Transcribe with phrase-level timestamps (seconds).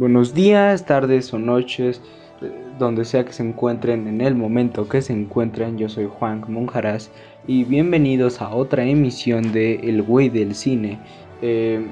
[0.00, 2.00] Buenos días, tardes o noches,
[2.40, 5.76] eh, donde sea que se encuentren en el momento que se encuentren.
[5.76, 7.10] Yo soy Juan Monjaraz
[7.46, 10.98] y bienvenidos a otra emisión de El Güey del Cine.
[11.42, 11.84] Eh,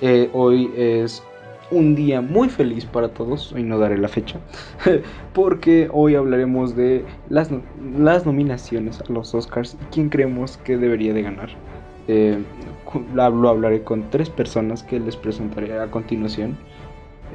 [0.00, 1.22] eh, hoy es
[1.70, 4.40] un día muy feliz para todos, hoy no daré la fecha,
[5.34, 7.50] porque hoy hablaremos de las,
[7.98, 11.50] las nominaciones a los Oscars y quién creemos que debería de ganar.
[13.12, 16.56] lo hablaré con tres personas que les presentaré a continuación.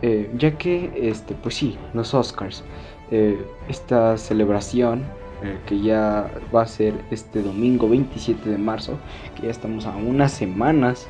[0.02, 2.64] Eh, ya que, este, pues sí, los Oscars,
[3.12, 5.04] eh, esta celebración
[5.44, 8.98] eh, que ya va a ser este domingo 27 de marzo,
[9.36, 11.08] que ya estamos a unas semanas,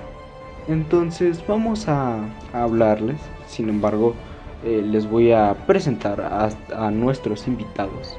[0.68, 2.20] entonces vamos a,
[2.54, 4.16] hablarles, sin embargo,
[4.64, 8.18] les voy a presentar a, nuestros invitados.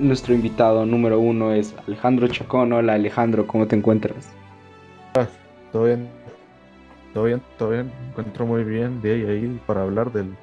[0.00, 2.72] nuestro invitado número uno es Alejandro Chacón.
[2.72, 4.28] Hola Alejandro, ¿cómo te encuentras?
[5.14, 5.28] Ah,
[5.72, 6.08] todo bien,
[7.18, 7.90] todo bien, todo bien.
[8.10, 10.36] Encuentro muy bien de ahí, ahí para hablar del,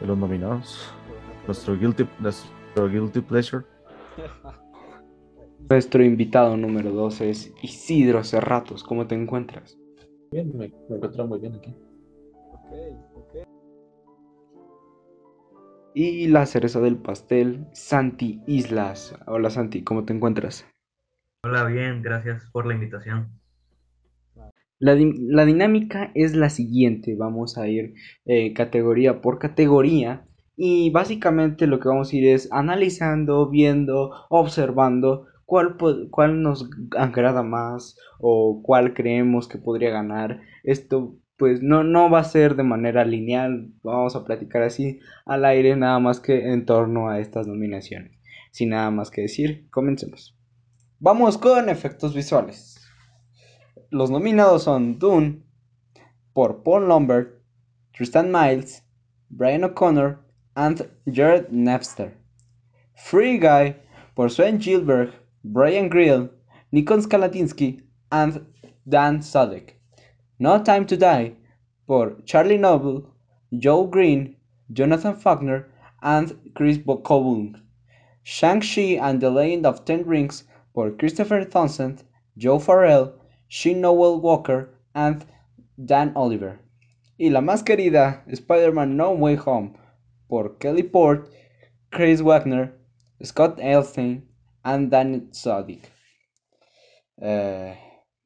[0.00, 0.92] de los nominados.
[1.46, 3.64] Nuestro guilty, nuestro guilty pleasure.
[5.68, 8.82] Nuestro invitado número 2 es Isidro Cerratos.
[8.82, 9.78] ¿Cómo te encuentras?
[10.32, 11.76] Bien, me, encuentro muy bien aquí.
[15.94, 19.16] Y la cereza del pastel, Santi Islas.
[19.28, 20.66] Hola Santi, ¿cómo te encuentras?
[21.44, 23.39] Hola, bien, gracias por la invitación.
[24.80, 27.92] La, dinámica es la siguiente, vamos a ir
[28.24, 35.26] eh, categoría por categoría y básicamente lo que vamos a ir es analizando, viendo, observando
[35.44, 35.76] cuál,
[36.10, 40.40] cuál nos agrada más o cuál creemos que podría ganar.
[40.64, 45.44] Esto pues no, no va a ser de manera lineal, vamos a platicar así al
[45.44, 48.12] aire nada más que en torno a estas nominaciones.
[48.50, 50.38] Sin nada más que decir, comencemos.
[50.98, 52.79] Vamos con efectos visuales.
[53.92, 55.42] Los nominados son Dune
[56.32, 57.42] por Paul Lambert,
[57.92, 58.84] Tristan Miles,
[59.30, 60.20] Brian O'Connor
[60.54, 62.12] and Jared Napster.
[62.94, 63.74] Free Guy
[64.14, 65.12] por Sven Gilbert,
[65.42, 66.30] Brian Grill,
[66.70, 68.46] Nikon Skalatinsky and
[68.88, 69.72] Dan Sadek.
[70.38, 71.32] No Time to Die
[71.88, 73.12] por Charlie Noble,
[73.58, 74.36] Joe Green,
[74.72, 75.66] Jonathan Faulkner
[76.00, 77.60] and Chris Coburn.
[78.22, 82.04] Shang-Chi and the Legend of Ten Rings por Christopher Townsend,
[82.38, 83.19] Joe Farrell,
[83.50, 85.24] Shane Noel Walker and
[85.76, 86.60] Dan Oliver.
[87.18, 89.72] Y la más querida, Spider-Man No Way Home,
[90.28, 91.28] por Kelly Port,
[91.90, 92.78] Chris Wagner,
[93.22, 94.26] Scott Elstein
[94.62, 95.82] and Dan Sodick.
[97.18, 97.76] Eh,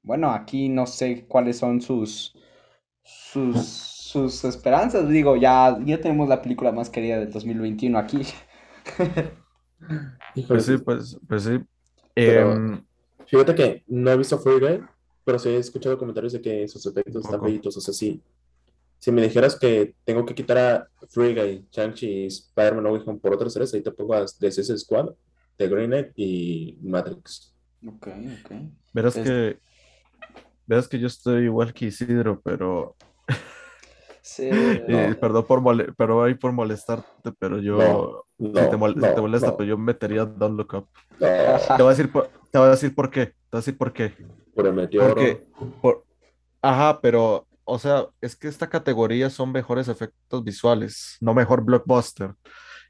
[0.03, 2.37] bueno, aquí no sé cuáles son sus,
[3.03, 5.09] sus, sus esperanzas.
[5.09, 8.23] Digo, ya, ya tenemos la película más querida del 2021 aquí.
[10.47, 11.59] pues sí, pues, pues sí.
[12.15, 12.85] Em,
[13.27, 14.85] fíjate que no he visto Free Guy,
[15.25, 17.77] pero sí he escuchado comentarios de que esos efectos están bellitos.
[17.77, 18.21] O sea, sí.
[18.99, 23.19] Si me dijeras que tengo que quitar a Free Guy, Shang-Chi y Spider-Man No Way
[23.19, 25.11] por otras series, ahí te pongo a The Suicide Squad,
[25.57, 27.55] The Green Knight y Matrix.
[27.87, 28.53] Ok, ok.
[28.93, 29.59] Verás que,
[30.67, 32.97] verás que yo estoy igual que Isidro, pero
[34.25, 38.77] Sí, eh, perdón por, pero hay por molestarte, pero yo, si, te
[39.21, 40.89] molesta, pues yo metería Don't Look Up.
[41.19, 42.11] Te voy a decir,
[42.51, 44.15] te voy a decir por qué, te voy a decir por qué.
[44.55, 45.15] Por el meteoro.
[45.15, 45.47] Porque,
[45.81, 46.05] por,
[46.63, 52.35] ajá, pero, o sea, es que esta categoría son mejores efectos visuales, no mejor blockbuster.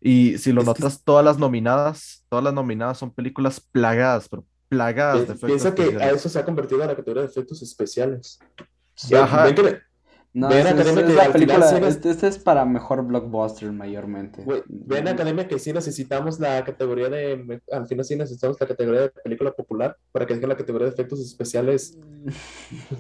[0.01, 5.27] Y si lo notas, todas las nominadas, todas las nominadas son películas plagadas, pero plagadas
[5.27, 8.39] de efectos Piensa que a eso se ha convertido la categoría de efectos especiales.
[9.13, 9.47] Ajá.
[10.35, 14.45] No, esta es la película, este, este, es para mejor blockbuster mayormente.
[14.67, 19.11] ven Academia que sí necesitamos la categoría de, al final sí necesitamos la categoría de
[19.11, 21.97] película popular para que dejen la categoría de efectos especiales.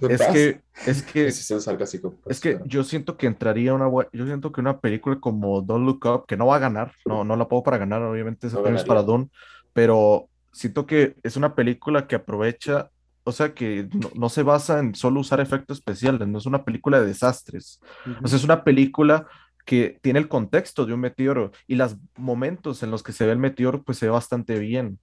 [0.09, 4.79] Es que, es que, es que yo siento que entraría una, yo siento que una
[4.81, 7.79] película como Don't Look Up, que no va a ganar, no, no la puedo para
[7.79, 9.31] ganar, obviamente ese es para Don,
[9.73, 12.91] pero siento que es una película que aprovecha
[13.25, 17.01] o sea que no, se basa en solo usar efectos especiales, no es una película
[17.01, 17.81] de desastres.
[18.23, 19.27] O sea, es una película
[19.65, 23.33] que tiene el contexto de un meteoro y los momentos en los que se ve
[23.33, 24.99] el meteoro, pues se ve bastante bien.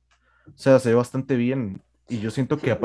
[0.47, 1.81] O sea, se ve bastante bien.
[2.07, 2.77] Y yo siento que,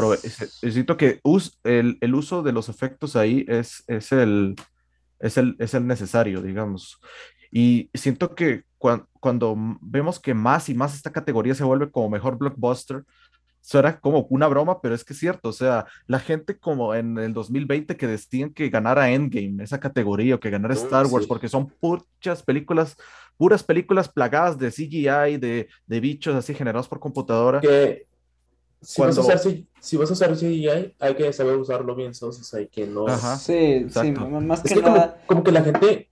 [0.70, 1.20] siento que
[1.64, 4.54] el, el, uso de los efectos ahí es, es, el,
[5.18, 6.98] es, el, es el necesario, digamos.
[7.50, 12.38] Y siento que cuando vemos que más y más esta categoría se vuelve como mejor
[12.38, 13.04] blockbuster,
[13.74, 17.18] era como una broma, pero es que es cierto, o sea, la gente como en
[17.18, 21.48] el 2020 que decían que ganara Endgame, esa categoría, o que ganara Star Wars, porque
[21.48, 22.96] son muchas películas,
[23.36, 27.60] puras películas plagadas de CGI, de, de bichos así generados por computadora.
[27.60, 28.06] Que,
[28.80, 29.34] si vas a cuando...
[29.34, 32.38] usar, C- si vas a usar CGI, hay que saber usarlo bien, ¿sabes?
[32.40, 33.08] O sea, y que no...
[33.08, 34.26] Ajá, Sí, sí, exacto.
[34.26, 35.22] m- más Es que que como, nada.
[35.26, 36.10] como que la gente,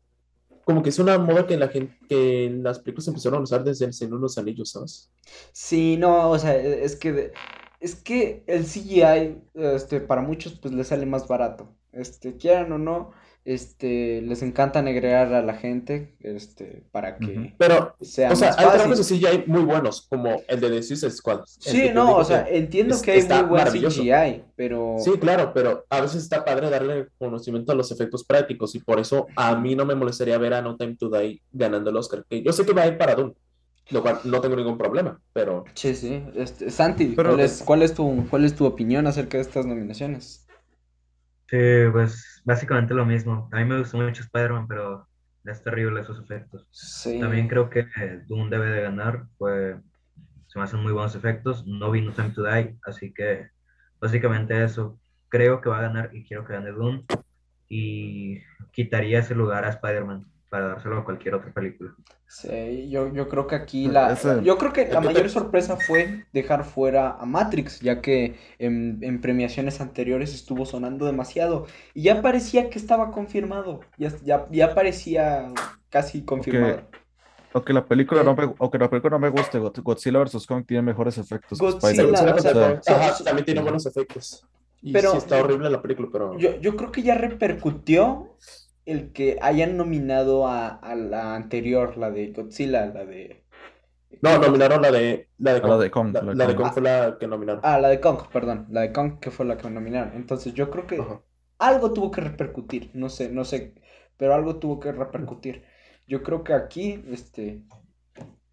[0.65, 3.87] como que es una moda que la gente, que las películas empezaron a usar desde
[3.87, 5.11] el Señor los Anillos, ¿sabes?
[5.53, 7.33] Sí, no, o sea, e- es que
[7.81, 11.75] es que el CGI, este, para muchos pues les sale más barato.
[11.93, 13.13] Este, quieran o no,
[13.45, 18.59] este, les encanta negrear a la gente, este, para que Pero, sea o sea, más
[18.59, 19.21] hay trabajos fácil.
[19.21, 21.41] de CGI muy buenos, como el de The Suicide Squad.
[21.47, 23.67] Sí, no, o sea, entiendo es- que hay muy buen.
[23.91, 28.75] CGI, pero Sí, claro, pero a veces está padre darle conocimiento a los efectos prácticos
[28.75, 31.91] y por eso a mí no me molestaría ver a No Time to Die ganando
[31.91, 32.25] el Oscar.
[32.29, 33.35] Que yo sé que va a ir para Dune,
[33.91, 37.83] lo cual no tengo ningún problema, pero sí, sí, este, Santi, Pero- ¿cuál es, cuál
[37.83, 40.47] es tu, cuál es tu opinión acerca de estas nominaciones?
[41.51, 41.59] Sí,
[41.93, 43.49] pues básicamente lo mismo.
[43.53, 45.09] A mí me gustó mucho Spider-Man, pero
[45.45, 46.67] es terrible esos efectos.
[46.71, 47.19] Sí.
[47.21, 47.87] También creo que
[48.29, 49.77] Doom debe de ganar, pues
[50.47, 51.67] se me hacen muy buenos efectos.
[51.67, 53.49] No vi No Time to Die, así que
[54.01, 54.99] básicamente eso.
[55.29, 57.05] Creo que va a ganar y quiero que gane Doom.
[57.69, 58.41] Y
[58.73, 61.93] quitaría ese lugar a Spider-Man para dárselo a cualquier otra película.
[62.29, 65.77] Sí, yo, yo creo que aquí la, Ese- yo creo que la mayor te- sorpresa
[65.77, 72.03] fue dejar fuera a Matrix, ya que en, en premiaciones anteriores estuvo sonando demasiado y
[72.03, 75.53] ya parecía que estaba confirmado, ya, ya, ya parecía
[75.91, 76.83] casi confirmado.
[77.53, 80.47] Aunque la película no me, aunque la película no me guste, God- Godzilla vs.
[80.47, 82.35] Kong tiene mejores efectos que Godzilla, Spider-Man.
[82.35, 84.47] o sea, O sea, Ajá, también tiene buenos efectos.
[84.83, 88.37] Y Pero- sí está horrible la película, pero Yo, yo creo que ya repercutió
[88.87, 93.45] el que hayan nominado a, a la anterior, la de Godzilla, la de...
[94.21, 96.55] no, nominaron la de la de A la de Kong, La, la de la de
[96.57, 96.57] Kong.
[96.57, 97.63] Kong fue la que nominaron.
[97.63, 100.15] Ah, la de Kong, perdón, la de Kong que fue la que nominaron.
[100.17, 101.23] Entonces yo creo que Ajá.
[101.59, 103.75] algo tuvo que repercutir, no sé, no sé,
[104.17, 105.65] pero algo tuvo que repercutir.
[106.07, 107.65] Yo creo que aquí, este,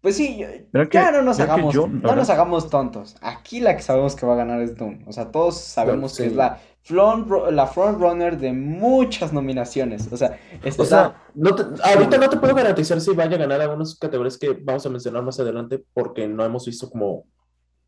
[0.02, 0.48] pues sí, yo-
[0.90, 3.16] ya no nos hagamos, yo, no nos hagamos tontos.
[3.22, 5.04] Aquí la que sabemos que va a ganar es Doom.
[5.06, 10.12] O sea, todos sabemos que es la front, la front runner de muchas nominaciones.
[10.12, 13.38] O sea, está, O sea, no te- ahorita no te puedo garantizar si vaya a
[13.38, 17.24] ganar algunas categorías que vamos a mencionar más adelante porque no hemos visto como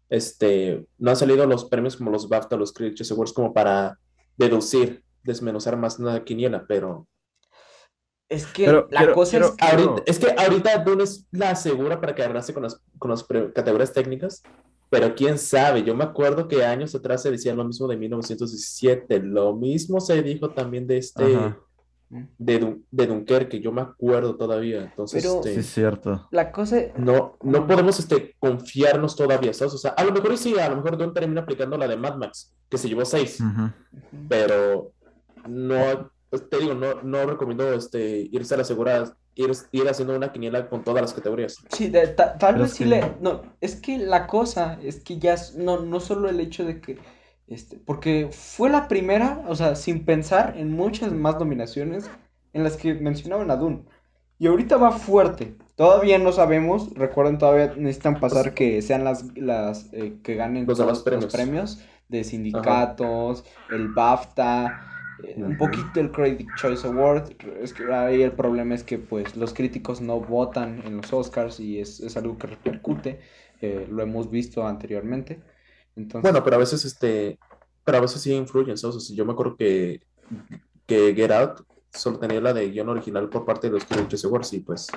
[0.09, 3.99] este, no han salido los premios como los BAFTA, los Critics Awards como para
[4.37, 7.07] deducir, desmenuzar más una quiniela, pero
[8.35, 11.55] es que Pero la quiero- cosa es que ahorita, es que ahorita Dune es la
[11.57, 13.23] segura para quedarse con las, con las
[13.55, 14.43] categorías técnicas,
[14.91, 19.21] pero quién sabe, yo me acuerdo que años atrás se decía lo mismo de 1917,
[19.21, 21.59] lo mismo se dijo también de este, Ajá.
[22.39, 26.29] de, Dun- de Dunkerque, yo me acuerdo todavía, entonces, Pero- este, Sí, es cierto.
[26.31, 29.75] la cosa no, no podemos este, confiarnos todavía, ¿sabes?
[29.75, 31.97] O sea, a lo mejor y sí, a lo mejor Dune termina aplicando la de
[31.97, 33.39] Mad Max, que se llevó seis,
[34.29, 34.93] pero
[35.49, 40.33] no, te digo, no, no recomiendo este, irse a la segura, ir, ir haciendo una
[40.33, 41.59] quiniela con todas las categorías.
[41.71, 43.15] Sí, de- ta- tal Pero vez sí que- le...
[43.21, 46.81] No, es que la cosa es que ya es- no, no solo el hecho de
[46.81, 46.99] que...
[47.47, 52.11] Este, porque fue la primera, o sea, sin pensar en muchas más nominaciones
[52.55, 53.85] en las que mencionaban a Dune.
[54.39, 55.57] Y ahorita va fuerte.
[55.77, 60.79] Todavía no sabemos, recuerden, todavía necesitan pasar que sean las, las eh, que ganen Los
[60.79, 61.33] todos los premios.
[61.33, 67.33] premios de sindicatos, el BAFTA, eh, un poquito el Critic Choice Award.
[67.61, 71.61] Es que ahí el problema es que pues los críticos no votan en los Oscars
[71.61, 73.21] y es, es algo que repercute.
[73.61, 75.41] eh, lo hemos visto anteriormente.
[75.97, 77.39] Entonces, Bueno, pero a veces, este,
[77.85, 78.97] pero a veces sí influyen, ¿sabes?
[78.97, 80.01] O sea, yo me acuerdo que,
[80.87, 81.61] que Get Out
[81.93, 84.89] solo tenía la de guion original por parte de los Critics Awards y pues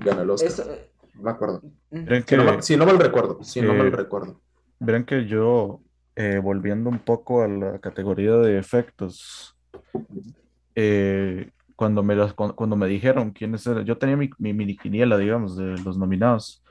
[0.00, 0.50] ganó el Oscar.
[0.50, 1.62] eso, eh, Me acuerdo.
[1.90, 4.40] Verán Si no, que, mal- si no mal recuerdo, si no que- mal recuerdo.
[4.80, 5.80] verán que yo,
[6.16, 9.56] eh, volviendo un poco a la categoría de efectos,
[10.74, 14.76] eh, cuando me, las- cuando, cuando me dijeron quiénes eran, yo tenía mi, mi mini
[14.76, 16.62] quiniela, digamos, de los nominados.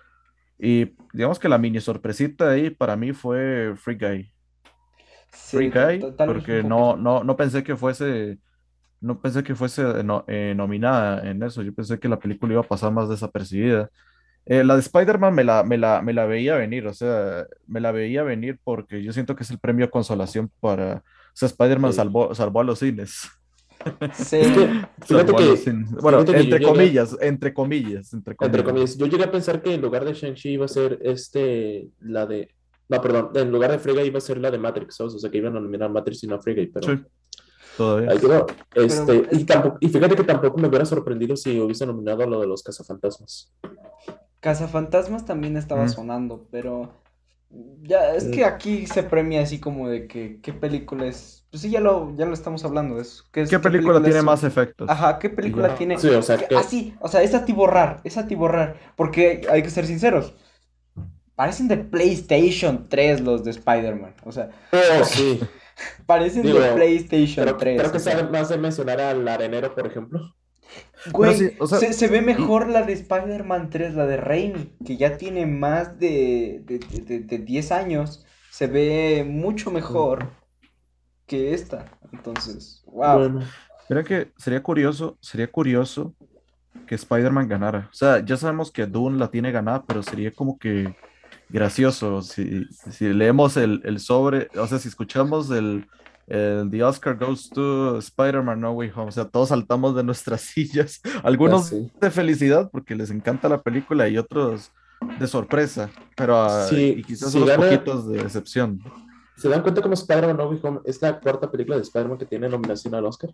[0.60, 4.34] Y digamos que la mini sorpresita ahí para mí fue Free Guy.
[5.32, 8.40] sí, Free Guy, porque no, no, no pensé que fuese,
[9.02, 11.62] no pensé que fuese no- eh, nominada en eso.
[11.64, 13.90] Yo pensé que la película iba a pasar más desapercibida.
[14.46, 17.80] Eh, la de Spider-Man me la, me la, me la veía venir, o sea, me
[17.80, 21.48] la veía venir porque yo siento que es el premio de consolación para, o sea,
[21.48, 21.98] Spider-Man Sí.
[21.98, 23.22] salvó, salvó a los cines.
[24.14, 24.68] Sí, Es que,
[25.06, 25.92] fíjate Salvó a que, cines.
[25.92, 28.54] Bueno, entre llegué- comillas, entre comillas, entre comillas.
[28.60, 31.88] entre comillas, yo llegué a pensar que en lugar de Shang-Chi iba a ser este,
[32.02, 32.50] la de,
[32.90, 35.14] no, perdón, en lugar de Free Guy iba a ser la de Matrix, ¿sabes?
[35.16, 37.02] O sea, que iban a nominar Matrix y no a Free Guy, pero Sí,
[37.78, 38.12] todavía.
[38.12, 38.46] ahí quedó.
[38.76, 42.28] Este, Pero- y, tampoco, y fíjate que tampoco me hubiera sorprendido si hubiese nominado a
[42.28, 43.54] lo de los cazafantasmas.
[44.44, 45.90] Cazafantasmas también estaba Mm.
[45.90, 46.92] sonando, pero
[47.82, 51.46] ya es que aquí se premia así como de que qué película es.
[51.50, 53.00] Pues sí, ya lo, ya lo estamos hablando.
[53.00, 54.90] Es, ¿qué, es- ¿Qué película tiene es- más efectos?
[54.90, 55.98] Ajá, ¿qué película tiene?
[55.98, 58.76] Sí, o sea, que- Así, o sea, es atiborrar, es atiborrar.
[58.98, 60.34] Porque hay que ser sinceros.
[61.36, 64.14] Parecen de PlayStation 3 los de Spider-Man.
[64.26, 65.40] O sea, Oh, sí.
[66.06, 67.80] parecen Digo, de PlayStation Creo, 3.
[67.80, 68.24] creo que o sea.
[68.24, 70.36] más de mencionar al arenero, por ejemplo.
[71.12, 74.72] Güey, sí, o sea, se, se ve mejor la de Spider-Man 3, la de Raimi,
[74.86, 78.26] que ya tiene más de, de, de- de- de 10 años.
[78.52, 80.30] Se ve mucho mejor
[81.26, 81.92] que esta.
[82.12, 83.30] Entonces, wow.
[83.88, 86.16] Bueno, que sería curioso, sería curioso
[86.88, 87.90] que Spider-Man ganara.
[87.92, 90.96] O sea, ya sabemos que Dune la tiene ganada, pero sería como que
[91.50, 95.88] gracioso si, si leemos el, el sobre, o sea, si escuchamos el,
[96.28, 100.42] el The Oscar Goes to Spider-Man No Way Home, o sea, todos saltamos de nuestras
[100.54, 101.92] sillas, algunos sí.
[102.00, 104.72] de felicidad porque les encanta la película y otros
[105.20, 108.80] de sorpresa, pero ah, Sí, y quizás si unos gana- poquitos de decepción.
[109.36, 112.26] ¿Se dan cuenta cómo Spider-Man No Way Home es la cuarta película de Spider-Man que
[112.26, 113.32] tiene nominación al Oscar?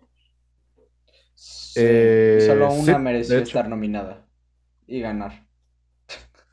[1.36, 3.44] Sí, Eh, solo sí, una mereció hecho.
[3.50, 4.26] estar nominada
[4.88, 5.46] y ganar.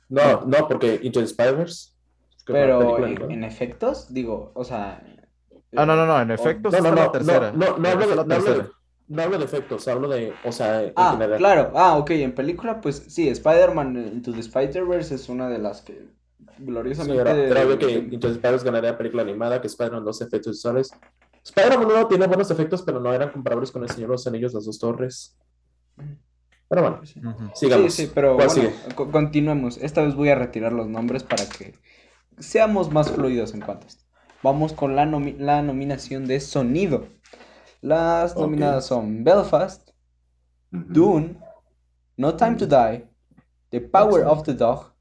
[0.08, 1.92] No, no, porque Into the Spider-Verse.
[2.44, 5.02] Pero en, en efectos, digo, o sea.
[5.74, 7.52] Ah, no, no, no, en o- efecto, No, no, no, la tercera.
[7.52, 8.78] no, no, no hablo de, la no hablo de- tercera.
[9.08, 11.38] no hablo de efectos, hablo de, o sea, en Ah, general.
[11.38, 11.72] claro.
[11.74, 12.10] Ah, ok.
[12.10, 17.20] En película, pues sí, Spider-Man Into the Spider-Verse es una de las que Sí, gloriosamente.
[17.20, 20.90] era, era obvio que Into the Spider-Verse ganaría película animada, que Spider-Man 2 efectos visuales.
[21.44, 24.54] Spider-Man 1 tiene buenos efectos, pero no eran comparables con El Señor de los Anillos,
[24.54, 25.36] Las Dos Torres.
[26.68, 27.20] Pero bueno, Sí,
[27.54, 27.94] sigamos.
[27.94, 28.94] sí, pero ¿Cuál bueno, sigue?
[28.96, 29.76] co- continuemos.
[29.78, 31.74] Esta vez voy a retirar los nombres para que
[32.38, 34.04] seamos más fluidos en cuanto a esto.
[34.42, 37.06] Vamos con la, nomi- la nominación de sonido.
[37.80, 39.90] Las nominadas son Belfast,
[40.70, 41.38] Dune,
[42.16, 43.08] No Time to Die,
[43.70, 44.92] The Power of the Dog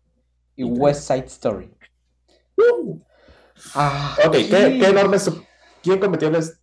[0.55, 0.63] y.
[0.63, 1.71] West Side Story.
[2.57, 2.99] Uh,
[3.73, 4.79] Ah, Ok, qué, sí.
[4.79, 5.17] qué enorme.
[5.81, 6.59] ¿Quién cometió les...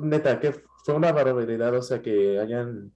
[0.00, 0.52] Neta, que
[0.84, 2.92] fue una barbaridad, o sea, que hayan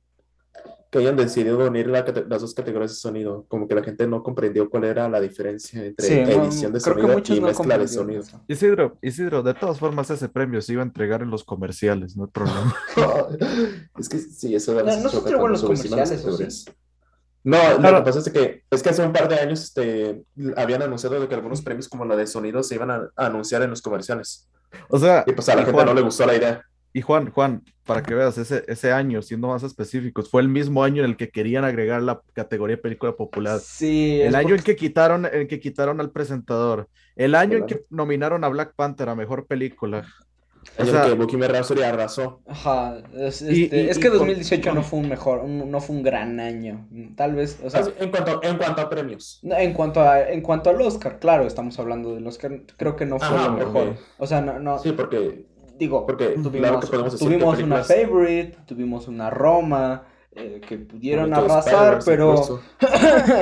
[0.91, 3.45] que hayan decidido unir la las dos categorías de sonido.
[3.49, 6.81] Como que la gente no comprendió cuál era la diferencia entre Sí, no, edición de
[6.81, 8.23] sonido y no mezcla de sonido.
[8.23, 8.41] eso.
[8.49, 12.25] Isidro, Isidro, de todas formas ese premio se iba a entregar en los comerciales, no
[12.25, 12.77] hay problema.
[13.99, 16.67] Es que sí, eso No, no se entregó en los comerciales.
[17.45, 20.25] No, lo que pasa es que es que hace un par de años este,
[20.57, 23.71] habían anunciado que algunos premios como la de sonido se iban a, a anunciar en
[23.71, 24.49] los comerciales.
[24.89, 26.63] O sea, Y pues a la gente Juan, no le gustó la idea.
[26.99, 30.83] Y Juan, Juan, para que veas, ese, ese año, siendo más específicos, fue el mismo
[30.83, 33.61] año en el que querían agregar la categoría película popular.
[33.61, 36.89] Sí, El es año porque- en que quitaron, en que quitaron al presentador.
[37.15, 40.07] El año en que nominaron a Black Panther a mejor película.
[40.79, 42.41] O El sea- que Bohemian Rhapsody arrasó.
[42.47, 45.71] Ajá, es, Y- este, y- es que y con- 2018 no fue un mejor, un-
[45.71, 46.89] no fue un gran año.
[47.15, 49.39] Tal vez, o sea, en cuanto, en cuanto a premios.
[49.43, 53.07] no, en cuanto a, en cuanto al Oscar, claro, estamos hablando del Oscar, creo que
[53.07, 53.95] no fue Ajá, lo mejor.
[54.19, 55.45] O sea, no, no, Sí, porque,
[55.79, 60.61] digo, porque claro tuvimos, que podemos decir que tuvimos una Favorite, tuvimos una Roma, eh,
[60.67, 62.61] que pudieron arrasar, pero.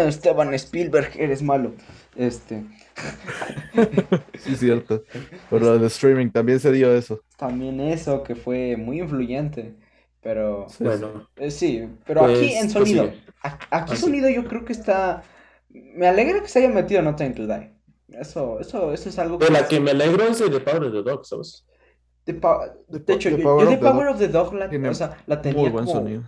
[0.06, 1.72] Esteban Spielberg, eres malo.
[2.16, 2.64] Este,
[4.38, 5.02] Sí, cierto.
[5.50, 7.20] Pero de streaming también se dio eso.
[7.36, 9.74] también eso que fue muy influyente,
[10.22, 13.22] pero Sí, Bueno, eh, sí, pero Pues, aquí en pues sonido, sigue.
[13.42, 14.02] a- aquí sí.
[14.02, 15.22] sonido yo creo que está,
[15.70, 17.72] me alegra que se haya metido No Time to Die.
[18.08, 20.84] Eso, eso, eso es algo de la es- que me alegro es de The Power
[20.84, 21.64] of the Dog, ¿sabes?
[22.24, 24.18] The Pa- The de hecho, The yo, Power yo of The the Power Dog of
[24.20, 26.22] the Dog la, o sea, la tenía Muy buen como, sonido.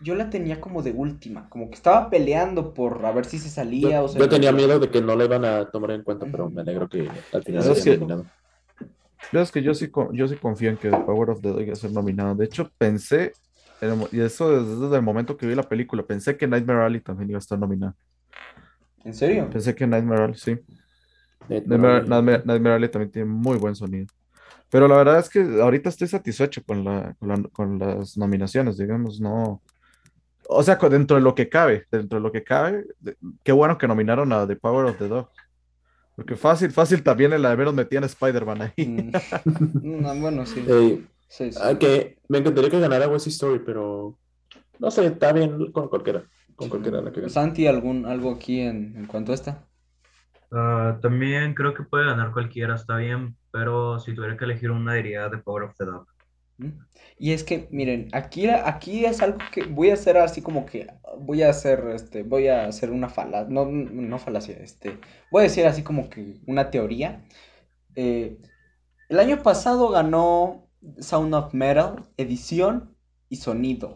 [0.00, 3.50] yo la tenía como de última, como que estaba peleando por a ver si se
[3.50, 6.02] salía Yo, o se yo tenía miedo de que no la iban a tomar en
[6.02, 8.26] cuenta, pero me alegro que al final ¿Sabes se haya nominado.
[9.32, 11.60] Yo es que yo sí, yo sí confío en que The Power of the Dog
[11.62, 12.34] iba a ser nominado.
[12.34, 13.32] De hecho, pensé,
[14.12, 17.30] y eso desde, desde el momento que vi la película, pensé que Nightmare Alley también
[17.30, 17.94] iba a estar nominada.
[19.04, 19.48] ¿En serio?
[19.50, 20.58] Pensé que Nightmare Alley, sí.
[21.48, 24.06] Nightmare, Nightmare- Nightmare Alley también tiene muy buen sonido.
[24.72, 28.78] Pero la verdad es que ahorita estoy satisfecho con, la, con, la- con las nominaciones,
[28.78, 29.60] digamos, no.
[30.48, 33.76] O sea, dentro de lo que cabe, dentro de lo que cabe, de- qué bueno
[33.76, 35.28] que nominaron a The Power of the Dog.
[36.16, 38.86] Porque fácil, fácil también en la de menos metían a Spider-Man ahí.
[38.86, 39.10] Mm,
[40.02, 40.64] no, bueno, sí.
[40.66, 41.58] Eh, sí, sí.
[41.62, 44.18] ah, que me encantaría que ganara West Story, pero
[44.78, 46.24] no sé, está bien con cualquiera.
[46.56, 47.30] Con cualquiera la que gane.
[47.32, 49.66] Santi, ¿algún, algo aquí en, en cuanto a esta?
[50.50, 54.94] Ah, también creo que puede ganar cualquiera, está bien, pero si tuviera que elegir una
[54.94, 56.06] diría The Power of the Dog.
[56.58, 56.70] ¿Mm?
[57.18, 60.88] Y es que, miren, aquí, aquí es algo que voy a hacer así como que,
[61.20, 64.98] voy a hacer, este, voy a hacer una falacia, no, no falacia, este,
[65.30, 67.24] voy a decir así como que una teoría.
[67.94, 68.38] Eh,
[69.08, 70.68] el año pasado ganó
[70.98, 72.96] Sound of Metal, edición
[73.28, 73.94] y sonido.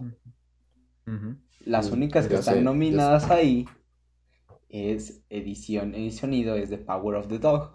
[1.61, 3.67] Las únicas que están sé, nominadas ahí
[4.69, 7.73] es edición y sonido, es The Power of the Dog.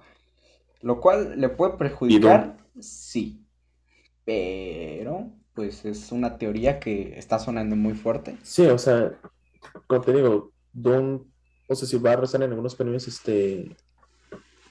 [0.82, 3.46] Lo cual le puede perjudicar, sí.
[4.26, 8.38] Pero, pues es una teoría que está sonando muy fuerte.
[8.44, 9.14] Sí, o sea,
[9.88, 11.26] como te digo, Don,
[11.70, 13.76] no sé si va a arrasar en algunos premios, este,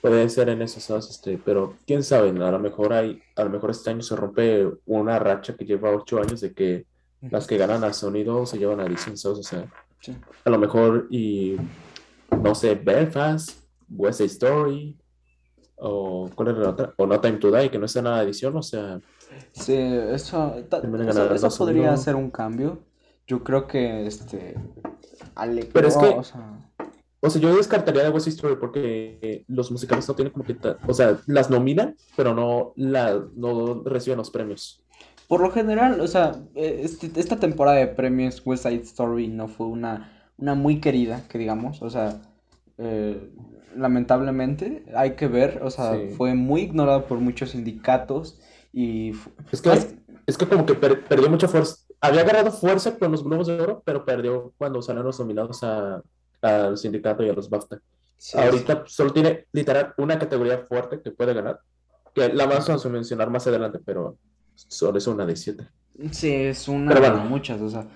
[0.01, 3.51] Puede ser en esos dos, este, pero quién sabe, a lo mejor hay, a lo
[3.51, 6.87] mejor este año se rompe una racha que lleva ocho años de que
[7.21, 10.17] las que ganan a sonido se llevan a edición o sea, Sí.
[10.47, 11.57] a lo mejor y
[12.43, 14.97] no sé, Belfast, West Side Story,
[15.81, 18.25] o cuál era la otra, o No Time to Die, que no está nada de
[18.25, 19.01] edición, o sea,
[19.53, 20.79] Sí, eso, ta-
[21.33, 22.81] eso, podría ser un cambio.
[23.27, 24.57] Yo creo que este
[25.35, 26.71] Ale- Pero es que- o sea,
[27.21, 30.57] o sea, yo descartaría de West Side Story porque los musicales no tienen como que,
[30.87, 34.83] o sea, las nominan, pero no, la, no reciben los premios.
[35.29, 39.47] por lo general, o sea, eh, este- esta temporada de premios West Side Story no
[39.47, 42.21] fue una, una muy querida, que digamos, o sea,
[42.81, 43.31] eh,
[43.77, 46.09] lamentablemente hay que ver, o sea, Sí.
[46.17, 48.41] fue muy ignorado por muchos sindicatos
[48.73, 49.13] y
[49.53, 49.95] Es que, más-
[50.27, 51.77] es que como que per- perdió mucha fuerza.
[52.01, 56.03] Había agarrado fuerza con los Globos de Oro, pero perdió cuando salieron los nominados a-
[56.41, 57.81] al sindicato y a los BAFTA.
[58.17, 61.61] sí, Ahorita solo tiene literal una categoría fuerte que puede ganar,
[62.15, 64.17] que la vamos a mencionar más adelante, pero
[64.55, 65.69] solo es una de siete.
[66.11, 67.25] Sí, es una Pero de bueno.
[67.25, 67.87] muchas, o sea,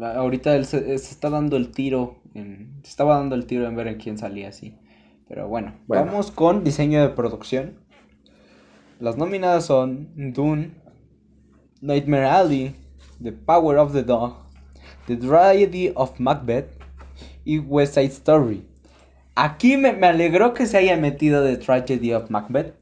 [0.00, 3.76] ahorita él se, se está dando el tiro, en, se estaba dando el tiro en
[3.76, 4.76] ver en quién salía así.
[5.28, 6.04] Pero bueno, Bueno.
[6.06, 7.74] vamos con diseño de producción.
[9.00, 10.72] Las nominadas son Dune,
[11.80, 12.74] Nightmare Alley,
[13.22, 14.34] The Power of the Dog,
[15.06, 16.70] The Tragedy of Macbeth
[17.44, 18.66] y West Side Story.
[19.34, 22.74] Aquí me, me alegró que se haya metido The Tragedy of Macbeth.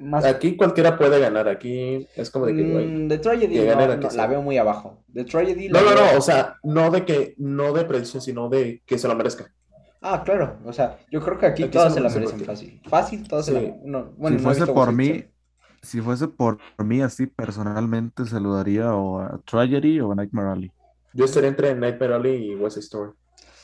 [0.00, 2.86] Más Aquí cualquiera puede ganar, aquí es como de que, güey.
[2.86, 4.26] Mm, The Tragedy que no, la no, que la sea.
[4.26, 5.02] veo muy abajo.
[5.12, 8.48] The Tragedy No, no, veo- no, o sea, no de que, no de predicción, sino
[8.48, 9.50] de que se lo merezca.
[10.02, 10.58] Ah, claro.
[10.64, 12.80] O sea, yo creo que aquí, Aquí todas se la merece merecen porque- fácil.
[12.88, 15.24] Fácil, todas se la no, bueno, si fuese por mí,
[15.82, 20.48] si fuese por mí así personalmente, se lo daría o a Tragedy o a Nightmare
[20.50, 20.72] Alley.
[21.14, 23.12] Yo estaría entre Nightmare Alley y West Story,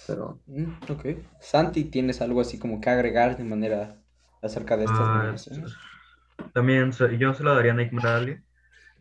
[0.06, 1.04] pero Mm, ok.
[1.40, 3.98] Santi, ¿tienes algo así como que agregar de manera
[4.40, 5.72] acerca de estas Ah, nominaciones?
[6.52, 8.36] También so- yo se lo daría a Nightmare Alley,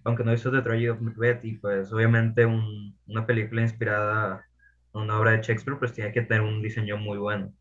[0.04, 4.46] aunque no hizo The Tragedy of Macbeth, y pues obviamente un- una película inspirada
[4.94, 7.54] en una obra de Shakespeare, pues tiene que tener un diseño muy bueno.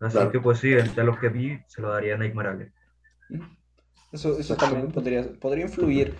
[0.00, 0.32] Así Claro.
[0.32, 2.68] que pues sí, entre lo que vi, se lo daría a Alley.
[3.30, 3.40] Mm.
[4.12, 6.14] Eso, eso también podría, podría influir.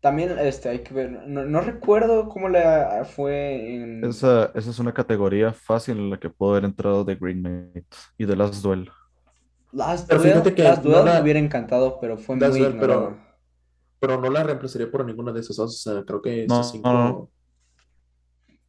[0.00, 1.10] También este, hay que ver.
[1.26, 2.62] No, no recuerdo cómo le
[3.04, 4.04] fue en.
[4.04, 7.86] Esa, esa es una categoría fácil en la que pudo haber entrado The Green Knight
[8.16, 8.88] y The Last Duel.
[9.72, 12.52] Last Pero Duel, fíjate que Last Duel no la- me hubiera encantado, pero fue Last
[12.52, 13.18] muy Duel, pero-
[14.00, 15.74] pero no la reemplazaría por ninguna de esas dos.
[15.74, 16.88] O sea, creo que No, esos cinco.
[16.92, 17.30] no, no.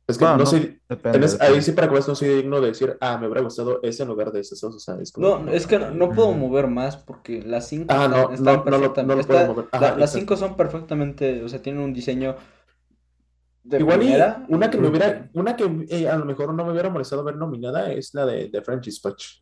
[0.08, 0.82] Es que No, no, no, soy.
[0.90, 3.42] Depende, es- ahí sí, para que veas, no soy digno de decir, ah, me hubiera
[3.42, 4.76] gustado ese en lugar de esas dos.
[4.76, 5.38] O sea, es como.
[5.40, 8.44] No, es que no, no puedo mover más porque las cinco Ah, están, no, están
[8.44, 9.66] no, no lo- perfectam- no lo está- puedo mover.
[9.72, 12.36] Ajá, la- las cinco son perfectamente, o sea, tienen un diseño
[13.64, 14.16] de Igual y
[14.48, 17.36] una que me hubiera, una que eh, a lo mejor no me hubiera molestado ver
[17.36, 19.42] nominada es la de, de French Dispatch.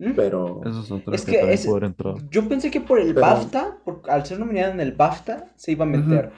[0.00, 0.12] ¿Mm?
[0.16, 2.16] Pero Esa es que que es- pudo haber entrado.
[2.30, 5.72] Yo pensé que por el Pero- BAFTA, por- al ser nominada en el BAFTA, se
[5.72, 6.32] iba a meter.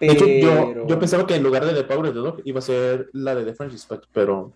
[0.00, 2.40] de hecho, yo, Pero yo pensaba que en lugar de The Power of the Dog
[2.44, 4.52] iba a ser la de The French Dispatch, pero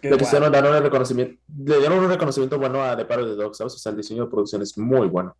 [0.00, 3.30] que le quisieron dar un reconocimiento, le dieron un reconocimiento bueno a The Power of
[3.30, 3.74] the Dog, ¿sabes?
[3.74, 5.36] O sea, el diseño de producción es muy bueno.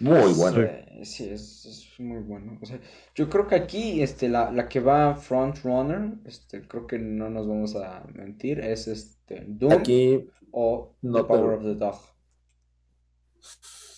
[0.00, 0.68] Muy bueno.
[1.02, 2.58] Sí, sí, es, es muy bueno.
[2.60, 2.80] O sea,
[3.14, 7.30] yo creo que aquí este, la, la que va front runner, este, creo que no
[7.30, 11.74] nos vamos a mentir, es este, Doom Aquí o The no te- Power of the
[11.74, 11.96] Dog.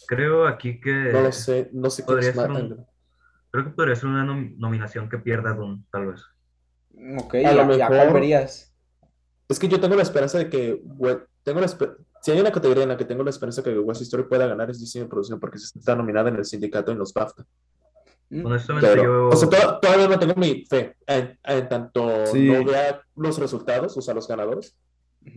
[0.06, 2.86] Creo aquí que no lo sé, no sé qué podría es ser un-
[3.50, 6.22] creo que podría ser una nom- nominación que pierda Dune, tal vez.
[7.22, 8.74] Ok, A ¿y lo a mejor- verías?
[9.48, 10.82] Es que yo tengo la esperanza de que,
[11.42, 14.00] tengo la si hay una categoría en la que tengo la esperanza de que West
[14.02, 16.98] Story pueda ganar es diseño de producción porque se está nominada en el sindicato en
[16.98, 17.44] los BAFTA.
[18.30, 18.46] ¿Mm?
[18.46, 19.28] Honestamente, Pero, yo...
[19.28, 22.50] o sea, to- todavía no tengo mi fe en, en tanto Sí.
[22.50, 24.74] no vea los resultados, o sea, los ganadores,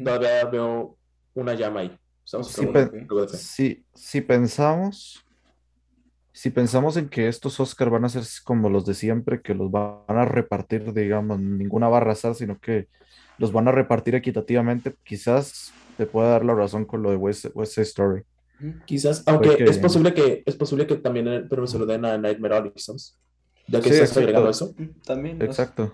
[0.04, 0.98] todavía veo
[1.42, 1.98] una llama ahí.
[3.34, 5.24] Si, si pensamos,
[6.34, 9.72] si pensamos en que estos Oscar van a ser como los de siempre, que los
[9.72, 12.88] van a repartir, digamos, ninguna va a arrasar, sino que
[13.38, 17.46] los van a repartir equitativamente, quizás te pueda dar la razón con lo de West,
[17.54, 18.24] West Side Story.
[18.86, 22.06] Quizás, aunque que- es posible que es posible que también el premio se lo den
[22.06, 23.18] a Nightmare Alley, ¿sabes?
[23.68, 24.20] Ya que Sí, estás exacto.
[24.22, 24.76] agregando eso.
[25.06, 25.94] También, Exacto.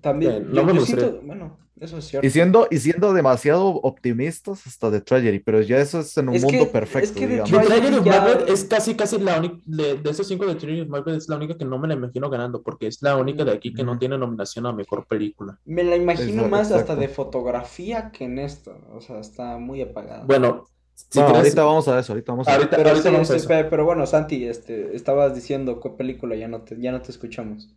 [0.00, 2.26] También, Bien, yo, no me yo siento, bueno, eso es cierto.
[2.26, 6.34] Y siendo, y siendo demasiado optimistas hasta de Tragedy, pero ya eso es en un
[6.34, 7.50] Es que- mundo es perfecto, que The digamos.
[7.52, 10.88] The Tragedy ya- es casi, casi la única, de, de esos cinco de Tragedy of
[10.88, 13.52] Macbeth es la única que no me la imagino ganando, porque es la única de
[13.52, 14.00] aquí que no Ujú.
[14.00, 15.58] tiene nominación a Mejor Película.
[15.64, 18.76] Me la imagino Exacto, más hasta de fotografía que en esto.
[18.92, 20.24] O sea, está muy apagada.
[20.24, 23.14] Bueno, si No, quieres- ahorita vamos a eso, ahorita vamos a ahorita, Pero, ahorita sí,
[23.14, 23.46] vamos a eso.
[23.48, 27.12] pe- pero bueno, Santi, este, estabas diciendo qué película, ya no te, ya no te
[27.12, 27.68] escuchamos.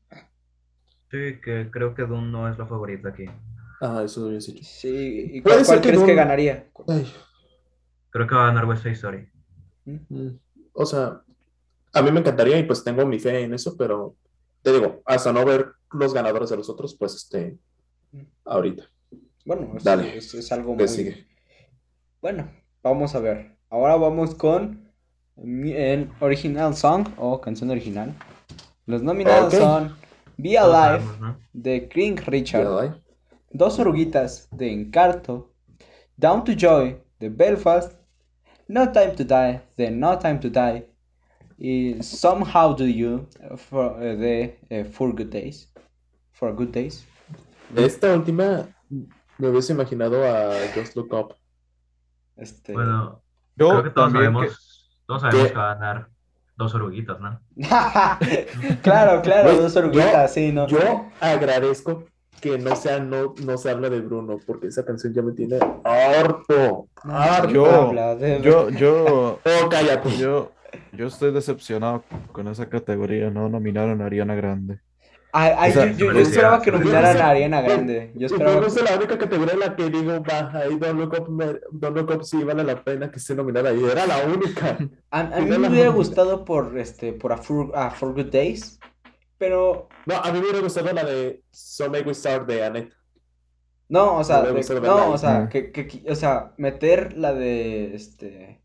[1.12, 3.26] Sí, que creo que Dune no es la favorita aquí.
[3.82, 4.63] Ah, eso lo habías dicho.
[4.63, 6.69] Sí, ¿y cuál, ser cuál que crees que ganaría?
[6.88, 7.12] Ay,
[8.12, 9.30] Creo que va a ganar West Side Story.
[9.86, 10.28] Mm,
[10.74, 11.21] O sea,
[11.93, 14.15] a mí me encantaría y pues tengo mi fe en eso, pero
[14.62, 17.58] te digo, hasta no ver los ganadores de los otros, pues este,
[18.45, 18.84] ahorita.
[19.45, 20.17] Bueno, es, Dale.
[20.17, 20.88] es- es algo ¿Qué muy...
[20.88, 21.28] sigue?
[22.21, 22.50] Bueno,
[22.84, 23.58] vamos a ver.
[23.69, 24.91] Ahora vamos con
[25.38, 28.15] el original song o canción original.
[28.86, 29.95] Los nominados son
[30.38, 31.04] Be Alive
[31.54, 33.02] de King Richard.
[33.54, 35.52] Dos Oruguitas de Encarto,
[36.17, 37.94] Down to Joy de Belfast,
[38.67, 40.88] No Time to Die de No Time to Die
[41.58, 45.72] y Somehow Do You for- eh, de eh, For Good Days.
[46.32, 47.06] For Good Days.
[47.76, 48.67] Esta última
[49.38, 51.36] me hubiese imaginado a Just Look Up.
[52.38, 52.74] Este...
[52.74, 53.22] Bueno,
[53.58, 56.10] Yo creo que todos también sabemos, que- todos sabemos que- que va a ganar
[56.63, 57.39] dos oruguitas, ¿no?
[58.82, 60.67] claro, claro, dos oruguitas, sí, ¿no?
[60.67, 62.06] Yo agradezco
[62.39, 65.60] que no sea, no, no se habla de Bruno, porque esa canción ya me tiene
[65.84, 66.88] harto,
[67.52, 67.82] Yo-
[68.41, 70.17] yo, yo, Oh, cállate.
[70.17, 70.52] yo,
[70.93, 73.30] yo estoy decepcionado con esa categoría.
[73.30, 74.80] No nominaron a Ariana Grande.
[75.34, 77.62] Ay, ay, O sea, yo, yo- yo esperaba que Yo nominaran no sé- a Ariana
[77.62, 78.12] Grande.
[78.15, 78.60] Yo esperaba.
[78.60, 82.26] no es la única categoría en la que digo, va, ahí Don't Look Up, Look
[82.26, 83.82] sí vale la pena que esté nominada ahí.
[83.84, 84.78] Era la única.
[85.10, 88.80] A, mí me hubiera gustado por este por a For, a For Good Days,
[89.38, 92.94] pero No, a mí me hubiera gustado la de So May We Start de Annette.
[93.88, 97.96] no, o sea, de- no, o sea, que, que- que- o sea, meter la de
[97.96, 98.62] este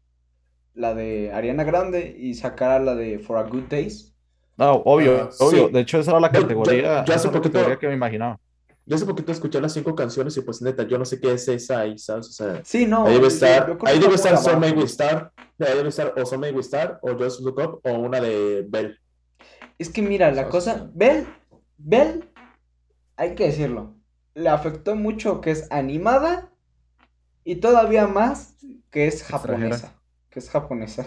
[0.75, 4.16] la de Ariana Grande y sacar a la de For a Good Days.
[4.57, 5.67] No, obvio, Ah, obvio.
[5.69, 5.73] sí.
[5.73, 8.39] De hecho, esa era la Yo- yo- categoría, yo hace poquito- categoría que me imaginaba.
[8.89, 11.47] Yo hace poquito escuché las cinco canciones y pues neta, yo no sé qué es
[11.49, 12.29] esa ahí, ¿sabes?
[12.29, 13.05] O sea, Sí, no.
[13.07, 14.71] ahí debe estar, ahí debe estar So May.
[14.73, 17.93] We Start, ahí debe estar o So May We Start, o Just Look Up, o
[17.99, 18.97] una de Bell.
[19.79, 20.91] Es que mira, la O sea, cosa.
[20.95, 21.27] Bell,
[21.77, 22.31] Bell,
[23.17, 23.97] hay que decirlo,
[24.35, 26.53] le afectó mucho que es animada
[27.45, 28.55] y todavía más
[28.91, 29.49] que es Extranjera.
[29.77, 31.07] japonesa, que es japonesa.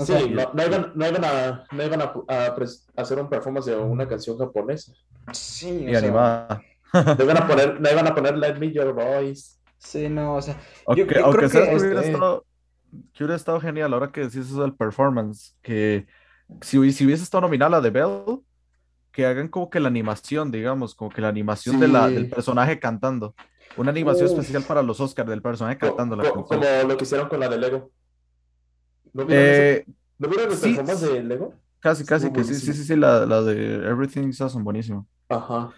[0.00, 3.18] O Sí, sea, no, no iban, no iban a, no iban a, a a hacer
[3.18, 4.92] un performance de una canción japonesa.
[5.32, 6.62] sí, o Y sea, animada.
[6.92, 9.58] No iban a poner, no iban a poner Let Me Your Voice.
[9.78, 12.44] sí, no, o sea, Aunque, yo aunque creo que que hubiera este- estado,
[13.12, 16.06] que hubiera estado genial ahora que decís eso del performance, que
[16.62, 18.40] si, si hubiese estado nominada la de Belle,
[19.12, 22.14] que hagan como que la animación, digamos, como que la animación de la, Sí.
[22.14, 23.34] del personaje cantando.
[23.76, 24.32] Una animación Uf.
[24.32, 26.44] especial para los Oscars del personaje cantando la canción.
[26.44, 27.90] como lo que hicieron con la de Lego.
[29.12, 29.86] ¿No vieron, ese- Eh,
[30.18, 30.74] ¿no vieron sí.
[30.74, 31.54] performance de Lego?
[31.80, 32.74] casi, casi Estuvo que sí, sí, buenísimo.
[32.74, 35.06] sí, sí, la, la de Everything's Awesome, buenísimo.
[35.28, 35.72] Ajá.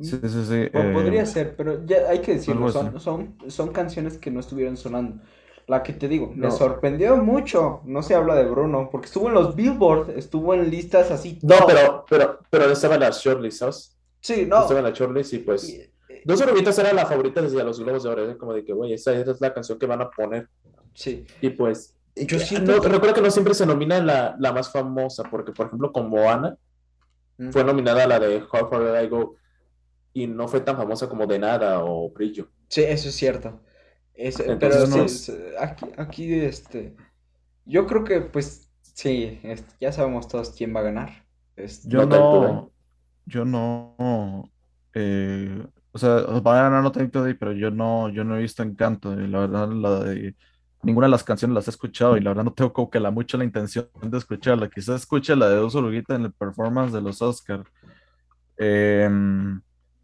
[0.00, 0.54] Sí, sí, sí.
[0.54, 3.00] eh, podría ser, pero ya hay que decirlo, algo son, así.
[3.00, 5.22] son, son canciones que no estuvieron sonando.
[5.68, 6.50] La que te digo, me No.
[6.52, 11.10] sorprendió mucho, no se habla de Bruno, porque estuvo en los Billboard, estuvo en listas
[11.10, 11.38] así.
[11.42, 11.66] No, top.
[11.66, 13.96] pero, pero, pero estaba en la shortlist, ¿sabes?
[14.20, 14.60] Sí, no.
[14.62, 15.68] Estaba en la shortlist y pues...
[15.68, 15.90] y-
[16.24, 19.12] Dos Oruguitas era la favorita desde los Globos de Oro, como de que, güey, esa
[19.12, 20.48] es la canción que van a poner.
[20.92, 21.24] Sí.
[21.40, 24.70] Y pues, Yo siento no, que- recuerda que no siempre se nomina la, la más
[24.72, 26.56] famosa, porque por ejemplo con Moana
[27.38, 27.50] Mm.
[27.50, 29.36] fue nominada a la de How Far Did I Go
[30.14, 32.48] y no fue tan famosa como De Nada o Brillo.
[32.68, 33.60] Sí, eso es cierto.
[34.16, 36.96] Pero Entonces, sí, no- es- aquí, aquí, este,
[37.66, 41.10] yo creo que, pues, sí, este, ya sabemos todos quién va a ganar.
[41.56, 42.70] Este, Yo No no,
[43.26, 44.50] yo no,
[44.94, 48.36] eh, o sea, va a ganar No Time to Die, pero yo no, yo no
[48.36, 50.34] he visto Encanto, y la verdad, la de,
[50.82, 53.10] ninguna de las canciones las he escuchado, y la verdad no tengo como que la
[53.10, 57.00] mucha la intención de escucharla, quizás escuche la de Dos Oruguitas en el performance de
[57.00, 57.64] los Oscar,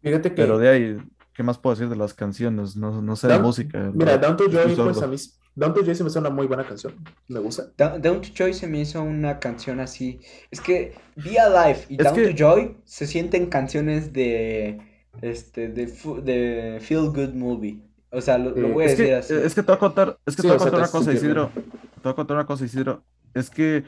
[0.01, 0.97] Fíjate que, pero de ahí,
[1.33, 2.75] ¿qué más puedo decir de las canciones?
[2.75, 5.03] No, no sé de música, mira, Down to Joy, pues sordo.
[5.05, 5.17] a mí,
[5.55, 6.93] Down to Joy se me hace una muy buena canción,
[7.29, 7.67] me gusta.
[7.77, 10.19] Down, Down to Joy se me hizo una canción así.
[10.51, 14.81] Es que Be Alive y Es Down que- to Joy se sienten canciones de,
[15.21, 17.79] este, de Feel Good Movie.
[18.15, 19.33] O sea, lo, lo Eh, voy a Es que, así.
[19.33, 20.91] es que te voy a contar, es que Sí, te voy a sea, contar una
[20.91, 21.49] cosa, Isidro.
[21.55, 23.03] Te voy a contar una cosa, Isidro.
[23.33, 23.83] Es que,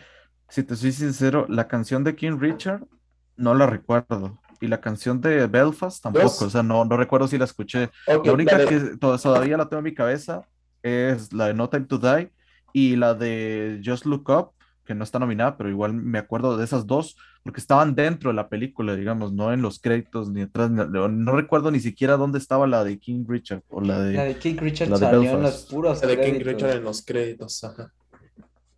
[0.49, 2.83] si te soy sincero, la canción de King Richard
[3.37, 4.39] no la recuerdo.
[4.61, 6.45] Y la canción de Belfast tampoco.
[6.45, 7.91] O sea, no, no recuerdo si la escuché.
[8.07, 10.41] La única de- que to- todavía la tengo en mi cabeza
[10.81, 12.31] es la de No Time to Die
[12.73, 14.51] y la de Just Look Up,
[14.85, 18.35] que no está nominada, pero igual me acuerdo de esas dos, porque estaban dentro de
[18.35, 20.69] la película, digamos, no en los créditos ni atrás.
[20.71, 24.13] ni- No, no recuerdo ni siquiera dónde estaba la de King Richard o la de.
[24.13, 26.39] La de King Richard la de salió en los puros la de King.
[26.45, 27.91] Richard en los créditos, ajá.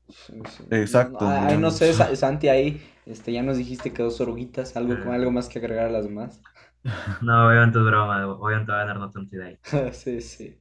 [0.10, 0.64] Sí, sí.
[0.72, 4.96] Exacto, No, ay, no sé, Santi, ahí, este, ya nos dijiste que dos oruguitas, algo,
[5.04, 6.40] con algo más que agregar a las demás.
[7.22, 9.94] No, obviamente es broma, obviamente va a ganar No Time to Die.
[9.94, 10.58] Sí, sí.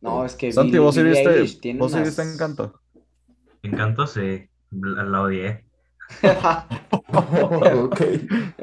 [0.00, 1.30] No, es que Santi, Billie- vos sí viste,
[1.78, 2.80] vos sí unas- viste Encanto.
[3.62, 5.64] Encanto, sí, la, odié.
[7.08, 8.00] Ok.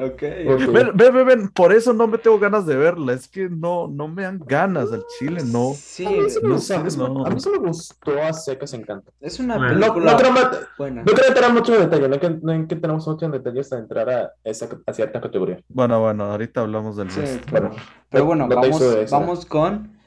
[0.00, 0.22] Ok.
[0.22, 3.12] Ven, ven, ven, ven, por eso no me tengo ganas de verla.
[3.12, 5.72] Es que no, no me dan ganas al chile, no.
[5.74, 7.26] Sí, A mí sí me no gustó, a mí sí me- sé, no.
[7.26, 9.12] a mí sí me gustó a secas Encanto.
[9.20, 9.74] es una Bueno.
[9.74, 11.02] No, película no quiero mat- buena.
[11.02, 13.60] no quiero entrar mucho en detalle, no, hay que, no que tenemos mucho en detalle
[13.60, 15.58] hasta entrar a, esa, a cierta categoría.
[15.68, 17.46] Bueno, bueno, ahorita hablamos del Sí, resto.
[17.50, 19.98] pero, Bueno, pero bueno, no vamos, vamos con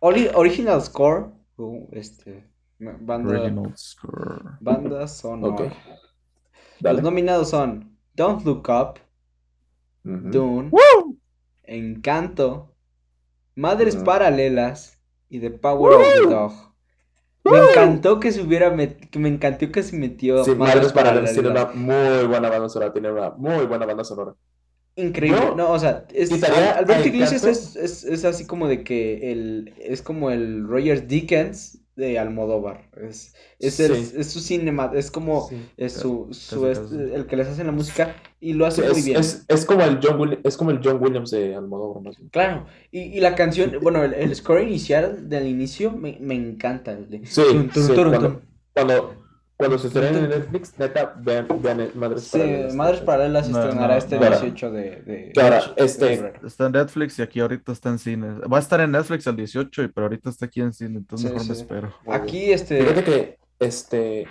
[0.00, 1.26] ori- Original Score.
[1.56, 2.44] uh, este,
[2.78, 4.56] banda, score.
[4.60, 5.72] banda sonora.
[6.80, 8.98] Los nominados son Don't Look Up.
[10.02, 10.70] Dune,
[11.62, 12.74] Encanto,
[13.54, 13.96] Madres.
[13.96, 14.98] Paralelas
[15.30, 16.52] y The Power of the Dog.
[17.44, 20.92] Me encantó que se hubiera met- que me encantó que se metió Sí, Madres Madres
[20.92, 24.34] Paralelas tiene una muy buena banda sonora, tiene una muy buena banda sonora.
[24.96, 26.06] Increíble, Yo no, o sea,
[26.76, 32.18] Alberto Iglesias es, es así como de que el, es como el Roger Dickens de
[32.18, 34.14] Almodóvar, es, es, el, Sí.
[34.18, 35.56] es su cinema, es como Sí.
[35.76, 36.96] es su, su casi, es- casi.
[37.14, 39.18] el que les hace la música y lo hace muy bien.
[39.18, 42.28] es, es como el John Willi- es como el John Williams de Almodóvar, más bien.
[42.30, 46.92] Claro, y, y la canción, bueno, el, el score inicial del inicio me, me encanta.
[46.92, 47.42] el de Sí,
[48.74, 49.12] cuando,
[49.68, 52.74] cuando se estrenen en Netflix, neta, vean, vean Madres Sí, Paralelas.
[52.74, 54.28] Madres Paralelas se No, estrenará no, este no.
[54.30, 56.32] 18 de, de, Que ahora, de este-.
[56.44, 58.28] Está en Netflix y aquí ahorita está en cine.
[58.52, 61.28] Va a estar en Netflix el 18, y- pero ahorita está aquí en cine, entonces
[61.28, 61.60] Sí, mejor me sí.
[61.62, 61.94] espero.
[62.10, 64.28] Aquí, este, Fíjate que este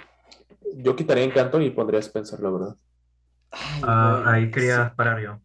[0.76, 2.76] yo quitaría Encanto y pondría Spencer, la verdad.
[3.52, 5.40] ay, Ah, ahí quería parar yo.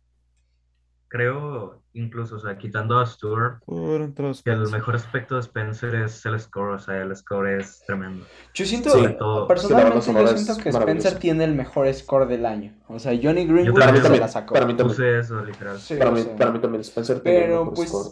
[1.11, 4.79] Creo, incluso, o sea, quitando a Stuart, Por entre los que el Spencer.
[4.79, 8.27] mejor aspecto de Spencer es el score, o sea, el score es tremendo.
[8.53, 12.75] Yo siento, Sí, todo- personalmente yo siento que Spencer tiene el mejor score del año.
[12.88, 14.53] O sea, Johnny Greenwood Para mí se también, la sacó.
[14.55, 15.14] para mí también.
[15.16, 15.79] Eso, literal.
[15.79, 18.07] Sí, Para mí, sea, para mí también Spencer tiene el Pero mejor pues score.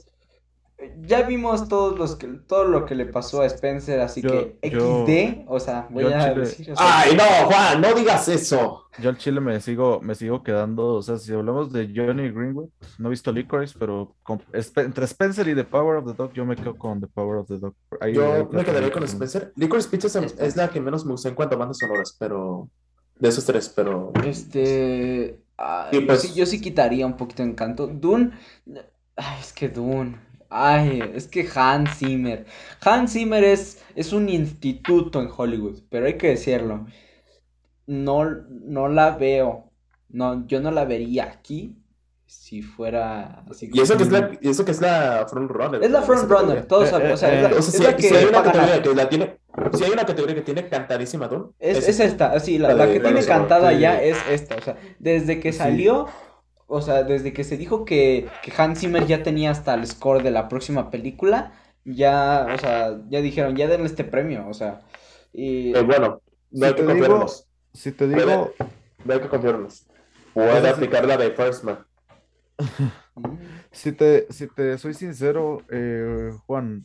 [1.02, 4.28] Ya vimos todos los que, todo lo que le pasó a Spencer, así Yo-
[4.60, 7.80] que yo- XD, o sea, voy yo a Chile- decir, o sea, Ay, no, Juan,
[7.80, 8.82] no digas eso.
[8.98, 12.68] Yo al chile me sigo, me sigo quedando, o sea, si hablamos de Johnny Greenwood,
[12.98, 16.44] no he visto Licorice, pero con- entre Spencer y The Power of the Dog, yo
[16.46, 17.74] me quedo con The Power of the Dog.
[18.00, 19.52] Ahí- ahí Yo me quedaría con Spencer.
[19.56, 22.68] Licorice Pizza es, es la que menos me gusta en cuanto a bandas sonoras, pero
[23.18, 27.42] de esos tres, pero este, ah, Sí, yo pues- sí, yo sí quitaría un poquito
[27.42, 27.86] de encanto.
[27.86, 28.30] Dune,
[29.16, 30.16] ay, es que Dune,
[30.64, 32.47] ay, es que Hans Zimmer,
[32.83, 36.87] Hans Zimmer es, es un instituto en Hollywood, pero hay que decirlo,
[37.87, 39.73] no, no la veo,
[40.09, 41.77] no, yo no la vería aquí
[42.27, 45.83] si fuera así y eso que es la, y eso que es la front runner.
[45.83, 47.64] Es la front runner, todos Eh, saben, eh, o sea, es eh, la, O es
[47.64, 49.40] sea, si, la si hay que una categoría que la tiene,
[49.73, 52.92] si hay una categoría que tiene cantadísima Dune, Es, es esta, así, la, La la
[52.92, 53.79] que tiene cantada sí.
[53.79, 55.64] ya es esta, o sea, desde que Sí.
[56.66, 60.22] O sea, desde que se dijo que, que Hans Zimmer ya tenía hasta el score
[60.22, 61.52] de la próxima película,
[61.85, 64.81] ya, o sea, ya dijeron, ya denle este premio, o sea,
[65.33, 65.76] y...
[65.76, 67.48] Eh, bueno, no Si hay que te digo- confiarnos.
[67.72, 68.52] Si te digo,
[69.05, 69.87] No hay que confiarnos.
[70.35, 70.66] Puede sí.
[70.66, 71.79] aplicar la de First Man.
[73.70, 76.85] Si te, si te soy sincero, eh, Juan,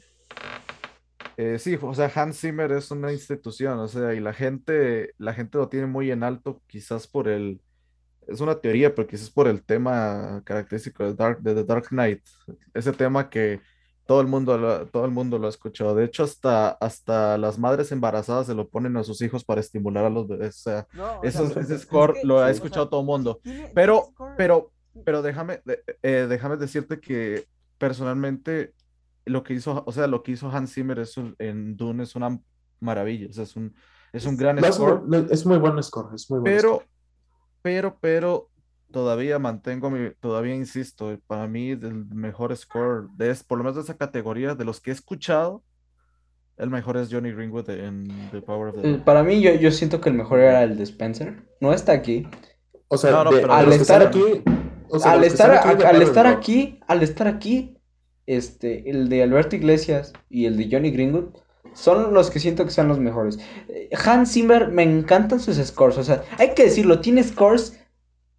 [1.37, 5.33] eh, sí, o sea, Hans Zimmer es una institución, o sea, y la gente, la
[5.33, 7.61] gente lo tiene muy en alto, quizás por el,
[8.27, 12.21] es una teoría, pero quizás por el tema característico de Dark, de The Dark Knight,
[12.73, 13.59] ese tema que
[14.05, 15.95] todo el mundo, lo- todo el mundo lo ha escuchado.
[15.95, 20.03] De hecho, hasta, hasta las madres embarazadas se lo ponen a sus hijos para estimular
[20.05, 20.57] a los bebés.
[20.59, 20.87] O sea,
[21.23, 23.39] eso, ese score lo ha escuchado todo el mundo.
[23.73, 24.71] Pero, pero,
[25.05, 25.61] pero déjame,
[26.03, 27.45] eh, déjame decirte que
[27.77, 28.73] personalmente
[29.25, 32.15] lo que hizo, o sea, lo que hizo Hans Zimmer es un- en Dune es
[32.15, 32.39] una
[32.79, 33.73] maravilla, o sea, es un,
[34.11, 36.87] es un gran No, es, score, es muy buen score, es muy buen pero, score.
[37.61, 38.49] Pero, pero
[38.91, 43.75] todavía mantengo mi, todavía insisto, para mí el mejor score de, es- por lo menos
[43.77, 45.63] de esa categoría, de los que he escuchado,
[46.57, 49.03] el mejor es Johnny Greenwood en The Power of the eh, Dog.
[49.05, 52.27] Para mí, yo, yo siento que el mejor era el de Spencer, no está aquí,
[52.89, 54.43] O sea, No, no, de, pero de al estar- aquí,
[54.89, 57.77] o sea, al estar, aquí al estar aquí, al estar aquí,
[58.25, 61.33] este, el de Alberto Iglesias y el de Johnny Greenwood
[61.73, 63.39] son los que siento que son los mejores.
[64.05, 67.79] Hans Zimmer, me encantan sus scores, o sea, hay que decirlo, tiene scores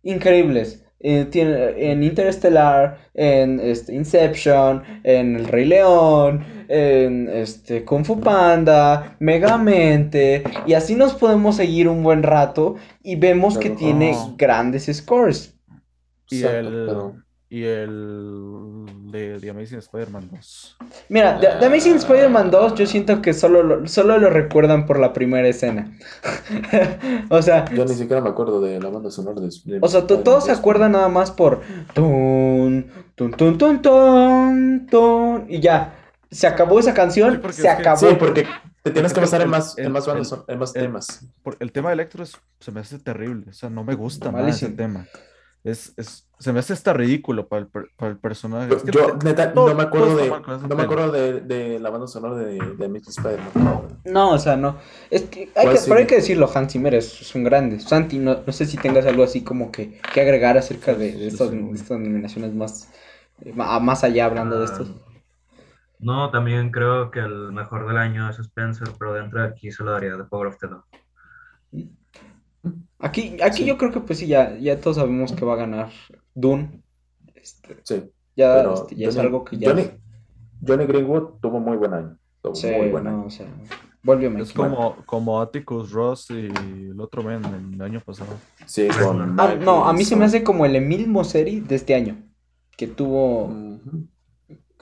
[0.03, 0.79] increíbles.
[1.05, 8.21] Eh, tiene, en Interstellar, en este, Inception, en El Rey León, en este, Kung Fu
[8.21, 14.35] Panda, Megamente, y así nos podemos seguir un buen rato y vemos que tiene Oh.
[14.39, 15.59] grandes scores.
[16.31, 17.15] Y Exacto, el, pero-
[17.55, 20.77] y el de The Amazing Spider-Man 2.
[21.11, 24.99] Mira, The, The Amazing Spider-Man 2 yo siento que solo lo, solo lo recuerdan por
[24.99, 25.93] la primera escena.
[27.29, 30.07] o sea, Yo ni siquiera me acuerdo de la banda sonora de, de o sea,
[30.07, 31.61] to- todos se acuerdan nada más por
[31.93, 35.95] tun, tun, tun, tun, tun, tun, y ya.
[36.31, 37.99] Se acabó esa canción, Sí, se es que- acabó.
[37.99, 38.47] Sí, porque
[38.83, 40.75] Te tienes que basar en el- más, en el- más bandas, el- son- en más
[40.75, 41.27] el- temas.
[41.43, 44.31] por- el tema de Electro es- se me hace terrible, o sea, no me gusta
[44.33, 44.69] Malísimo.
[44.69, 45.07] ese tema.
[45.63, 48.75] Es, es, se me hace hasta ridículo para el, para el personaje.
[48.75, 50.31] Es que yo, te- neta, todo- no me acuerdo de,
[50.69, 54.01] no me acuerdo de, de la banda sonora de, de Spider-Man.
[54.05, 54.77] No, o sea, no.
[55.11, 57.79] Es que hay ¿Cuál que, pero hay que decirlo, Hans Zimmer es, es un grande.
[57.81, 61.19] Santi, no, no sé si tengas algo así como que, que agregar acerca de, de
[61.19, 62.91] Sí, estas, sí, estas nominaciones más,
[63.45, 64.89] eh, más allá hablando de estos.
[64.89, 65.13] Ah,
[66.01, 69.85] No, también creo que el mejor del año es Spencer, pero dentro de aquí se
[69.85, 70.85] lo daría The Power of the Dog.
[72.99, 73.65] Aquí, aquí Sí.
[73.67, 75.91] yo creo que pues sí, ya, ya todos sabemos que va a ganar
[76.35, 76.83] Dune.
[77.35, 79.71] Este, Sí, ya pero este, ya es algo que ya...
[79.71, 79.91] Johnny,
[80.67, 82.19] Johnny Greenwood tuvo muy buen año.
[82.41, 83.25] Tuvo Sí, muy buen no, año.
[83.27, 83.47] o sea,
[84.03, 87.43] volvió a Es como, como Atticus Ross y el otro men
[87.75, 88.35] el año pasado.
[88.67, 91.95] Sí, con Ah, no, a mí se me hace como el Emil Moseri de este
[91.95, 92.23] año.
[92.77, 93.53] Que tuvo.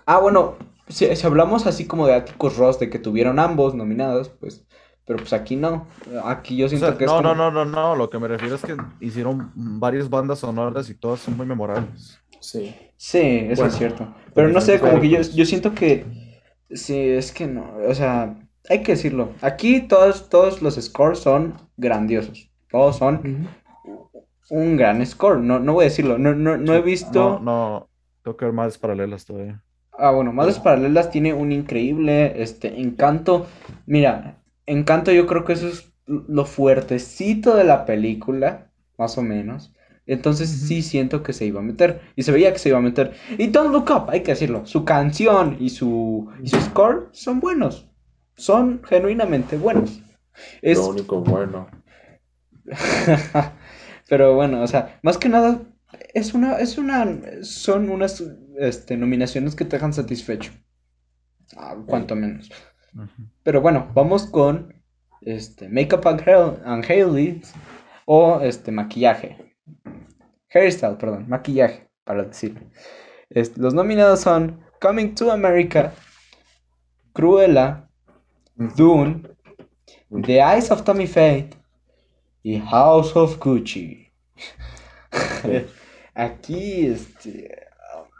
[0.06, 0.56] Ah, bueno,
[0.88, 4.66] si, si hablamos así como de Atticus Ross, de que tuvieron ambos nominados, pues.
[5.06, 5.86] Pero pues aquí no.
[6.24, 8.18] Aquí yo O siento sea, que es no, como- no, no, no, no, lo que
[8.18, 12.18] me refiero es que hicieron varias bandas sonoras y todas son muy memorables.
[12.40, 12.74] Sí.
[12.96, 14.14] Sí, eso Bueno, es cierto.
[14.34, 15.34] Pero no sé, como que yo, películas.
[15.34, 16.04] yo siento que.
[16.70, 17.74] Sí, es que no.
[17.88, 18.36] O sea,
[18.68, 19.30] hay que decirlo.
[19.42, 22.50] Aquí todos, todos los scores son grandiosos.
[22.70, 23.48] Todos son
[24.50, 25.40] un gran score.
[25.40, 26.18] No, no voy a decirlo.
[26.18, 27.40] No, no, no he visto.
[27.40, 27.88] No, no,
[28.22, 29.62] tengo que ver más paralelas todavía.
[29.98, 33.46] Ah, bueno, Madres Paralelas tiene un increíble este encanto.
[33.86, 39.72] Mira, encanto yo creo que eso es lo fuertecito de la película, más o menos.
[40.06, 42.00] Entonces sí siento que se iba a meter.
[42.16, 43.14] Y se veía que se iba a meter.
[43.38, 44.66] Y Don't Look Up, hay que decirlo.
[44.66, 47.88] Su canción y su, y su score son buenos.
[48.36, 50.02] Son genuinamente buenos.
[50.62, 51.68] Es, Lo único bueno.
[54.08, 55.60] Pero bueno, o sea, más que nada,
[56.14, 57.06] es una, es una,
[57.42, 58.24] son unas
[58.58, 60.52] este, nominaciones que te dejan satisfecho.
[61.56, 62.50] Ah, cuanto menos.
[63.42, 64.74] Pero bueno, vamos con
[65.20, 67.52] este Makeup and Hair- and Hairstyles
[68.06, 69.54] o este maquillaje.
[70.52, 72.60] Hairstyle, perdón, maquillaje, para decirlo.
[73.30, 75.92] Es- los nominados son Coming to America,
[77.12, 77.88] Cruella,
[78.56, 79.22] Dune,
[80.10, 81.50] The Eyes of Tommy Faye
[82.42, 84.08] y House of Gucci.
[86.14, 87.59] Aquí, este.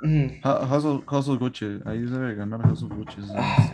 [0.02, 3.20] Mm, House of, House of Gucci, ahí debe ganar House of Gucci.
[3.20, 3.72] es- Ah.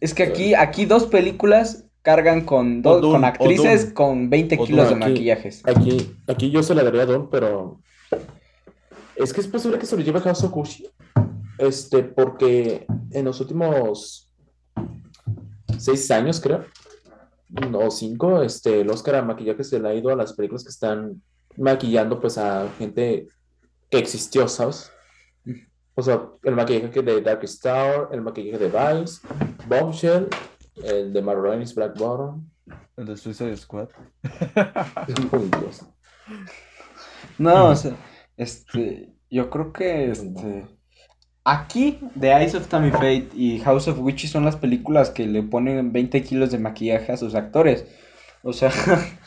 [0.00, 4.64] es- que aquí, aquí dos películas cargan con, dos, Dune, con actrices con 20 O
[4.64, 5.12] kilos de Dune, aquí.
[5.14, 5.62] maquillajes.
[5.66, 7.80] Aquí, aquí yo se la daría a Don, pero
[9.16, 10.86] es que es posible que se lo lleve House of Gucci.
[11.58, 14.30] Este, porque en los últimos
[15.76, 16.64] seis años, creo,
[17.74, 20.70] o cinco, este, el Oscar a maquillaje se le ha ido a las películas que
[20.70, 21.20] están
[21.56, 23.26] maquillando pues a gente
[23.90, 24.90] que existió, ¿sabes?
[25.98, 29.20] O sea, el maquillaje de Dark Star, el maquillaje de Vice,
[29.66, 30.28] Bombshell,
[30.84, 32.48] el de Marroni's Black Bottom.
[32.96, 33.88] El de Suicide Squad.
[35.60, 35.84] Dios.
[37.36, 37.96] No, o sea,
[38.36, 40.68] este, yo creo que este,
[41.42, 45.42] aquí The Eyes of Tammy Faye y House of Gucci son las películas que le
[45.42, 47.86] ponen 20 kilos de maquillaje a sus actores.
[48.44, 48.70] O sea,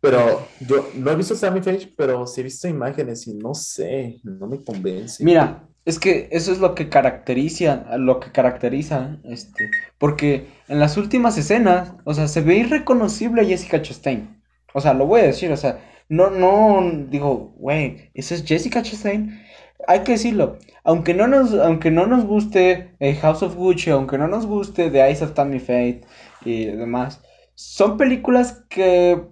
[0.00, 4.20] Pero yo no he visto Sammy Page, pero sí he visto imágenes y no sé,
[4.24, 5.22] no me convence.
[5.22, 10.96] mira, es que eso es lo que caracteriza, lo que caracteriza, este, porque en las
[10.96, 14.42] últimas escenas, o sea, se ve irreconocible a Jessica Chastain.
[14.72, 18.82] O sea, lo voy a decir, o sea, no, no, digo, güey, ¿esa es Jessica
[18.82, 19.42] Chastain?
[19.86, 24.18] Hay que decirlo, aunque no nos, aunque no nos guste eh, House of Gucci, aunque
[24.18, 26.02] no nos guste The Eyes of Tammy Faye
[26.44, 27.22] y demás,
[27.54, 29.22] son películas que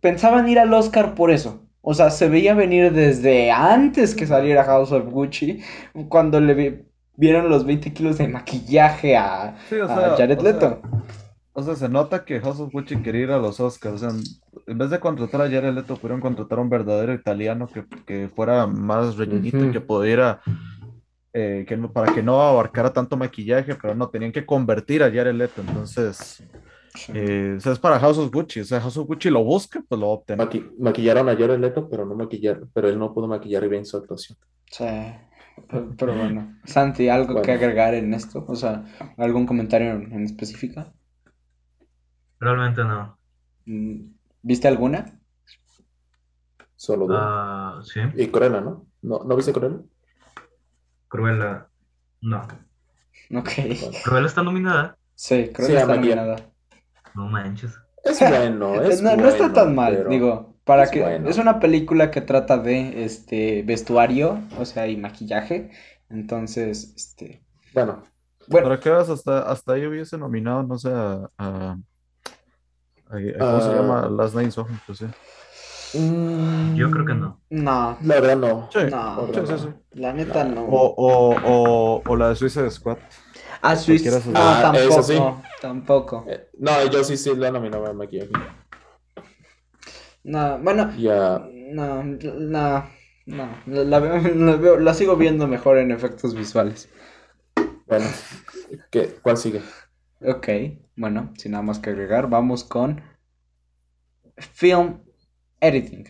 [0.00, 1.62] pensaban ir al Oscar por eso.
[1.80, 5.60] O sea, se veía venir desde antes que saliera House of Gucci,
[6.08, 6.82] cuando le vi-
[7.16, 10.80] vieron los 20 kilos de maquillaje a, Sí, o a sea, Jared o sea, Leto.
[11.52, 13.94] O sea, se nota que House of Gucci quería ir a los Oscars.
[13.94, 14.10] O sea,
[14.66, 18.28] en- vez de contratar a Jared Leto, pudieron contratar a un verdadero italiano que, que
[18.34, 20.40] fuera más rellenito y que pudiera,
[21.32, 25.10] eh, que no- para que no abarcara tanto maquillaje, pero no, tenían que convertir a
[25.10, 25.60] Jared Leto.
[25.66, 26.42] Entonces,
[27.14, 28.60] eh, o sea, es para House of Gucci.
[28.60, 30.46] O sea, House of Gucci lo busca, pues lo obtener.
[30.46, 33.96] Maqui- maquillaron a Jared Leto, pero no maquillaron, pero él no pudo maquillar bien su
[33.96, 34.38] actuación.
[34.70, 34.84] Sí,
[35.68, 36.58] pero, pero bueno.
[36.64, 38.44] Santi, ¿algo que agregar en esto?
[38.48, 38.84] O sea,
[39.16, 40.92] ¿algún comentario en, específico?
[42.40, 43.18] Realmente no.
[43.64, 45.18] Mm, ¿Viste alguna?
[46.76, 47.18] Solo dos.
[47.18, 48.00] Ah, sí.
[48.16, 48.86] Y Cruella, ¿no?
[49.02, 49.24] ¿no?
[49.24, 49.80] ¿No viste Cruella?
[51.08, 51.68] Cruella.
[52.20, 52.42] No.
[53.34, 53.50] Ok.
[54.04, 54.96] Cruella está nominada.
[55.14, 56.36] Sí, creo Sí, está nominada.
[57.16, 57.78] No manches.
[58.04, 61.28] Es bueno, es No, no está tan mal, pero- digo, para es que bueno.
[61.28, 65.70] es una película que trata de este vestuario, o sea, y maquillaje.
[66.10, 67.42] Entonces, este,
[67.74, 68.02] Bueno,
[68.48, 71.76] Bueno, ¿Para qué vas hasta, hasta ahí hubiese nominado, no sé, a, a-
[73.08, 73.74] a- ¿cómo se Ah.
[73.74, 74.08] llama?
[74.08, 75.06] Las Nine Song, pues sí.
[76.74, 77.40] Yo creo que no.
[77.50, 78.68] no, La verdad no.
[78.72, 79.68] Sí, no, sí, sí, sí.
[79.92, 80.64] la neta no.
[80.64, 82.98] O, o, o, o la de Suicide Squad.
[83.70, 85.18] A Swiss, no, Ah, tampoco, sí.
[85.60, 86.24] tampoco.
[86.28, 88.28] Eh, no, yo sí, sí la nominaba a Mikey.
[90.24, 91.38] No, bueno, Ya.
[91.72, 92.90] no, no,
[93.26, 96.88] no, la, la veo, la veo- la sigo viendo mejor en efectos visuales.
[97.86, 98.06] Bueno,
[98.90, 99.62] ¿qué, ¿cuál sigue?
[100.24, 100.48] Ok,
[100.96, 103.00] bueno, sin nada más que agregar, vamos con
[104.36, 105.00] Film
[105.60, 106.04] Editing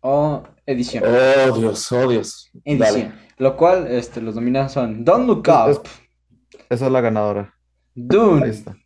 [0.00, 1.04] o edición.
[1.06, 2.50] Oh, Dios, oh, Dios.
[2.64, 3.14] Edición.
[3.36, 5.86] Lo cual, este, los nominados son Don't Look Es- Up,
[6.70, 7.54] Esa es la ganadora.
[7.96, 8.76] Ahí Dune, está.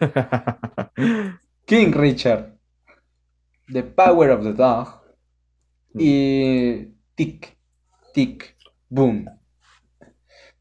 [1.66, 2.56] King Richard,
[3.72, 5.00] The Power of the Dog
[5.94, 7.56] y Tic,
[8.14, 8.56] Tic,
[8.88, 9.26] Boom.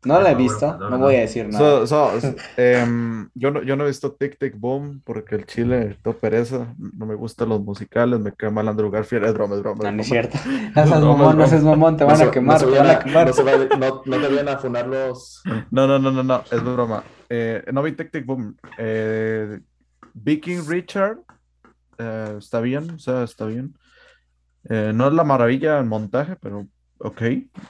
[0.06, 0.98] No la he visto, no ¿no?
[0.98, 1.86] voy a decir nada.
[1.86, 5.46] So- so- so, em, yo, no, yo no he visto Tic Tic Boom porque el
[5.46, 6.74] chile todo pereza.
[6.78, 9.26] No me gustan los musicales, me cae mal Andrew Garfield.
[9.26, 9.84] Es broma, es broma.
[9.84, 10.38] No, es no es cierto.
[10.76, 13.00] No seas No, mamón, no, seas mamón, te van a quemar, no te van a
[13.00, 13.26] quemar.
[13.28, 15.42] No, te vayan a funar los.
[15.72, 17.04] No, no, no, no, no, es broma.
[17.30, 18.56] Eh, no vi Tic Tic Boom.
[18.78, 19.60] Eh,
[20.14, 21.18] Viking Richard
[21.98, 23.74] eh, está bien, o sea, está bien.
[24.70, 26.68] Eh, no es la maravilla en montaje, pero
[27.00, 27.22] ok.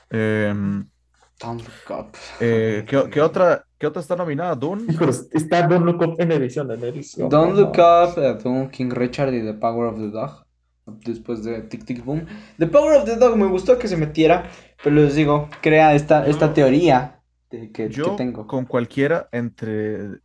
[0.09, 0.87] Em,
[1.41, 2.07] Don't Look Up.
[2.39, 4.55] eh, ¿qué, qué otra, ¿Qué otra está nominada?
[4.55, 4.85] Dune.
[5.31, 7.27] Está Don't Look Up en edición, en edición.
[7.29, 10.45] Don't no, Look Up, Dune, King Richard y The Power of the Dog.
[11.03, 12.25] Después de Tic Tic Boom.
[12.59, 14.49] The Power of the Dog me gustó que se metiera,
[14.83, 17.19] pero les digo, crea esta, esta teoría
[17.49, 18.45] de que, que Yo tengo.
[18.47, 20.19] con cualquiera entre,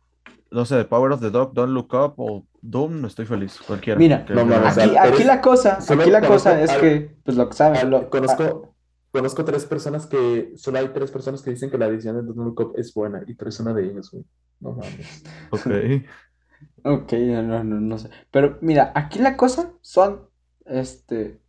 [0.51, 3.59] no sé, The Power of the Dog, Don't Look Up o Doom, estoy feliz.
[3.65, 3.97] Cualquiera.
[3.97, 7.15] Mira, no mames, Aquí, o sea, aquí la cosa, aquí la cosa es al- que,
[7.25, 8.75] pues lo que saben, Al- lo- conozco,
[9.11, 10.51] conozco tres personas que.
[10.55, 13.23] Solo hay tres personas que dicen que la edición de Don't Look Up es buena.
[13.27, 14.23] Y tú eres una de ellas, güey.
[14.59, 15.23] No mames.
[15.51, 15.67] Ok.
[16.83, 18.09] Ok, no, no, no, no sé.
[18.29, 20.27] Pero mira, aquí la cosa son,
[20.65, 21.39] este,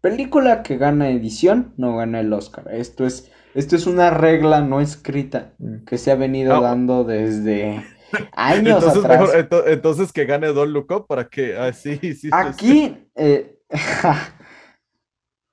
[0.00, 2.64] película que gana edición, no gana el Oscar.
[2.70, 5.84] Esto es, esto es una regla no escrita Mm.
[5.84, 6.60] que se ha venido Ah.
[6.60, 7.84] dando desde
[8.32, 9.20] años Entonces, atrás.
[9.20, 12.30] mejor, ento- entonces que gane Look Up para que, ah, sí, sí, sí, sí.
[12.32, 13.58] Aquí, eh,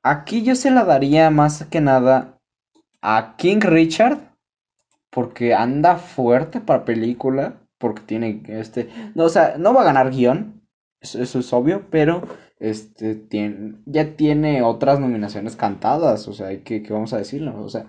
[0.04, 2.40] aquí yo se la daría más que nada
[3.02, 4.20] a King Richard,
[5.10, 10.12] porque anda fuerte para película, porque tiene este, no, o sea, no va a ganar
[10.12, 10.62] guion,
[11.02, 12.24] eso, eso es obvio, pero
[12.60, 17.62] este, tiene, ya tiene otras nominaciones cantadas, o sea, hay que, que vamos a decirlo,
[17.64, 17.88] o sea,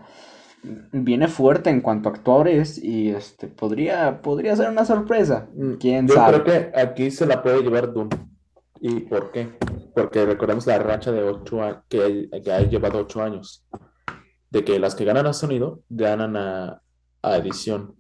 [0.93, 6.09] viene fuerte en cuanto a actores y este, podría, podría ser una sorpresa, Mm, quién
[6.09, 6.43] Yo sabe.
[6.43, 8.09] creo que aquí se la puede llevar Doom.
[8.81, 9.49] ¿Y por qué?
[9.95, 13.65] Porque recordemos la racha de ocho a- que, que ha llevado ocho años.
[14.51, 16.81] De que las que ganan a sonido ganan a,
[17.23, 17.95] a edición.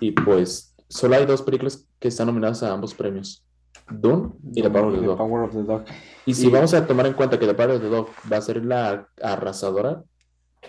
[0.00, 3.44] Y pues solo hay dos películas que están nominadas a ambos premios.
[3.90, 5.16] Doom y The Power of the Dog.
[5.18, 5.84] Power of the Dog.
[6.26, 8.36] Y si Y- vamos a tomar en cuenta que The Power of the Dog va
[8.36, 10.02] a ser la arrasadora,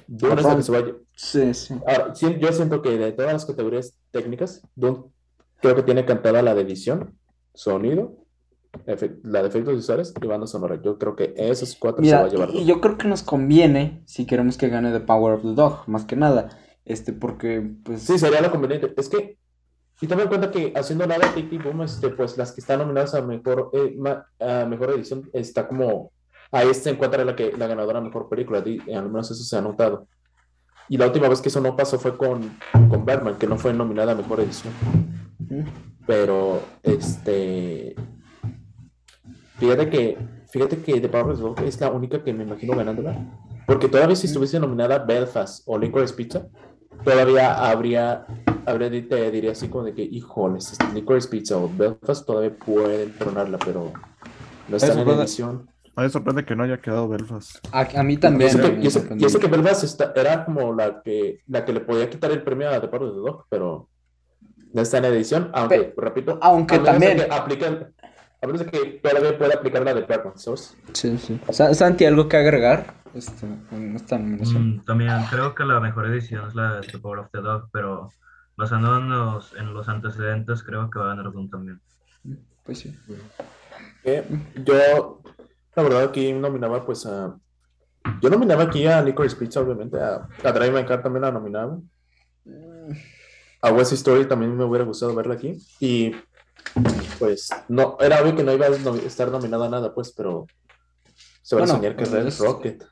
[0.07, 0.83] Dune es la que se va a
[1.15, 1.73] Sí, sí.
[1.85, 5.11] Ahora, yo siento que de todas las categorías técnicas, Doom
[5.61, 7.17] creo que tiene cantada la de edición,
[7.53, 8.15] sonido,
[9.23, 10.79] la de efectos visuales y banda sonora.
[10.81, 12.49] Yo creo que esos cuatro se va Mira, a llevar.
[12.55, 15.83] y yo creo que nos conviene si queremos que gane The Power of the Dog,
[15.87, 16.49] más que nada.
[16.85, 18.01] Este, porque, pues.
[18.03, 18.93] Sí, sería lo conveniente.
[18.97, 19.37] Es que,
[20.01, 22.79] y toma en cuenta que haciendo nada Tic Tic Boom, este, pues las que están
[22.79, 26.11] nominadas a mejor, eh, ma- a mejor edición, está como,
[26.51, 29.61] ahí se encuentra la que la ganadora mejor película, di- al menos eso se ha
[29.61, 30.07] notado.
[30.87, 32.57] Y la última vez que eso no pasó fue con,
[32.89, 34.73] con Batman, que no fue nominada a mejor edición.
[36.07, 37.95] Pero, este.
[39.59, 40.17] Fíjate que,
[40.49, 43.15] fíjate que The Power of the Dog es la única que me imagino ganándola.
[43.67, 46.47] Porque todavía si estuviese nominada Belfast o Licorice Pizza,
[47.03, 48.25] todavía habría,
[48.65, 53.13] habría te diría así como de que, híjoles, este, Licorice Pizza o Belfast todavía pueden
[53.17, 53.91] tronarla, pero
[54.67, 55.69] no están en puede- edición.
[55.95, 57.57] A mí me sorprende que no haya quedado Belfast.
[57.73, 58.51] A, a mí también.
[58.57, 59.61] que, y eso- sorprendió y eso que mucho.
[59.61, 62.87] Belfast está- era como la que, la que le podía quitar el premio a The
[62.87, 63.89] Power of the Dog, pero
[64.71, 67.93] no está en edición, aunque, repito, aunque también- que apliquen-
[68.41, 70.75] a menos de que todavía pueda aplicar la de Batman Source.
[70.93, 71.39] Sí, sí.
[71.51, 72.93] Sa- Santi, ¿algo que agregar?
[73.13, 74.77] Este, en esta nominación.
[74.77, 77.69] Mm, también creo que la mejor edición es la de The Power of the Dog,
[77.71, 78.09] pero
[78.55, 81.81] basándonos en los, en los antecedentes, creo que va a ganar Doom también.
[82.63, 82.95] Pues sí.
[84.03, 84.23] Que
[84.63, 85.21] yo,
[85.75, 87.35] la verdad, aquí nominaba pues a.
[88.21, 89.99] Yo nominaba aquí a Licorice Pizza, obviamente.
[89.99, 91.79] A, a Drive My Car también la nominaba.
[93.61, 95.57] A West Story también me hubiera gustado verla aquí.
[95.79, 96.11] Y
[97.17, 100.47] pues, no, era obvio que no iba a nomi- estar nominada a nada, pues, pero
[101.41, 102.83] se va Bueno, a enseñar que es Red es- Rocket.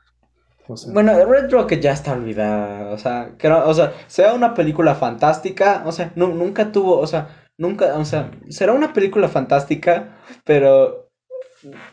[0.70, 4.34] O sea, Bueno, Red Rocket ya está olvidada, o sea, que no- o sea, sea
[4.34, 8.92] una película fantástica, o sea, nu- nunca tuvo, o sea, nunca, o sea, será una
[8.92, 11.10] película fantástica, pero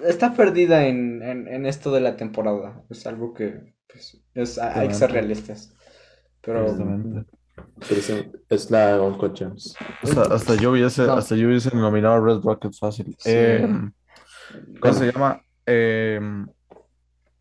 [0.06, 4.90] está perdida en, en, en esto de la temporada, es algo que, pues, es, hay
[4.90, 5.74] que ser realistas,
[6.42, 6.66] pero,
[8.50, 9.76] es la Uncut Gems.
[10.04, 11.14] Hasta, hasta yo hubiese, No.
[11.14, 13.16] hasta yo hubiese nominado a Red Rocket fácil.
[13.20, 13.30] Sí.
[13.32, 13.68] Eh,
[14.80, 15.42] ¿cómo se llama?
[15.66, 16.20] Eh,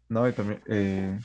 [0.08, 1.18] no, y también, eh,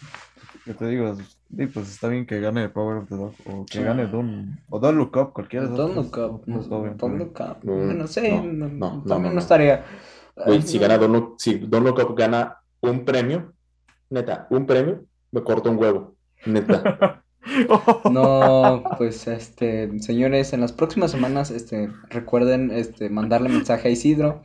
[0.65, 1.15] ¿qué te digo?
[1.15, 3.83] Sí, pues está bien que gane Power of the Dog o que Sí.
[3.83, 6.29] gane Don't, o Don't Look Up, cualquiera de Don't esos Look dos,
[6.67, 7.17] Up, obvio.
[7.17, 9.85] Look Up, no sé, no, no- también no, estaría,
[10.35, 13.53] Güey, si gana Don't Look, si Don't Look Up gana un premio,
[14.09, 16.15] neta, un premio, me corto un huevo.
[16.45, 17.23] Neta.
[18.11, 24.41] No, pues este, señores, en las próximas semanas, este, recuerden, este, mandarle mensaje a Isidro,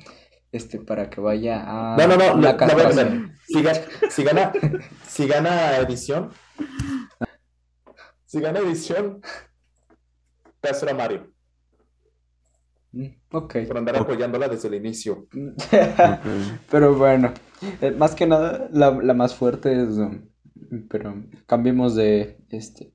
[0.53, 3.31] este, para que vaya a No, no, no, la no, no ganar.
[3.47, 4.53] Si, ga- si gana,
[5.07, 6.31] si gana edición,
[8.25, 9.21] si gana edición,
[10.61, 11.31] Castro a Mario,
[12.97, 13.57] Mm, Ok.
[13.67, 15.27] por andar apoyándola desde el inicio.
[16.71, 17.35] Pero bueno,
[17.81, 20.23] eh, más que nada, la, la más fuerte es, um,
[20.89, 22.93] pero cambiemos de, este,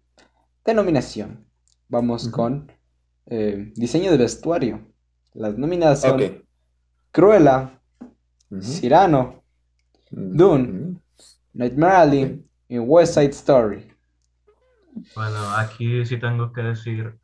[0.65, 1.45] denominación.
[1.88, 2.72] Vamos con
[3.26, 4.88] eh, diseño de vestuario.
[5.34, 6.43] Las nominadas son Ok.
[7.11, 7.82] Cruella,
[8.51, 8.61] Ujú.
[8.61, 9.43] Cyrano,
[10.11, 10.99] Dune.
[11.53, 13.91] Nightmare Alley y West Side Story.
[15.15, 17.17] Bueno, aquí sí tengo que decir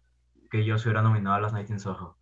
[0.50, 2.18] que yo se hubiera nominado a las Night in Soho.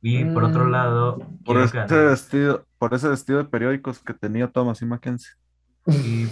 [0.00, 0.70] Y por otro Mm.
[0.70, 5.32] lado, Por ese vestido, por ese vestido de periódicos que tenía Thomas y Mackenzie.
[5.86, 6.26] Y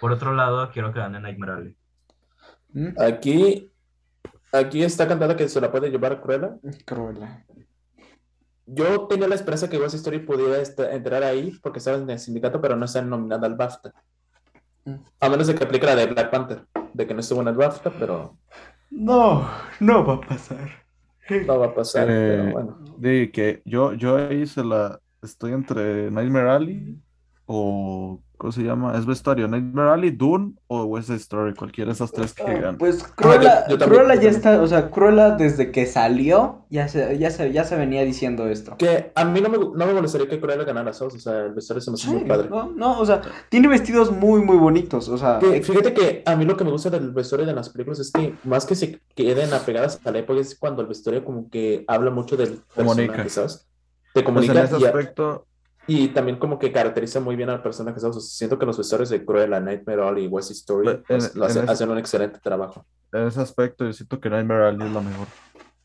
[0.00, 1.76] por otro lado, quiero que gane Nightmare Alley.
[2.72, 2.88] ¿Mm?
[3.00, 3.70] Aquí,
[4.52, 6.56] aquí está cantada que se la puede llevar Cruella.
[6.84, 7.44] Cruella.
[8.66, 10.62] Yo tenía la esperanza que West Story pudiera
[10.92, 13.92] entrar ahí porque estaba en el sindicato, pero no está nominada al BAFTA.
[14.84, 14.94] Mm.
[15.20, 16.64] A menos de que aplique la de Black Panther,
[16.94, 18.38] de que no estuvo en el BAFTA, pero
[18.90, 19.46] No,
[19.80, 20.70] no va a pasar.
[21.46, 22.08] no va a pasar.
[22.08, 22.78] Eh, pero bueno.
[22.96, 26.96] De que yo, yo ahí se la estoy entre Nightmare Alley
[27.46, 28.96] o ¿cómo se llama?
[28.98, 32.78] Es vestuario, Nightmare Alley, Dune o West Side Story, cualquiera de esas tres que ganan.
[32.78, 36.88] Pues Cruella, yo- yo también, Cruella ya está, o sea, Cruella desde que salió ya
[36.88, 38.76] se, ya se, ya se venía diciendo esto.
[38.78, 41.14] Que a mí no me, no me molestaría que Cruella ganara, ¿sabes?
[41.16, 42.48] O sea, el vestuario se me hace Sí, muy padre.
[42.48, 43.20] no, no, o sea,
[43.50, 46.70] tiene vestidos muy, muy bonitos, o sea, Que, fíjate que a mí lo que me
[46.70, 50.18] gusta del vestuario de las películas es que más que se queden apegadas a la
[50.20, 53.24] época es cuando el vestuario como que habla mucho del Comunica.
[53.24, 53.66] personaje, ¿sabes?
[54.12, 55.46] Te Pues comunica en ese aspecto,
[55.92, 58.16] y también como que caracteriza muy bien al personaje, ¿sabes?
[58.16, 61.34] O sea, siento que los vestuarios de Cruella, Nightmare Alley y West Story En- pues,
[61.34, 62.86] lo en hacen, ese- hacen un excelente trabajo.
[63.12, 65.26] en ese aspecto yo siento que Nightmare Alley es la mejor.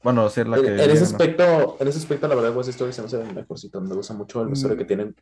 [0.04, 2.70] Bueno, sí es la En, que en ese aspecto, en ese aspecto, la verdad, West
[2.70, 3.82] Story se me hace el mejorcito.
[3.82, 5.16] Me gusta mucho el vestuario que tienen.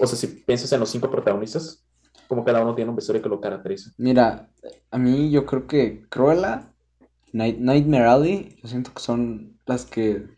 [0.00, 1.84] O sea, si piensas en los cinco protagonistas,
[2.28, 3.90] como cada uno tiene un vestuario que lo caracteriza.
[3.98, 4.48] mira,
[4.90, 6.72] a mí yo creo que Cruella,
[7.32, 10.35] Night- Nightmare Alley, yo siento que son las que mm,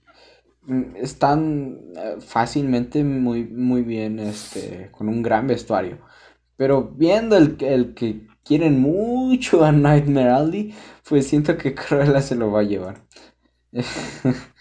[0.96, 5.98] están eh, fácilmente muy, muy bien, este, con un gran vestuario.
[6.56, 10.74] Pero viendo el, que- el que quieren mucho a Nightmare Alley,
[11.08, 13.02] pues siento que Cruella se lo va a llevar.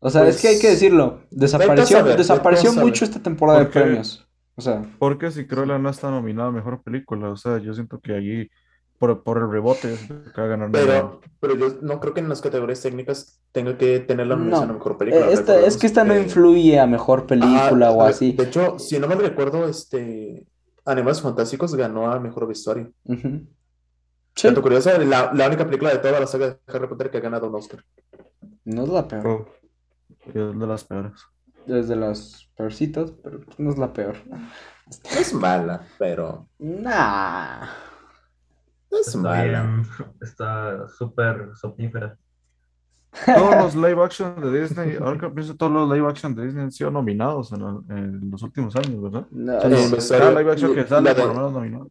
[0.00, 3.70] O sea, es que hay que Pues, decirlo, desapareció, desapareció mucho esta temporada de ¿Por
[3.70, 3.80] qué?
[3.80, 4.28] premios.
[4.56, 8.00] O sea, Porque si Cruella no está nominada a mejor película, o sea, yo siento
[8.00, 8.50] que allí,
[9.02, 10.70] por, por el rebote, yo siento que va a ganar.
[10.70, 14.40] Pero, pero yo no creo que en las categorías técnicas tenga que tener la No.
[14.42, 15.26] nominación a mejor película.
[15.26, 18.30] eh, esta- es que esta no que- influye a mejor película Ajá, o de- así.
[18.32, 20.46] De hecho, si no me recuerdo, este
[20.84, 22.92] Animales Fantásticos ganó a mejor vestuario.
[24.36, 27.20] Sí, curioso, la, la única película de toda la saga de Harry Potter que ha
[27.20, 27.84] ganado un Oscar.
[28.64, 29.26] no es la peor.
[29.26, 29.46] Oh,
[30.26, 31.12] es de las peores.
[31.66, 34.14] Desde las peorcitas, pero no es la peor.
[34.28, 37.66] No es mala, pero Nah.
[39.00, 39.42] Es Está mala.
[39.44, 39.82] bien,
[40.20, 42.16] está súper somnífera.
[43.26, 46.64] Todos los live action de Disney, ahora que pienso, todos los live action de Disney
[46.64, 49.26] han sido nominados en, la- en los últimos años, ¿verdad?
[49.30, 51.52] No, O sea, Sí, los- me cada sale- live action que sale, por lo menos
[51.52, 51.90] nominado.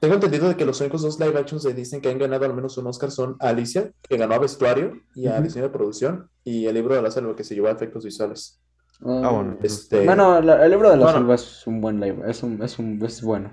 [0.00, 2.54] Tengo entendido de que los únicos dos live actions de Disney que han ganado al
[2.54, 5.42] menos un Oscar son Alicia, que ganó a vestuario y a Ujú.
[5.44, 8.58] diseño de producción, y el libro de la selva, que se llevó a efectos visuales.
[9.04, 9.58] Ah, bueno.
[9.62, 11.18] Este, Bueno, la- el libro de la Bueno.
[11.18, 13.52] selva es un buen libro, es un, es un, es bueno.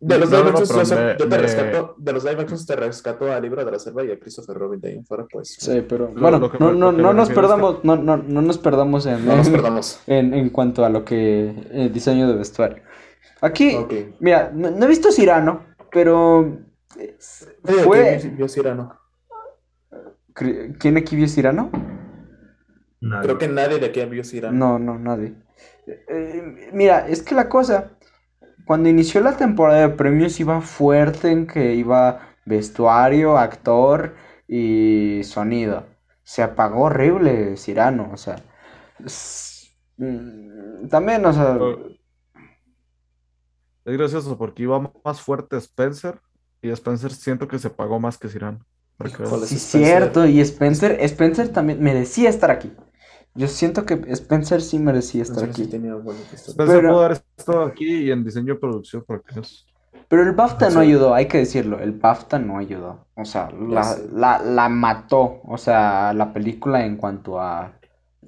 [0.00, 3.32] De los No, live actions, yo te me- rescato, de los live actions te rescato
[3.32, 5.84] al libro de la selva y a Christopher Robin de ahí en fuera, pues Sí,
[5.88, 8.58] pero Lo- bueno, lo que no, no, no nos que- perdamos, no, no, no nos
[8.58, 10.00] perdamos en, no nos perdamos.
[10.06, 12.82] en, en cuanto a lo que eh, diseño de vestuario.
[13.40, 13.76] Aquí,
[14.20, 16.58] mira, no, no he visto Cyrano, pero
[16.98, 17.16] eh,
[17.84, 18.94] fue aquí vio Cyrano.
[20.34, 21.70] cri- ¿quién aquí vio Cyrano?
[23.00, 23.22] Nadie.
[23.24, 24.56] Creo que nadie de aquí vio Cyrano.
[24.56, 25.34] No, no, nadie.
[25.86, 27.92] Eh, mira, es que la cosa,
[28.68, 34.14] cuando inició la temporada de premios iba fuerte en que iba vestuario, actor
[34.46, 35.86] y sonido.
[36.22, 38.36] Se apagó horrible Cirano, o sea.
[39.96, 41.58] Mm, también, o sea.
[43.86, 46.20] Es gracioso porque iba más fuerte Spencer
[46.60, 48.66] y Spencer siento que se pagó más que Cirano.
[49.46, 52.70] Sí, es cierto, y Spencer, Spencer también merecía estar aquí.
[53.38, 55.62] Yo siento que Spencer sí merecía estar aquí.
[55.62, 59.64] Spencer pero, pudo haber estado aquí y en diseño de producción, porque es...
[60.08, 63.06] Pero el BAFTA no ayudó, hay que decirlo, el BAFTA no ayudó.
[63.14, 67.77] O sea, la, la, la mató, o sea, la película en cuanto a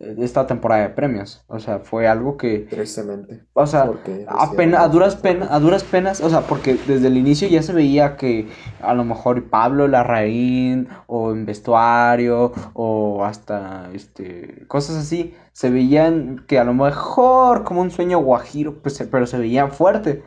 [0.01, 1.45] esta temporada de premios.
[1.47, 2.67] O sea, fue algo que.
[2.71, 3.45] Precisamente.
[3.53, 7.63] O sea, a, duras penas, a duras penas, o sea, porque desde el inicio ya
[7.63, 8.49] se veía que
[8.81, 16.45] a lo mejor Pablo Larraín, o en vestuario, o hasta este cosas así, se veían
[16.47, 20.23] que a lo mejor como un sueño guajiro, pues, pero se veían fuerte.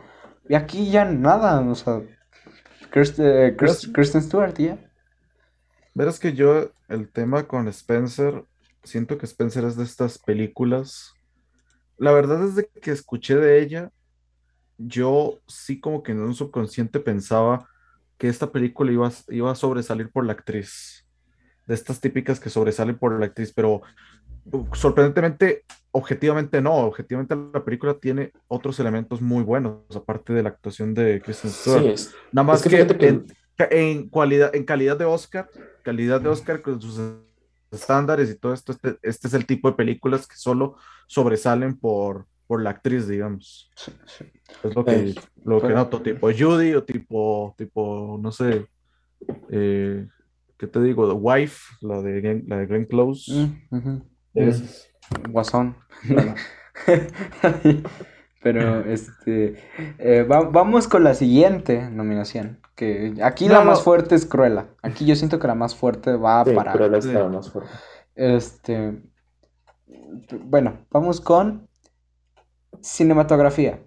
[0.48, 2.02] Y aquí ya nada, o sea,
[2.92, 4.78] Kristen, Kristen Stewart, ya.
[5.96, 8.46] Verás que yo, el tema con Spencer
[8.84, 11.14] siento que Spencer es de estas películas.
[11.98, 13.92] La verdad, desde que escuché de ella,
[14.78, 17.68] yo sí como que en un subconsciente pensaba
[18.18, 21.08] que esta película iba, iba a sobresalir por la actriz.
[21.66, 23.82] De estas típicas que sobresalen por la actriz, pero
[24.52, 26.76] uh, sorprendentemente, objetivamente no.
[26.76, 32.00] Objetivamente la película tiene otros elementos muy buenos, aparte de la actuación de Kristen Stewart.
[32.32, 33.26] Nada más que, En,
[33.58, 35.50] en, cualidad, en calidad de Oscar,
[35.84, 37.00] calidad de Oscar con sus
[37.74, 42.28] estándares y todo esto, este, este, es el tipo de películas que solo sobresalen por,
[42.48, 43.72] por la actriz, digamos.
[44.64, 48.68] Es lo que, lo que noto, tipo Judy o tipo, tipo no sé,
[49.50, 50.08] eh,
[50.58, 51.08] ¿qué te digo?
[51.08, 53.32] The Wife, la de, la de Glenn Close.
[53.70, 54.02] Mm,
[54.36, 54.90] es...
[55.30, 55.76] Guasón.
[58.44, 59.56] Pero este
[59.98, 62.60] eh, vamos con la siguiente nominación.
[62.76, 64.68] Que aquí la más fuerte es Cruella.
[64.82, 66.74] Aquí yo siento que la más fuerte va para.
[66.74, 67.72] Cruella está más fuerte.
[68.16, 69.02] Este.
[70.44, 71.70] Bueno, vamos con
[72.82, 73.80] cinematografía.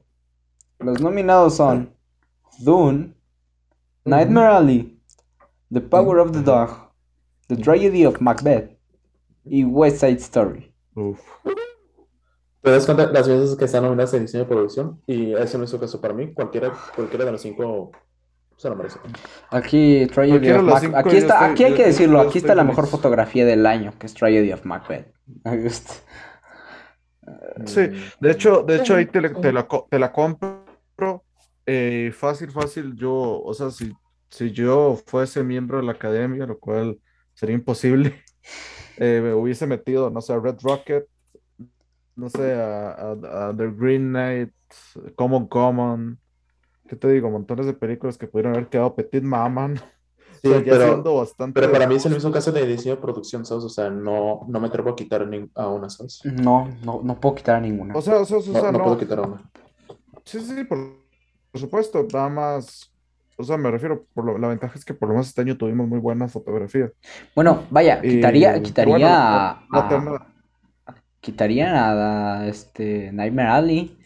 [0.79, 1.95] Los nominados son
[2.59, 3.15] Dune,
[4.05, 5.03] Nightmare Alley,
[5.71, 6.93] The Power of the Dog,
[7.49, 8.79] The Tragedy of Macbeth
[9.45, 10.73] y West Side Story.
[10.95, 11.21] Uf.
[12.63, 15.65] Te das cuenta las veces que están nominadas en diseño de producción y ese no
[15.65, 16.33] es su caso para mí.
[16.33, 17.93] Cualquiera, cualquiera de los cinco
[18.57, 18.99] se lo merece.
[19.51, 20.95] Aquí, Tragedy of Macbeth.
[20.95, 24.15] Aquí, está, aquí hay que decirlo, aquí está la mejor fotografía del año, que es
[24.15, 25.13] Tragedy of Macbeth.
[27.65, 27.91] Sí,
[28.21, 31.25] de hecho, de hecho ahí te, la, te la compro.
[31.65, 33.93] Eh, fácil, fácil, yo, o sea, si,
[34.31, 36.99] si yo fuese miembro de la academia, lo cual
[37.35, 38.23] sería imposible,
[38.99, 41.07] eh, me hubiese metido, no sé, Red Rocket,
[42.17, 44.53] no sé, a, The Green Knight,
[45.15, 46.19] Common Common,
[46.89, 47.31] ¿qué te digo?
[47.31, 49.81] Montones de películas que pudieron haber quedado Petit Maman.
[50.43, 53.65] Sí, pero, bastante pero para mí es el mismo caso de diseño de producción, ¿sabes?
[53.65, 56.21] O sea, no, no me atrevo a quitar a una, ¿sabes?
[56.25, 57.95] No, no, no puedo quitar a ninguna.
[57.97, 59.51] O sea, o sea, o sea no, puedo quitar a una.
[60.25, 60.79] Sí, sí, por,
[61.51, 62.93] por supuesto, nada más
[63.39, 65.87] o sea, me refiero, por la ventaja es que por lo menos este año tuvimos
[65.87, 66.91] muy buena fotografía.
[67.35, 69.89] Bueno, vaya, quitaría, quitaría a,
[71.27, 73.99] quitarían a este Nightmare Alley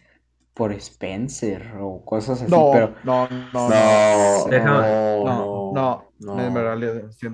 [0.54, 6.68] por Spencer o cosas así, no, pero no, no, no, no, no, no, no, Nightmare
[6.68, 6.88] Alley,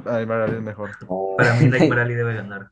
[0.05, 0.91] Nightmare Alley es mejor.
[1.39, 2.71] Para mí Nightmare Alley debe ganar.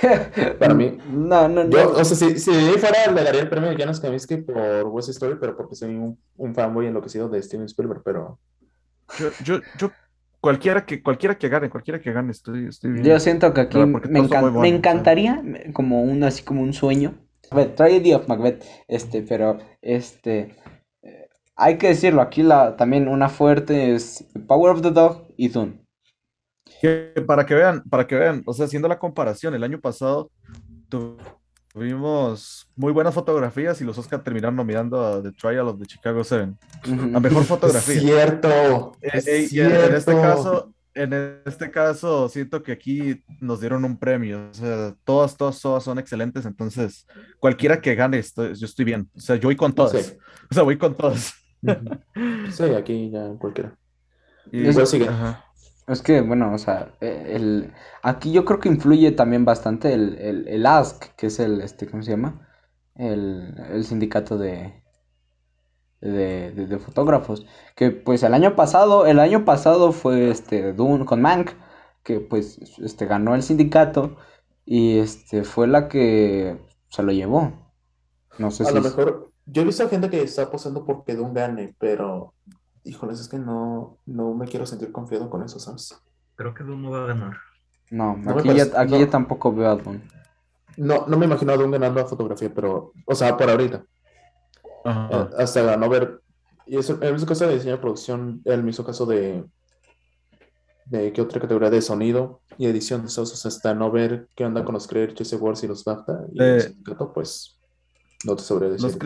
[0.58, 3.76] Para mí, no, no, yo, o sea, si, si fuera, le daría el premio de
[3.76, 8.00] Janos Kaminsky por West Story, pero porque soy un, un fanboy enloquecido de Steven Spielberg,
[8.02, 8.38] pero.
[9.18, 9.90] Yo, yo, yo
[10.40, 13.04] Cualquiera que, cualquiera que gane, cualquiera que gane, estoy, estoy bien.
[13.04, 17.14] Yo siento que aquí me, encantaría, como un, así como un sueño.
[17.50, 20.56] A ver, Tragedy of Macbeth, este, pero, este,
[21.02, 25.48] eh, hay que decirlo, aquí la, también una fuerte es Power of the Dog y
[25.48, 25.80] Dune.
[27.26, 30.30] para que vean, para que vean, o sea, haciendo la comparación, el año pasado
[31.76, 36.24] Tuvimos muy buenas fotografías y los Oscar terminaron nominando a The Trial of the Chicago
[36.24, 36.56] Seven.
[37.14, 37.96] A mejor fotografía.
[37.96, 38.92] Es cierto.
[39.02, 41.12] Eh, en este caso, en
[41.44, 44.48] este caso, siento que aquí nos dieron un premio.
[44.50, 46.46] O sea, todas, todas, todas son excelentes.
[46.46, 47.06] Entonces,
[47.38, 49.10] cualquiera que gane, yo estoy bien.
[49.14, 50.16] O sea, yo voy con todas.
[50.50, 51.34] O sea, voy con todas.
[52.52, 53.76] Sí, aquí ya cualquiera.
[54.50, 55.08] Y, pues sigue.
[55.88, 57.72] Es que, bueno, o sea, e, el,
[58.02, 61.88] aquí yo creo que influye también bastante el, el, el ASC, que es el, este,
[61.88, 62.48] ¿cómo se llama?
[62.94, 64.82] El, el sindicato de,
[66.00, 67.46] de, de, fotógrafos.
[67.74, 71.50] Que pues el año pasado, el año pasado fue este Dune con Mank,
[72.02, 74.16] que pues este ganó el sindicato
[74.64, 76.58] y este fue la que
[76.90, 77.52] se lo llevó.
[78.38, 81.14] No sé A si lo es- mejor, yo he visto gente que está apostando porque
[81.14, 82.34] Dune gane, pero,
[82.86, 85.94] híjoles, es que no, no me quiero sentir confiado con eso, ¿sabes?
[86.36, 87.36] Creo que Doom no va a ganar.
[87.90, 88.98] No, aquí, parece- ya, aquí no.
[89.00, 90.02] ya tampoco veo a Dune.
[90.76, 93.84] No, no me imagino a Dune ganando a fotografía, pero, o sea, por ahorita.
[94.84, 95.08] Ajá.
[95.12, 96.20] Eh, hasta no ver.
[96.66, 99.44] Y eso, en ese caso de diseño de producción, me hizo caso de.
[100.84, 101.70] ¿De qué otra categoría?
[101.70, 105.64] De sonido y edición de esos, hasta no ver qué onda con los Critics Awards
[105.64, 107.58] y los BAFTA y el Eh, sindicato, pues
[108.24, 108.84] no te sabré decir.
[108.84, 108.96] los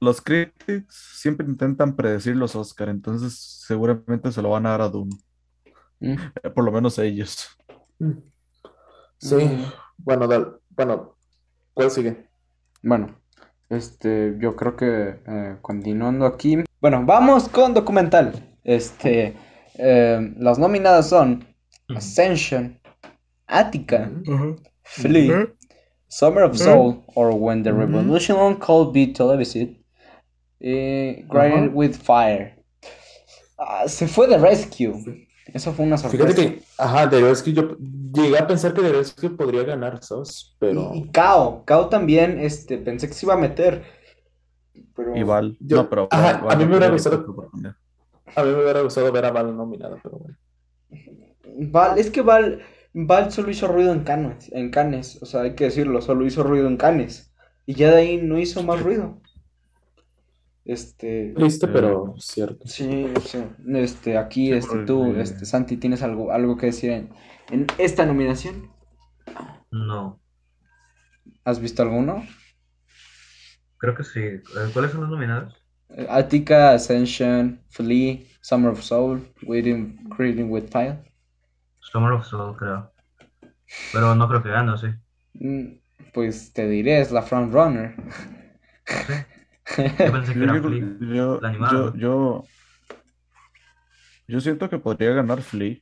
[0.00, 4.88] Los critics siempre intentan predecir los Oscar, entonces seguramente se lo van a dar a
[4.88, 5.10] Doom.
[6.00, 6.12] Mm.
[6.42, 7.48] Eh, Por lo menos ellos.
[7.98, 8.12] Mm.
[9.18, 9.64] Sí, Mm.
[9.98, 10.26] bueno,
[10.70, 11.16] bueno,
[11.74, 12.26] ¿cuál sigue?
[12.82, 13.14] Bueno,
[13.68, 16.64] este, yo creo que eh, continuando aquí.
[16.80, 18.56] Bueno, vamos con documental.
[18.64, 19.36] Este,
[19.74, 21.44] eh, las nominadas son
[21.94, 22.80] Ascension,
[23.46, 24.10] Attica,
[24.84, 25.48] Flea,
[26.08, 27.80] Summer of Soul, or When the Ujú.
[27.80, 29.76] Revolution on Cold Be Televised,
[30.60, 31.70] y Grinding Ajá.
[31.74, 32.56] with Fire.
[33.58, 35.26] Ah, se fue de Rescue.
[35.52, 36.42] Eso fue una Fíjate sorpresa.
[36.42, 37.76] que, ajá, de Rescue, yo
[38.12, 40.54] llegué a pensar que de Rescue podría ganar, ¿sabes?
[40.60, 43.82] Pero Y, Kao, Kao también, este, pensé que se iba a meter.
[44.94, 45.56] Pero Y Val.
[45.60, 47.24] Yo- no, pero ajá, Val- a mí me hubiera gustado-
[48.36, 50.36] a mí me hubiera gustado ver a Val nominada, pero bueno.
[51.72, 52.60] Val, es que Val,
[52.92, 56.42] Val solo hizo ruido en Cannes, en Cannes, o sea, hay que decirlo, solo hizo
[56.42, 57.32] ruido en Cannes.
[57.66, 59.20] Y ya de ahí no hizo más ruido.
[60.72, 62.64] Este, Triste, Eh, pero cierto.
[62.66, 63.38] sí, sí,
[63.74, 67.10] este, aquí, Sí, este, tú, este, Santi, ¿tienes algo, algo que decir en,
[67.50, 68.70] en esta nominación?
[69.72, 70.20] No,
[71.44, 72.24] ¿Has visto alguno?
[73.78, 74.20] creo que sí.
[74.20, 74.42] Eh,
[74.72, 75.54] ¿Cuáles son los nominados?
[75.90, 80.98] Eh, Attica, Ascension, Flea, Summer of Soul, Waiting, Creating with Fire.
[81.82, 82.90] Summer of Soul, creo.
[83.92, 84.88] Pero no creo que gane, ¿o sí?
[85.34, 85.80] Mm,
[86.14, 87.94] Pues te diré, es la frontrunner.
[89.76, 90.80] Yo pensé que Yo, era yo- Flea.
[91.00, 92.44] yo- yo- yo-
[94.28, 95.76] yo siento que podría ganar Flea.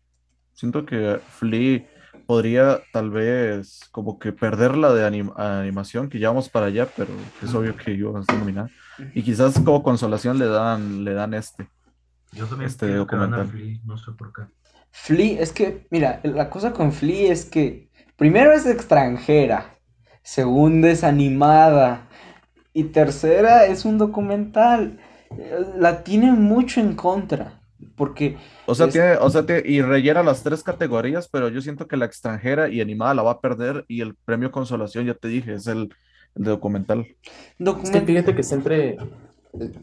[0.53, 1.87] Siento que Flea
[2.26, 6.87] podría tal vez como que perder la de anim- animación, que ya vamos para allá,
[6.97, 7.11] pero
[7.43, 8.68] es obvio que iba a nominada.
[9.14, 11.68] Y quizás como consolación le dan, le dan este.
[12.33, 13.16] Yo también Este pienso que.
[13.47, 14.43] Flea, no sé por qué.
[14.91, 19.74] Flea, es que, mira, la cosa con Flea es que primero es extranjera,
[20.22, 22.09] segunda es animada
[22.72, 24.98] y tercera es un documental.
[25.76, 27.60] La tiene mucho en contra,
[27.96, 31.60] porque O sea, Es- tiene, o sea, tie- y rellena las tres categorías, pero yo
[31.60, 35.14] siento que la extranjera y animada la va a perder y el premio consolación, ya
[35.14, 35.88] te dije, es el,
[36.34, 37.06] el de documental.
[37.82, 38.96] Es que fíjate que entre.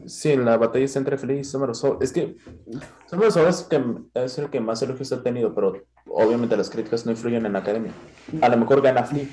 [0.06, 1.98] Sí, en la batalla está entre Flea y Summer of Soul.
[2.00, 2.36] Es que
[3.06, 3.82] Summer of Soul es, que,
[4.14, 5.74] es el que más elogios ha tenido, pero
[6.06, 7.92] obviamente las críticas no influyen en la academia.
[8.40, 9.26] A lo mejor gana Flea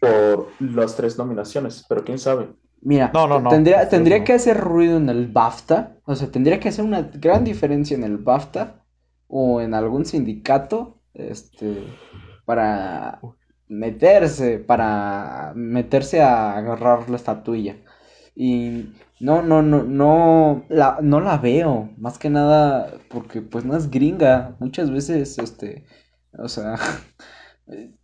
[0.00, 2.48] por las tres nominaciones, pero quién sabe.
[2.80, 3.50] Mira, No, no, no.
[3.50, 7.44] tendría, tendría que hacer ruido en el BAFTA, o sea, tendría que hacer una gran
[7.44, 8.84] diferencia en el BAFTA
[9.26, 11.98] o en algún sindicato, este,
[12.44, 13.20] para
[13.68, 17.76] meterse, para meterse a agarrar la estatuilla.
[18.34, 23.76] Y no, no, no, no la, no la veo, más que nada porque pues no
[23.76, 25.84] es gringa, muchas veces, este,
[26.38, 26.76] o sea,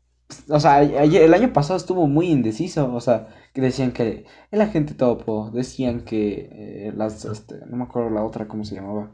[0.48, 4.60] o sea, ayer- el año pasado estuvo muy indeciso, o sea, que decían que el
[4.60, 6.48] agente topo, decían que
[6.88, 9.10] eh, las, este, no me acuerdo la otra, ¿cómo se llamaba?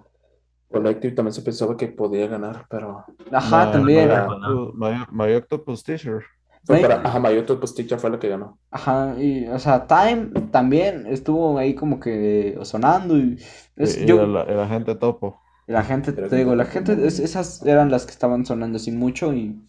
[0.70, 4.28] Collective también se pensaba que podía ganar, pero Ajá, también, para-
[4.74, 6.22] My, My Octopus Teacher.
[6.64, 6.82] fue Ay.
[6.82, 6.96] para.
[6.96, 8.58] Ajá, Mayoto pues Teacher fue la que ganó.
[8.70, 13.38] ajá, y, o sea, Time también estuvo ahí como que sonando y
[13.76, 15.40] es- y yo, el, el agente topo.
[15.66, 18.92] la gente, Pero te digo, la gente, es- esas eran las que estaban sonando así
[18.92, 19.60] mucho y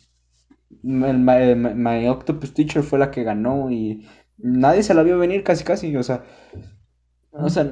[0.83, 4.07] el, My, My- My Octopus Teacher fue la que ganó y
[4.37, 6.23] nadie se la vio venir casi casi, o sea,
[7.31, 7.71] o sea,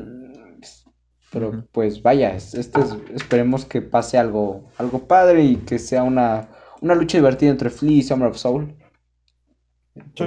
[1.31, 6.03] pero pues vaya, es- este es- esperemos que pase algo, algo padre y que sea
[6.03, 6.49] una,
[6.81, 8.75] una lucha divertida entre Flea y Summer of Soul.
[10.15, 10.25] Sí.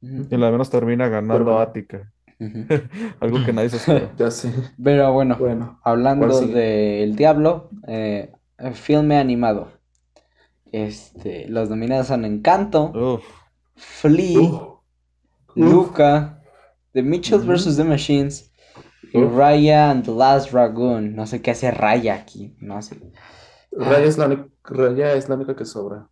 [0.00, 2.12] Y la menos termina ganando Pero- Ática.
[3.20, 4.12] Algo que nadie se espera.
[4.16, 4.52] Ya sé.
[4.82, 9.72] Pero bueno, Bueno, hablando del Diablo, eh, eh, filme animado.
[10.72, 13.24] Este, los nominados son Encanto, Uf,
[13.76, 14.78] Flea, Uh,
[15.56, 16.40] Luca,
[16.92, 17.52] The Mitchells Ujú.
[17.52, 17.76] vs.
[17.76, 18.50] The Machines
[19.12, 19.32] y Uf.
[19.36, 21.14] Raya and the Last Dragoon.
[21.16, 22.96] No sé qué hace Raya aquí, no sé.
[23.72, 26.08] Raya es la única, Raya es la única que sobra.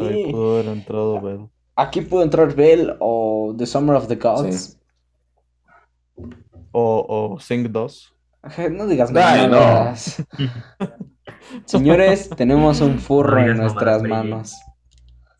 [0.00, 1.48] ahí Sí, pudo haber entrado Bell.
[1.76, 4.76] aquí pudo entrar Bell o The Summer of the Gods.
[6.72, 8.12] O, o Sing 2.
[8.70, 9.58] No digas Ay, no.
[11.66, 14.56] Señores, tenemos un furro No en nuestras manos.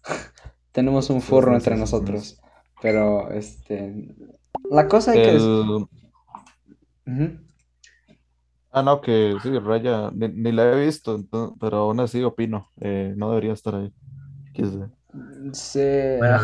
[0.72, 1.86] Tenemos un Sí, furro sí, entre sí, sí, sí.
[1.92, 2.40] nosotros.
[2.80, 4.14] Pero, este.
[4.70, 5.38] La cosa hay que.
[8.72, 12.70] Ah, no, que sí, Raya, ni, ni la he visto, entonces- pero aún así opino,
[12.80, 13.92] eh, no debería estar ahí.
[14.54, 14.78] ¿Qué sé?
[15.52, 16.38] Se- Bueno,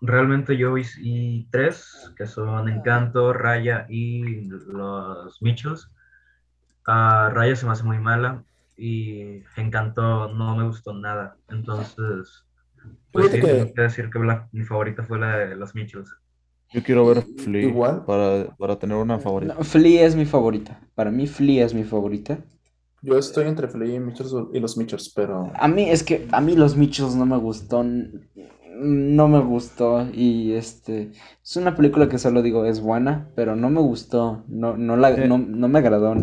[0.00, 5.90] realmente yo vi y tres, que son Encanto, Raya y los Mitchells.
[6.86, 8.44] Ah, Raya se me hace muy mala
[8.76, 11.36] y Encanto no me gustó nada.
[11.48, 12.44] Entonces,
[13.12, 16.10] pues sí, que- tengo que decir que la- mi favorita fue la de los Mitchells.
[16.72, 18.04] Yo quiero ver Flea Igual.
[18.04, 19.54] para, para tener una favorita.
[19.54, 20.80] No, Flea es mi favorita.
[20.94, 22.38] Para mí, Flea es mi favorita.
[23.02, 26.40] Yo estoy entre Flea y, Mitchells y los Mitchells, pero A mí, es que a
[26.40, 27.84] mí los Mitchells no me gustó.
[28.76, 30.08] No me gustó.
[30.12, 31.12] Y este.
[31.44, 34.42] Es una película que solo digo es buena, pero no me gustó.
[34.48, 36.14] No, no, la, no, no me agradó.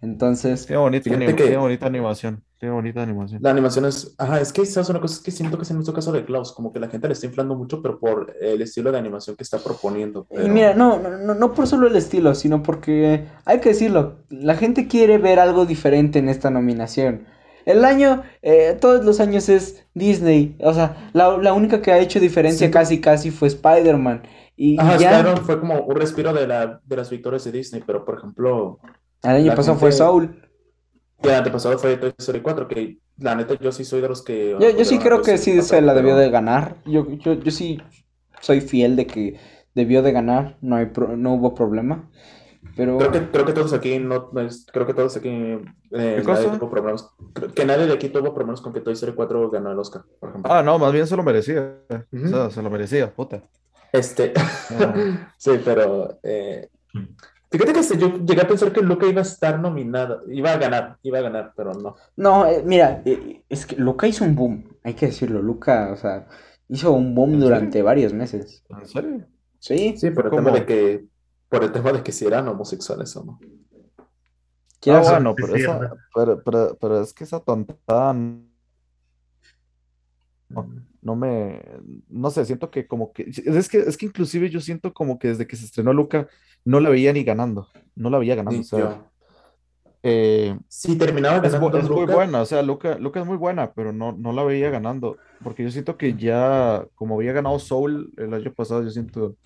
[0.00, 0.66] Entonces.
[0.66, 2.42] Tiene bonita, anim- que- tiene bonita animación.
[2.58, 3.40] Tiene bonita animación.
[3.42, 4.14] la animación es.
[4.18, 6.24] Ajá, es que sabes una cosa, es que siento que es el mismo caso de
[6.24, 9.36] Klaus, como que la gente le está inflando mucho, pero por el estilo de animación
[9.36, 10.26] que está proponiendo.
[10.44, 14.24] Y mira, no, no, no, no por solo el estilo, sino porque hay que decirlo,
[14.28, 17.26] la gente quiere ver algo diferente en esta nominación.
[17.64, 21.98] El año, eh, todos los años es Disney, o sea, la, la única que ha
[21.98, 22.72] hecho diferencia Sí.
[22.72, 24.22] casi casi fue Spider-Man.
[24.56, 27.82] Y Ajá, ya, Spider-Man fue como un respiro de, la, de las victorias de Disney,
[27.86, 28.80] pero por ejemplo,
[29.22, 30.42] el año la pasado fue Soul.
[31.22, 34.56] el antepasado fue Toy Story 4, que la neta yo sí soy de los que.
[34.60, 36.76] Yo, yo sí creo que sí 4, se la debió pero- de ganar.
[36.86, 37.80] Yo, yo, yo sí
[38.40, 39.38] soy fiel de que
[39.74, 42.08] debió de ganar, no hay pro- no hubo problema.
[42.76, 46.22] Pero Creo que, creo que todos aquí no, no es- creo que todos aquí eh,
[46.24, 47.08] nadie tuvo problemas.
[47.32, 50.02] Creo que nadie de aquí tuvo problemas con que Toy Story 4 ganó el Oscar,
[50.20, 50.52] por ejemplo.
[50.52, 51.76] Ah, no, más bien se lo merecía.
[52.12, 52.26] Ujú.
[52.26, 53.42] O sea, se lo merecía, puta.
[53.92, 54.32] Este,
[54.78, 55.32] Ah.
[55.38, 56.68] sí, pero eh,
[57.50, 60.98] fíjate que yo llegué a pensar que Luca iba a estar nominada, iba a ganar,
[61.02, 61.96] iba a ganar, pero no.
[62.16, 65.96] No, eh, mira, eh, es que Luca hizo un boom, hay que decirlo, Luca, o
[65.96, 66.26] sea,
[66.68, 67.84] hizo un boom ¿En durante serio?
[67.84, 68.64] varios meses.
[68.68, 69.26] ¿En serio?
[69.58, 71.04] Sí, Sí, por el tema de que,
[71.48, 73.40] por el tema de que si eran homosexuales o no.
[74.86, 78.46] Ah, bueno, pero, esa, pero, pero, pero es que esa tontada no,
[81.02, 81.60] no me,
[82.08, 85.28] no sé, siento que como que, es que, es que inclusive yo siento como que
[85.28, 86.28] desde que se estrenó Luca,
[86.70, 89.10] no la veía ni ganando, no la veía ganando, o sea, yo.
[90.02, 90.58] eh,
[90.98, 93.72] terminaba es, bu- ganando es muy Luca, buena, o sea, Luca, Luca es muy buena,
[93.74, 98.12] pero no, no la veía ganando, porque yo siento que ya, como había ganado Soul
[98.16, 99.36] el año pasado, yo siento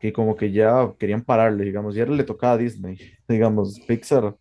[0.00, 2.98] que como que ya querían pararle, digamos, ya le tocaba a Disney,
[3.28, 4.36] digamos, Pixar.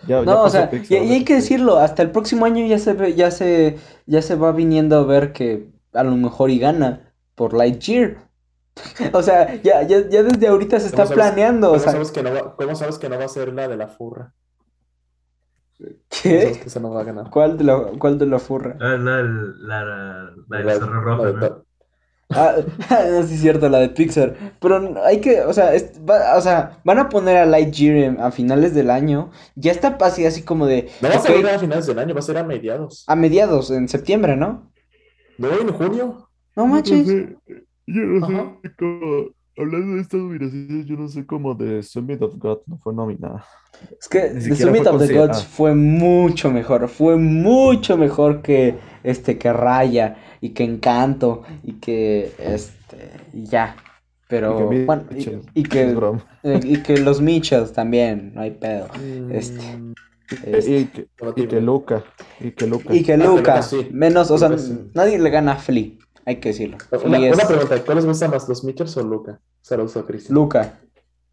[0.00, 1.36] Ya, ya No, o pasó sea, Pixar, y, y ahora hay que sí.
[1.36, 5.04] decirlo, hasta el próximo año ya se ve, ya se, ya se va viniendo a
[5.04, 8.29] ver que a lo mejor y gana por Lightyear.
[9.12, 11.92] O sea, ya, ya, ya desde ahorita se está ¿Cómo sabes- planeando, o ¿cómo sea,
[11.92, 14.32] sabes que no va, cómo sabes que no va a ser la de la furra?
[15.78, 16.58] ¿Cómo sabes ¿qué?
[16.60, 17.30] que esa no va a ganar?
[17.30, 18.76] ¿Cuál de la, cuál de la furra?
[18.80, 21.64] Ah, la, del- la, la, la del La- zorro la rojo, de ¿no?
[22.32, 22.54] Ah,
[23.10, 24.36] no, sí es cierto, la de Pixar.
[24.60, 28.30] Pero hay que, o sea, es- va- o sea, van a poner a Lightyear a
[28.30, 29.32] finales del año.
[29.56, 32.20] Ya está así, así como de, No va a salir a finales del año, va
[32.20, 33.04] a ser a mediados.
[33.08, 34.70] a mediados, en septiembre, ¿no?
[35.38, 36.28] No, en junio.
[36.54, 37.08] No manches.
[37.94, 38.26] Yo no
[38.62, 39.26] sé cómo,
[39.56, 43.44] hablando de estas nominaciones, yo no sé cómo The Summit of God no fue nominada.
[44.00, 45.14] Es que The Summit of the.
[45.14, 51.74] Gods fue mucho mejor, fue mucho mejor que este que Raya y que Encanto y
[51.74, 53.76] que este y ya.
[54.28, 55.04] Pero Y que bueno,
[55.54, 55.98] y, que
[56.44, 58.86] eh, y que los Mitchells también, no hay pedo.
[59.30, 59.92] Este, Mm,
[60.52, 62.04] este, Y que, y que Luca,
[62.38, 62.94] y que Luca.
[62.94, 63.88] y que Ah, Luca, sí.
[63.90, 64.78] menos, o sea, sí.
[64.94, 65.90] nadie le gana a Flea,
[66.24, 66.78] hay que decirlo.
[67.04, 69.40] Una, una es pregunta, ¿cuál les gusta más, los Mitchells o Luca?
[69.60, 70.34] Saludos a Cristian.
[70.34, 70.78] Luca.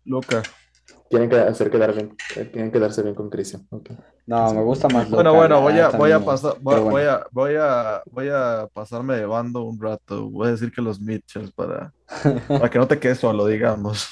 [0.05, 0.43] Luca.
[1.09, 3.65] Quieren que- hacer quedar bien, eh, quieren quedarse bien con Cristian.
[4.25, 7.11] No, me gusta más Bueno, Luca, bueno, la voy a, voy a pasar, voy, bueno.
[7.11, 10.29] a, voy a, voy a pasarme de bando un rato.
[10.29, 11.93] Voy a decir que los Mitchells para,
[12.47, 14.09] para que no te quedes solo, digamos.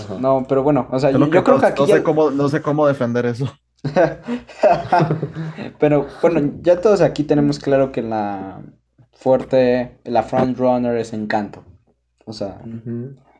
[0.00, 0.16] Ajá.
[0.18, 1.96] No, pero bueno, o sea, yo, yo creo que aquí no ya...
[1.96, 3.48] sé cómo, no sé cómo defender eso.
[5.78, 8.62] Pero bueno, ya todos aquí tenemos claro que la
[9.14, 11.64] fuerte, la front runner es Encanto.
[12.26, 12.60] O sea,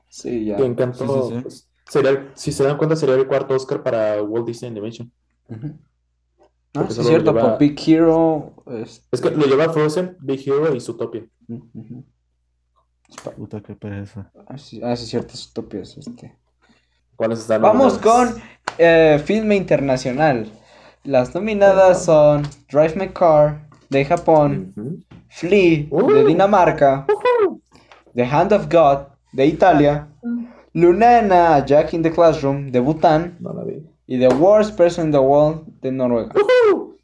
[0.09, 0.57] sí, ya.
[0.59, 1.43] Encanto, Sí, sí, sí.
[1.43, 5.11] pues, sería, si se dan cuenta, sería el cuarto Oscar para Walt Disney Animation.
[5.51, 5.57] Ah,
[6.73, 8.53] Porque sí, es cierto, lleva- por Big Hero.
[8.67, 11.25] es- Es que lo lleva Frozen, Big Hero y Zootopia.
[11.49, 12.05] Ujú.
[13.37, 14.31] Puta, qué pereza.
[14.49, 15.97] Ah, sí, ah, sí, es cierto, estúpidos.
[15.99, 16.37] Este.
[17.17, 18.29] ¿Cuáles están Vamos con
[18.79, 20.51] eh, filme internacional.
[21.05, 24.99] Las nominadas son Drive My Car de Japón, Ujú.
[25.37, 26.13] Flea Uh.
[26.13, 27.07] de Dinamarca,
[28.15, 28.99] The Hand of God
[29.33, 30.07] de Italia,
[30.73, 33.83] Lunana Jack in the Classroom de Bután No la vi.
[34.07, 36.33] y The Worst Person in the World de Noruega.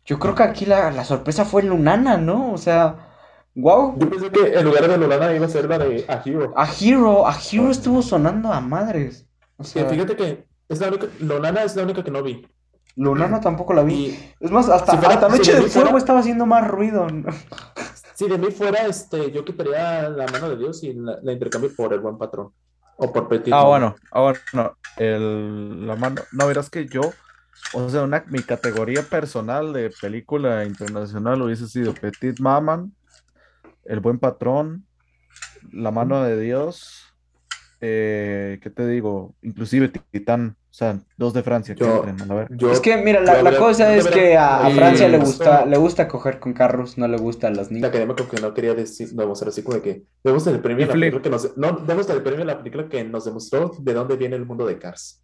[0.04, 2.52] Yo creo que aquí la, la sorpresa fue Lunana, ¿no?
[2.52, 3.06] O sea,
[3.56, 3.96] Wow.
[3.98, 6.52] Yo pensé que en lugar de Lolana iba a ser la de A Hero.
[6.56, 9.26] A Hero, a Hero estuvo sonando a madres.
[9.56, 12.46] O sea, fíjate que es la única, Lolana es la única que no vi.
[12.94, 13.94] Lunana tampoco la vi.
[13.94, 16.46] Y Es más, hasta, Si fuera- hasta Noche si de del fuera- Fuego estaba haciendo
[16.46, 17.08] más ruido.
[18.20, 21.74] si de mí fuera, este, yo quitaría la mano de Dios y la, la intercambio
[21.74, 22.52] por el buen patrón.
[22.98, 23.50] O por Petit.
[23.50, 27.00] Ah, bueno, ah, bueno, el, la mano, no, verás que yo,
[27.72, 32.94] o sea, una, mi categoría personal de película internacional hubiese sido Petit Maman,
[33.86, 34.84] El Buen Patrón,
[35.72, 37.14] La Mano de Dios,
[37.80, 39.34] eh, ¿qué te digo?
[39.40, 42.56] Inclusive Titán, sea, dos de Francia que Yo- entren, a la verga.
[42.58, 45.64] Yo, Es que, mira, la, la cosa es que a, a verdad- Francia le gusta,
[45.66, 47.88] le gusta coger con carros, no le gusta a los El niños.
[47.90, 51.22] académico que no quería decir, demostrar así como de que demos el premio la película
[51.22, 54.44] que nos no el premio a la película que nos demostró de dónde viene el
[54.46, 55.22] mundo de Cars.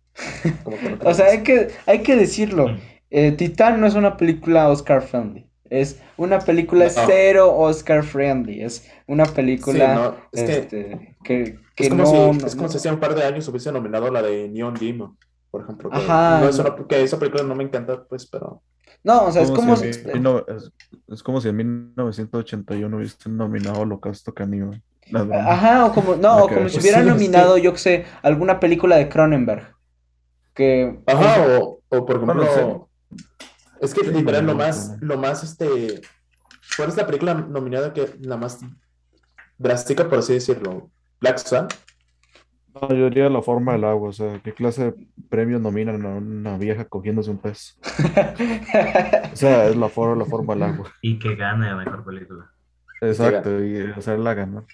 [0.62, 2.68] Como que no O sea, hay que, hay que decirlo.
[2.68, 2.76] Mm.
[3.10, 5.46] Eh, Titán no es una película Oscar friendly.
[5.68, 6.90] Es una película No.
[7.06, 8.62] cero Oscar friendly.
[8.62, 12.46] Es una película Sí, no, es que este, que, que es como no, si no-
[12.46, 15.16] es como si hace un par de años hubiese nominado la de Neon Demon,
[15.56, 15.90] por ejemplo.
[15.90, 16.40] Que, Ajá.
[16.40, 18.62] no es una- que esa película no me encanta, pues, pero
[19.02, 20.70] No, o sea, es como si mil no- es,
[21.08, 24.82] es como si en 1981 hubiesen nominado Holocausto Caníbal.
[25.32, 28.58] Ajá, o como, no, o que como si hubieran Sí, nominado, yo qué sé, alguna
[28.60, 29.74] película de Cronenberg.
[30.52, 32.88] Que Ajá, o, o por Bueno, ejemplo,
[33.80, 35.06] es que Sí, literal lo más, no.
[35.14, 36.00] lo más este,
[36.76, 38.58] ¿cuál es la película nominada que la más
[39.58, 40.90] drástica, por así decirlo?
[41.20, 41.68] Black Swan.
[42.80, 44.94] No, yo diría la forma del agua, o sea, ¿qué clase de
[45.28, 47.78] premios nominan a una vieja cogiéndose un pez?
[49.32, 50.92] O sea, es la forma, la forma del agua.
[51.02, 52.50] Y que gane la mejor película.
[53.02, 54.64] Exacto, y hacerla ganar.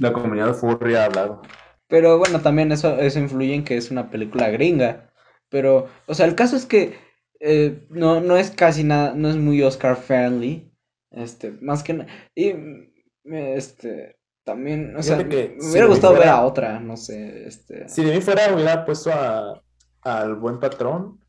[0.00, 1.42] La comunidad furry ha hablado.
[1.88, 5.10] Pero bueno, también eso, eso influye en que es una película gringa.
[5.48, 6.98] Pero, o sea, el caso es que
[7.40, 10.70] eh, no, no es casi nada, no es muy Oscar friendly.
[11.10, 12.10] Este, más que nada.
[12.34, 12.52] Y
[13.24, 14.17] este,
[14.52, 17.88] también, o sea, que me si hubiera gustado ver a otra, no sé, este.
[17.88, 19.62] Si de mí fuera, hubiera puesto a,
[20.02, 21.20] al buen patrón,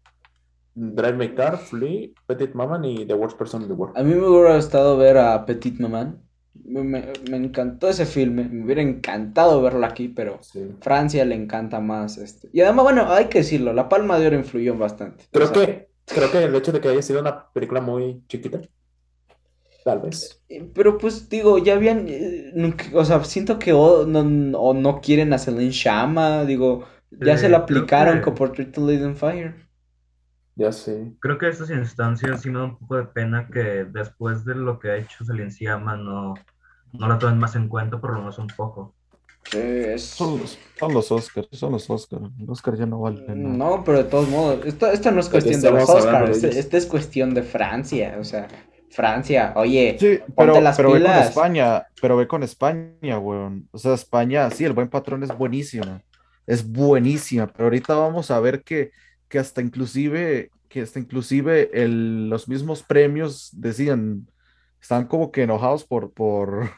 [0.74, 3.98] Drive My Car, Flea, Petit Maman y The Worst Person in the World.
[3.98, 6.22] A mí me hubiera gustado ver a Petit Maman.
[6.64, 10.76] Me, me- me encantó ese filme, me hubiera encantado verlo aquí, pero Sí.
[10.82, 12.50] Francia le encanta más este.
[12.54, 15.26] Y además, bueno, hay que decirlo, la Palma de Oro influyó bastante.
[15.26, 18.24] O Creo sea, que, creo que el hecho de que haya sido una película muy
[18.28, 18.62] chiquita,
[19.84, 20.42] tal vez.
[20.50, 24.74] Eh, Pero pues digo, ya habían, eh, nunca- o sea, siento que o no, o
[24.74, 28.72] no quieren a Celine Chama, digo, ya se Eh, la creo aplicaron que- con Portrait
[28.72, 29.56] to Lead on Fire.
[30.56, 31.14] Ya sé.
[31.22, 34.78] Creo que estas instancias sí me da un poco de pena que después de lo
[34.78, 36.34] que ha hecho Celine Sciamma no,
[36.94, 38.94] no la tomen más en cuenta, por lo menos un poco.
[39.50, 42.24] Sí, es- Son los, son los Oscars, son los Oscars.
[42.40, 43.56] Los Oscars ya no valen nada.
[43.58, 46.48] No, pero de todos modos, esto, esto no es Aquí cuestión de los Oscars, este,
[46.48, 46.58] ellos.
[46.58, 48.48] este es cuestión de Francia, o sea,
[48.92, 51.12] Francia, oye, Sí, ponte pero, las pero ve con.
[51.12, 53.68] España, pero ve con España, weón.
[53.72, 56.02] O sea, España, sí, el buen patrón es buenísima,
[56.48, 58.92] es buenísima, pero ahorita vamos a ver que,
[59.28, 64.28] que hasta inclusive, que hasta inclusive el, los mismos premios decían,
[64.82, 66.70] están como que enojados por, por,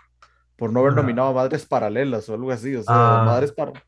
[0.57, 3.24] por no haber nominado a Madres Paralelas o algo así, o sea, Ah.
[3.26, 3.84] Madres Paralelas.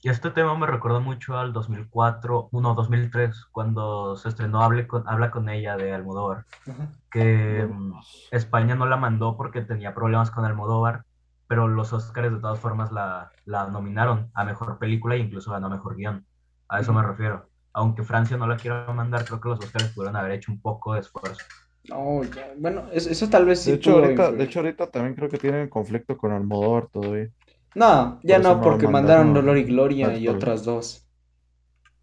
[0.00, 5.08] Y este tema me recuerda mucho al 2004, no, 2003, cuando se estrenó Hable con,
[5.08, 6.44] Habla con ella de Almodóvar,
[7.10, 7.94] que mm,
[8.30, 11.02] España no la mandó porque tenía problemas con Almodóvar,
[11.48, 15.68] pero los Oscars de todas formas la, la nominaron a Mejor Película e incluso ganó
[15.68, 16.24] Mejor Guión.
[16.68, 17.48] A eso me refiero.
[17.72, 20.94] Aunque Francia no la quiera mandar, creo que los Oscars pudieron haber hecho un poco
[20.94, 21.44] de esfuerzo.
[21.88, 25.14] No, ya, bueno, eso, eso tal vez sí De hecho, ahorita, de hecho, ahorita también
[25.14, 27.30] creo que tienen conflicto con Almodóvar todavía.
[27.74, 31.06] No, ya no, no porque mandaron mandaron Dolor y Gloria y otras dos.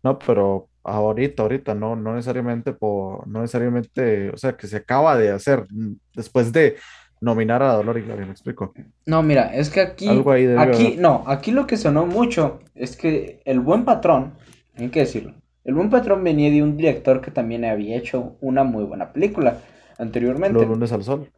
[0.04, 5.18] No, pero ahorita, ahorita, no, no necesariamente por, no necesariamente, o sea, que se acaba
[5.18, 5.66] de hacer
[6.14, 6.78] después de
[7.22, 8.72] nominar a Dolor y Gloria, me explico.
[9.06, 11.00] No, mira, es que aquí, Algo ahí aquí, haber.
[11.00, 14.34] no, aquí lo que sonó mucho es que el buen patrón,
[14.78, 18.64] hay que decirlo, el buen patrón venía de un director que también había hecho una
[18.64, 19.58] muy buena película
[19.98, 20.60] anteriormente.
[20.60, 21.32] Los lunes al sol.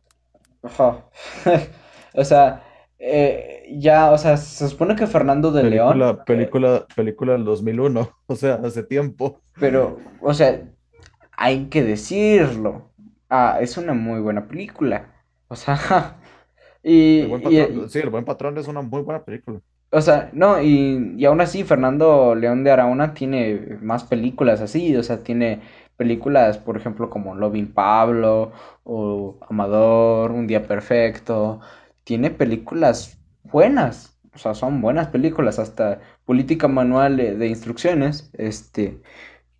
[0.61, 1.05] Ajá.
[2.17, 2.63] O sea,
[2.99, 8.11] eh, ya, o sea, se supone que Fernando de León, Película, película, película del 2001,
[8.27, 9.41] o sea, hace tiempo.
[9.59, 10.61] pero, o sea,
[11.33, 12.91] hay que decirlo.
[13.29, 15.13] Ah, es una muy buena película.
[15.47, 16.17] O sea,
[16.83, 19.61] y, El y- sí, El buen patrón es una muy buena película.
[19.89, 24.95] O sea, no, y, y aún así Fernando León de Araúna tiene más películas así,
[24.97, 25.61] o sea, tiene
[25.95, 28.51] películas, por ejemplo, como Loving Pablo
[28.83, 31.61] o Amador, Un Día Perfecto,
[32.07, 39.01] tiene películas buenas, o sea, son buenas películas, hasta Política Manual de, de Instrucciones, este,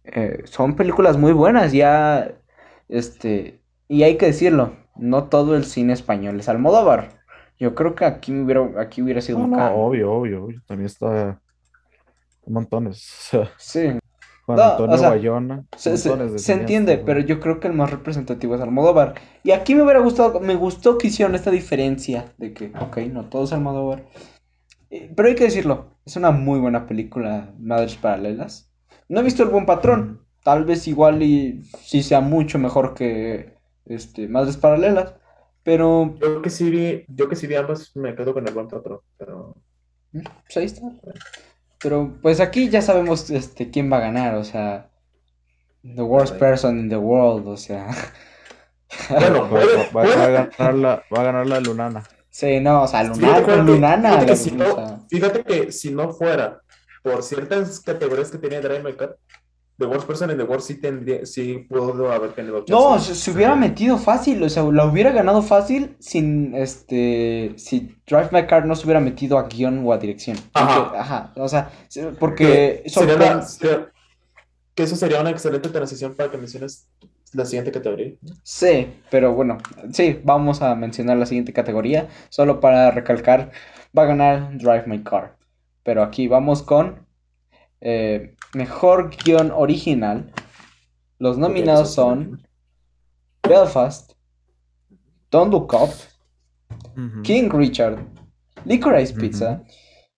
[0.05, 2.33] eh, son películas muy buenas, ya,
[2.89, 7.19] este, y hay que decirlo, no todo el cine español es Almodóvar.
[7.59, 10.61] Yo creo que aquí hubiera, aquí hubiera sido No, un no, obvio, obvio, obvio.
[10.65, 11.41] También está
[12.47, 13.29] montones.
[13.57, 13.99] Sí,
[14.47, 18.55] Juan No, Antonio o sea, Bayona, se, entiende, pero yo creo que el más representativo
[18.55, 19.15] es Almodóvar.
[19.43, 23.25] Y aquí me hubiera gustado, me gustó que hicieron esta diferencia de que, ok, no
[23.25, 24.05] todo es Almodóvar.
[24.89, 28.71] Eh, Pero hay que decirlo, es una muy buena película, Madres Paralelas.
[29.09, 33.57] No he visto El Buen Patrón, tal vez igual y sí sea mucho mejor que
[33.83, 35.13] este, Madres Paralelas,
[35.61, 38.69] pero Yo que sí vi, yo que sí vi ambas, me quedo con el buen
[38.69, 39.57] patrón, pero
[40.13, 40.83] pues ahí está.
[41.79, 44.89] Pero pues aquí ya sabemos este, quién va a ganar, o sea,
[45.83, 47.87] the worst person in the world, o sea.
[49.09, 49.49] bueno,
[49.95, 52.03] Va, va- a ganar la, va a ganar la Lunana.
[52.29, 55.91] Sí, no, o sea, Fíjate Lunar, que- Lunana, fíjate que si no- Fíjate que si
[55.91, 56.61] no fuera
[57.03, 58.93] por ciertas categorías que tiene Drive
[59.79, 63.13] The Worst Person in the World sí tendría, sí pudo haber tenido No, chance.
[63.13, 68.29] se, se hubiera metido fácil, o sea, la hubiera ganado fácil sin, este, si Drive
[68.31, 70.37] My Car no se hubiera metido a guion o a dirección.
[70.53, 70.83] Ajá.
[70.83, 73.91] Porque- ajá, o sea, se- porque Que sería una- sería-
[74.73, 76.87] que eso sería una excelente transición para que menciones
[77.33, 78.13] la siguiente categoría.
[78.43, 79.57] Sí, pero bueno,
[79.91, 83.51] sí, vamos a mencionar la siguiente categoría, solo para recalcar,
[83.95, 85.35] va a ganar Drive My Car.
[85.83, 87.05] Pero aquí vamos con
[87.81, 90.31] eh, mejor guion original.
[91.19, 92.47] Los nominados son
[93.47, 94.13] Belfast,
[95.31, 95.89] Don't Look Up.
[97.23, 97.99] King Richard,
[98.65, 99.13] Licorice.
[99.13, 99.63] Pizza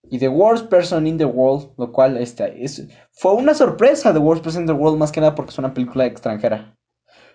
[0.09, 4.19] y The Worst Person in the World, lo cual este, es, fue una sorpresa The
[4.19, 6.75] Worst Person in the World más que nada porque es una película extranjera.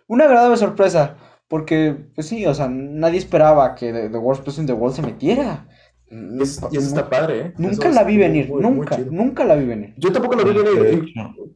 [0.06, 1.16] Una agradable sorpresa,
[1.48, 4.96] porque pues sí, o sea, nadie esperaba que The, The Worst Person in the World
[4.96, 5.68] se metiera.
[6.10, 7.54] Y eso, y eso está padre, ¿eh?
[7.56, 9.94] Nunca Eso la vi venir, muy, nunca, nunca la vi venir.
[9.96, 11.12] Yo tampoco lo vi venir,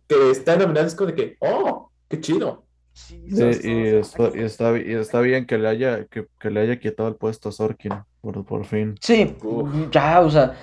[0.07, 2.65] que está nominada es como de que, oh, qué chido.
[2.93, 6.81] Sí, y está, y está, y está bien que le haya, que, que le haya
[6.81, 8.97] quitado el puesto a Sorkin, por, por fin.
[9.01, 9.71] Sí, Uf.
[9.93, 10.55] ya, o sea,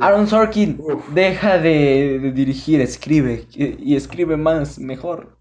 [0.00, 1.08] Aaron Sorkin, Uf.
[1.10, 5.38] deja de, de dirigir, escribe, y, y escribe más, mejor.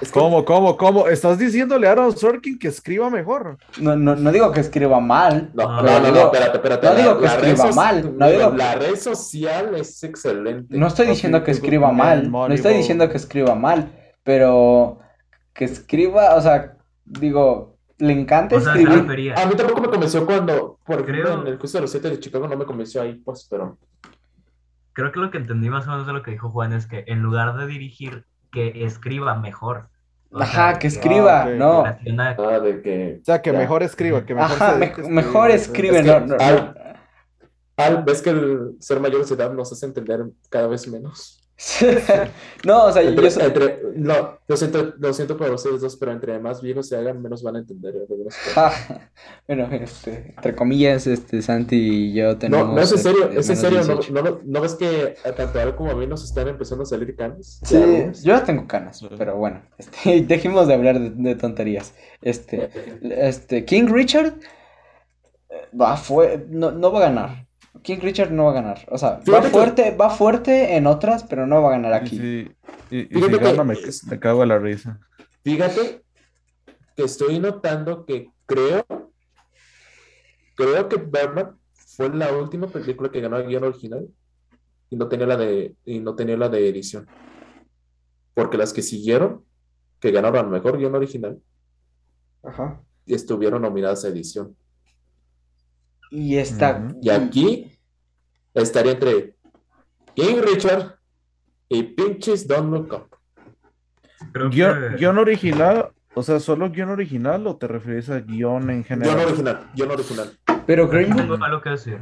[0.00, 1.08] Es que- ¿Cómo, cómo, cómo?
[1.08, 3.58] ¿Estás diciéndole a Aaron Sorkin que escriba mejor?
[3.80, 6.86] No, no, no digo que escriba mal, No, No, no, no, digo- no, espérate, espérate.
[6.86, 10.76] no la- digo que la escriba mal, no digo- La red social es excelente.
[10.76, 13.92] no estoy diciendo que escriba mal, no estoy diciendo que escriba mal,
[14.24, 14.98] pero
[15.52, 19.34] que escriba, o sea, digo, le encanta O sea, se escribir.
[19.36, 22.08] A mí tampoco me convenció cuando, por ejemplo, Creo- en el juicio de los siete
[22.08, 23.76] de Chicago no me convenció ahí, pues, pero
[24.92, 27.04] Creo que lo que entendí más o menos de lo que dijo Juan es que
[27.06, 29.88] en lugar de dirigir, que escriba mejor.
[30.32, 31.84] O Ajá, sea, que escriba, ok, no.
[32.12, 33.18] nada de que.
[33.20, 33.58] O sea, que Ya.
[33.58, 36.74] mejor escriba, que mejor Ajá, se me- mejor escribe, Es no, que no, al-
[37.76, 40.20] Al, ves que el ser mayor de edad nos hace entender
[40.50, 41.39] cada vez menos.
[42.64, 45.96] no, o sea, yo, Entre, so- entre- no, lo siento, lo siento por ustedes dos,
[45.96, 47.94] pero entre más viejos se hagan, menos van a entender.
[48.08, 48.34] cosas.
[48.54, 48.72] Ja,
[49.46, 52.68] bueno, este, entre comillas, este, Santi y yo tenemos.
[52.68, 54.12] No, no es en serio, este, es en serio, no, 18.
[54.12, 56.86] no, no- ¿no ves que tanto a él como a mí nos están empezando a
[56.86, 57.60] salir canas?
[57.62, 58.22] Sí, algunos.
[58.22, 61.94] yo ya tengo canas, pero bueno, este, dejemos de hablar de, de tonterías.
[62.22, 62.70] Este,
[63.02, 64.34] este, King Richard
[65.50, 67.46] eh, va fue, no, no va a ganar.
[67.82, 68.86] King Richard no va a ganar.
[68.90, 72.16] O sea, va que- fuerte, va fuerte en otras, pero no va a ganar aquí.
[72.16, 73.76] y, y si gana, me,
[74.18, 74.98] cago en la risa.
[75.42, 76.02] Fíjate
[76.96, 78.84] que estoy notando que creo,
[80.54, 84.08] creo que Birdman fue la última película que ganó el guion original
[84.90, 87.06] y no tenía la de, y no tenía la de edición.
[88.34, 89.44] Porque las que siguieron,
[90.00, 91.40] que ganaron mejor guion original,
[92.42, 92.80] Ajá.
[93.06, 94.56] estuvieron nominadas a edición.
[96.10, 96.76] Y está.
[96.78, 96.98] Ujú.
[97.02, 97.78] Y aquí
[98.54, 99.36] estaría entre
[100.14, 100.96] King Richard
[101.68, 103.16] y pinches Don't Look Up.
[104.32, 108.62] Creo Guión, que- guion original, o sea, ¿solo guion original o te refieres a guion
[108.70, 109.26] en Guión general?
[109.26, 110.30] original, guion original.
[110.66, 111.98] Pero Green Book, que decir.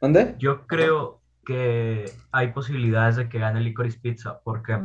[0.00, 0.34] ¿dónde?
[0.38, 4.78] Yo creo que hay posibilidades de que gane Licorice Pizza, porque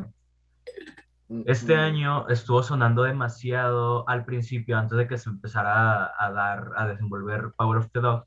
[1.45, 6.71] este año estuvo sonando demasiado al principio, antes de que se empezara a, a dar,
[6.75, 8.25] a desenvolver Power of the Dog,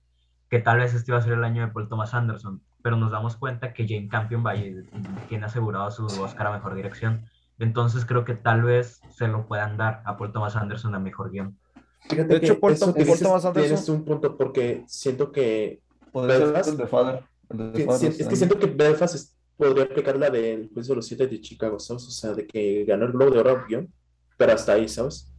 [0.52, 3.10] que tal vez este iba a ser el año de Paul Thomas Anderson, pero nos
[3.10, 4.84] damos cuenta que Jane Campion Valle
[5.30, 7.24] tiene asegurado su Oscar a Mejor Dirección.
[7.58, 11.30] Entonces creo que tal vez se lo puedan dar a Paul Thomas Anderson a Mejor
[11.30, 11.56] Guión.
[12.02, 15.32] Fíjate De hecho, que Paul eso Paul dices, Thomas Anderson- tienes un punto porque siento
[15.32, 15.80] que,
[16.12, 16.68] Podría ser Belfast.
[16.68, 17.22] el de Father.
[17.48, 20.68] el de que- Father si- es que siento que Belfast es- podría aplicar la del
[20.74, 22.06] juicio de los siete de Chicago, ¿sabes?
[22.06, 23.90] O sea, de que ganó el Globo de Oro guion,
[24.36, 25.32] pero hasta ahí, ¿sabes?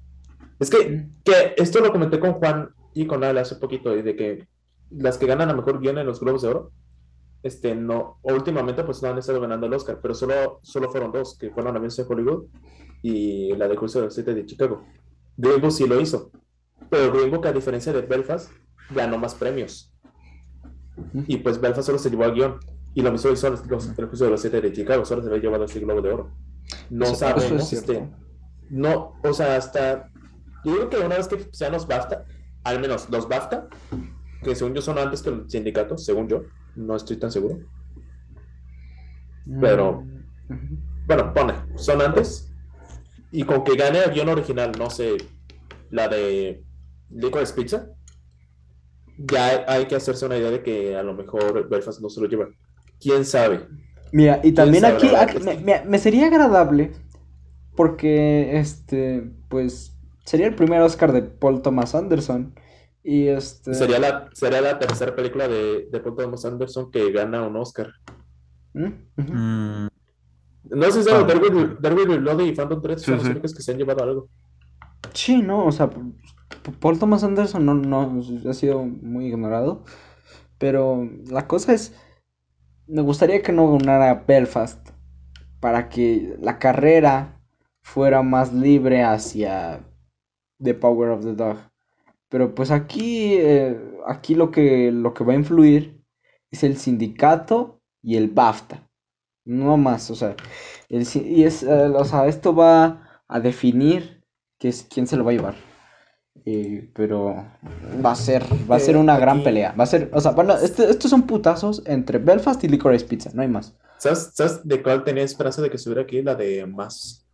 [0.60, 4.16] Es que, que esto lo comenté con Juan y con Al hace poquito, y de
[4.16, 4.48] que
[4.98, 6.72] las que ganan a mejor guion en los Globos de Oro,
[7.44, 11.38] este, no, últimamente pues no han estado ganando el Oscar, pero solo, solo fueron dos,
[11.38, 12.46] que fueron Amigos de Hollywood
[13.02, 14.84] y la de juicio de los siete de Chicago.
[15.36, 16.32] Green Book sí lo hizo,
[16.90, 18.50] pero Green Book, a diferencia de Belfast,
[18.92, 19.94] ganó más premios.
[21.28, 22.60] Y pues Belfast solo se llevó al guion.
[22.96, 25.28] Y lo mismo hizo los, los, el juicio de los siete de Chicago, solo se
[25.30, 26.32] había llevado ese globo de oro.
[26.92, 27.92] No Eso- eso sabemos, es cierto.
[27.94, 28.12] este,
[28.70, 30.12] no, o sea, hasta,
[30.64, 32.26] yo digo que una vez que sean los BAFTA,
[32.64, 33.68] al menos los BAFTA,
[34.44, 36.44] que según yo son antes que el sindicato, según yo,
[36.76, 37.60] no estoy tan seguro.
[39.60, 40.04] Pero-
[40.50, 40.78] Ujú.
[41.08, 42.50] Bueno, pone, son antes.
[43.32, 45.18] Y con que gane el guion original, no sé,
[45.90, 46.64] la de
[47.10, 47.88] Licorice Pizza,
[49.18, 52.22] ya hay, hay que hacerse una idea de que a lo mejor Belfast no se
[52.22, 52.48] lo lleva.
[53.02, 53.68] ¿Quién sabe?
[54.12, 55.10] Mira, y también aquí,
[55.64, 56.92] me- me sería agradable
[57.76, 62.54] porque, este, pues, sería el primer Oscar de Paul Thomas Anderson
[63.04, 63.74] y este...
[63.74, 67.92] Sería la, sería la tercera película de, de Paul Thomas Anderson que gana un Oscar.
[68.74, 68.88] ¿Mm?
[69.18, 69.88] Mm,
[70.72, 71.24] No sé si Ah.
[71.24, 73.32] Darwin Darwin Reloaded y Phantom Thread son Sí, los sí.
[73.32, 74.30] únicos que se han llevado algo.
[75.14, 75.90] Sí, no, o sea,
[76.80, 79.84] Paul Thomas Anderson no, no ha sido muy ignorado,
[80.58, 81.94] pero la cosa es,
[82.88, 84.90] me gustaría que no ganara Belfast
[85.60, 87.42] para que la carrera
[87.84, 89.86] fuera más libre hacia
[90.62, 91.58] The Power of the Dog.
[92.34, 96.02] Pero pues aquí, eh, aquí lo que, lo que va a influir
[96.50, 98.90] es el sindicato y el BAFTA.
[99.46, 100.36] No más, o sea,
[100.90, 104.24] el y es, eh, o sea, esto va a definir
[104.58, 105.56] que es, quién se lo va a llevar.
[106.44, 107.36] Eh, pero
[108.04, 109.76] va a ser, va a ser una gran pelea.
[109.80, 113.30] Va a ser, o sea, a- este- estos son putazos entre Belfast y Licorice Pizza,
[113.36, 113.76] no hay más.
[114.00, 116.24] ¿Sabes, ¿Sabes de cuál tenía esperanza de que estuviera aquí?
[116.24, 117.28] La de Más.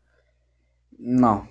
[0.98, 1.48] No,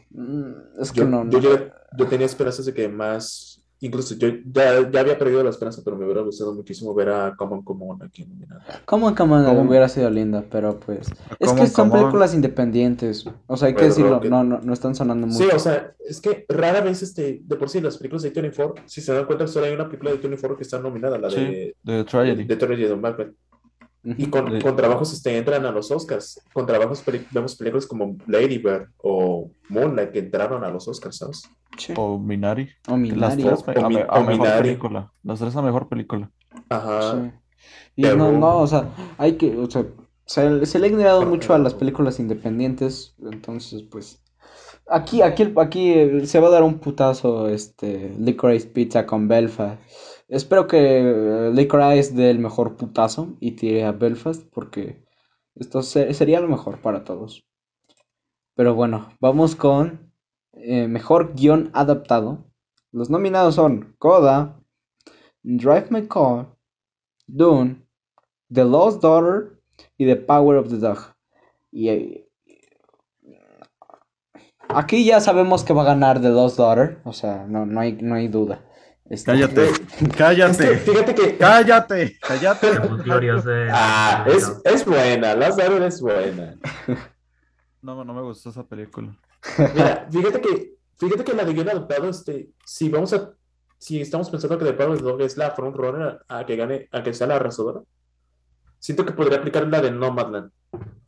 [0.78, 1.48] es que Yo, no, yo, no.
[1.48, 3.54] llegué- yo tenía esperanzas de que Más.
[3.80, 7.36] Incluso yo ya, ya había perdido la esperanza, pero me hubiera gustado muchísimo ver a
[7.36, 8.64] Common Common aquí nominada.
[8.84, 9.70] Como Come On ¿Cómo?
[9.70, 11.06] hubiera sido linda, pero pues.
[11.38, 13.24] Es ¿Cómo, que son películas independientes.
[13.46, 15.54] O sea, hay que decirlo, no, no, no están sonando Sí, mucho.
[15.54, 19.00] o sea, es que rara vez, este, de por sí, las películas de 24, si
[19.00, 21.76] se dan cuenta, solo hay una película de 24 que está nominada, la sí, de,
[21.84, 22.44] de Tragedy.
[22.46, 23.32] de Tragedy de Macbeth.
[24.16, 26.40] Y con, con trabajos este, entran a los Oscars.
[26.52, 31.42] Con trabajos vemos películas como Lady Bird o Moonlight que entraron a los Oscars, ¿sabes?
[31.76, 31.92] Sí.
[31.96, 32.68] O Minari.
[32.88, 32.98] O Las
[33.36, 33.42] Minari.
[33.42, 34.62] tres O a, Mi- me- a o mejor Minari.
[34.68, 35.12] película.
[35.22, 36.30] Las tres a mejor película.
[36.68, 37.12] Ajá.
[37.12, 37.30] Sí.
[37.96, 39.84] Y Pero- no, no, o sea, hay que, o sea,
[40.24, 44.22] se, se le ha ignorado mucho a las películas independientes, entonces, pues,
[44.88, 49.80] aquí, aquí, aquí eh, se va a dar un putazo, este, Licorice Pizza con Belfast.
[50.28, 55.04] Espero que eh, Licorice dé el mejor putazo y tire a Belfast, porque
[55.56, 57.44] esto se- sería lo mejor para todos.
[58.54, 60.12] Pero bueno, vamos con
[60.52, 62.44] eh, mejor guion adaptado.
[62.92, 64.60] Los nominados son Coda,
[65.42, 66.56] Drive My Car,
[67.26, 67.86] Dune,
[68.52, 69.60] The Lost Daughter
[69.98, 70.98] y The Power of the Dog.
[71.72, 72.28] Y eh,
[74.68, 77.92] aquí ya sabemos que va a ganar The Lost Daughter, o sea, no, no hay,
[78.00, 78.64] no hay duda.
[79.10, 81.36] Este, Cállate, Es que, cállate, fíjate que.
[81.38, 82.70] cállate, cállate.
[82.70, 86.56] De- Ah, de- es, es buena, Last Daughter es buena.
[87.80, 89.16] No, no me gustó esa película.
[89.56, 93.30] Mira, fíjate que, fíjate que la de guion adaptado, este, si vamos a,
[93.78, 97.04] si estamos pensando que The Power of es la frontrunner a, a que gane, a
[97.04, 97.80] que sea la arrasadora,
[98.80, 100.50] siento que podría aplicar la de Nomadland,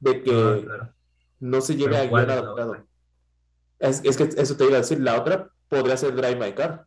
[0.01, 0.95] de que Ah, claro.
[1.41, 2.87] no se lleve Pero a ¿cuál guion es la adaptado.
[3.81, 6.87] Es, es que eso te iba a decir, la otra podría ser Drive My Car.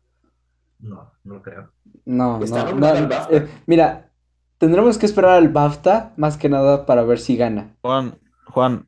[0.84, 1.70] No, no creo.
[2.04, 3.36] no, no, no, al BAFTA.
[3.36, 4.10] eh, mira,
[4.58, 7.74] tendremos que esperar al BAFTA más que nada para ver si gana.
[7.82, 8.86] Juan, Juan,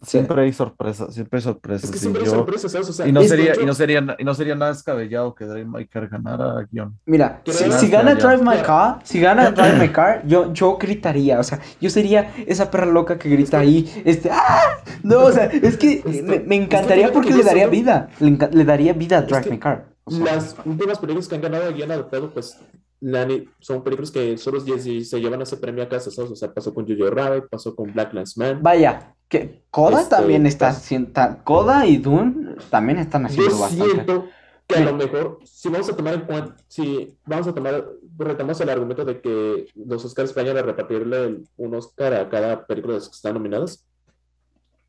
[0.00, 1.84] siempre hay sorpresas, siempre hay sorpresas.
[1.84, 2.88] Es que y siempre hay yo- sorpresas, ¿sabes?
[2.90, 5.44] O sea, y no sería, hecho, y no sería, y no sería nada descabellado que
[5.44, 6.98] Drive My Car ganara guion.
[7.06, 8.14] Mira, si, si gana.
[8.14, 8.62] Drive My.
[8.62, 12.86] Car, si gana Drive My Car, yo, yo gritaría, o sea, yo sería esa perra
[12.86, 14.62] loca que grita ahí, este, ¡ah!
[15.02, 18.64] No, o sea, es que me, me encantaría porque que le daría vida, le, le
[18.64, 19.93] daría vida a Drive My Car.
[20.06, 22.58] Las últimas películas que han ganado guion adaptado, pues,
[23.00, 26.30] Lani, son películas que solo se se llevan ese premio a casa, ¿sabes?
[26.30, 28.60] O sea, pasó con Jojo Rabbit, pasó con Black Lives Man.
[28.62, 33.28] Vaya, que Coda Este, también está pues- haciendo, ta- Coda y Dune también están Yo
[33.28, 33.84] haciendo bastante.
[33.92, 34.26] siento
[34.66, 34.84] que a Sí.
[34.84, 37.86] lo mejor, si vamos a tomar en cuenta, si vamos a tomar,
[38.18, 42.94] retomamos el argumento de que los Oscars vayan a repartirle un Oscar a cada película
[42.94, 43.84] de las que están nominadas,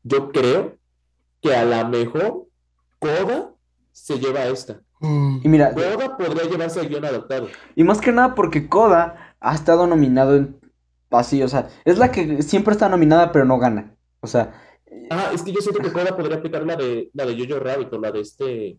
[0.02, 0.76] yo creo
[1.42, 2.44] que a lo mejor
[2.98, 3.50] Coda
[3.92, 4.80] se lleva esta.
[5.42, 7.48] Y mira, Coda podría llevarse el guion adaptado.
[7.74, 10.56] y más que nada porque Coda ha estado nominado en
[11.10, 13.94] así, o sea, es la que siempre está nominada pero no gana.
[14.20, 14.52] O sea,
[15.10, 17.92] Ah, es que yo siento que Coda podría aplicar la de la de Jojo Rabbit
[17.92, 18.78] o la de este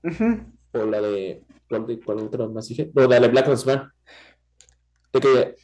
[0.73, 2.91] o la de ¿cuál, de, cuál otra más dije?
[2.95, 3.91] O la de Black Lives Man.
[5.13, 5.55] De que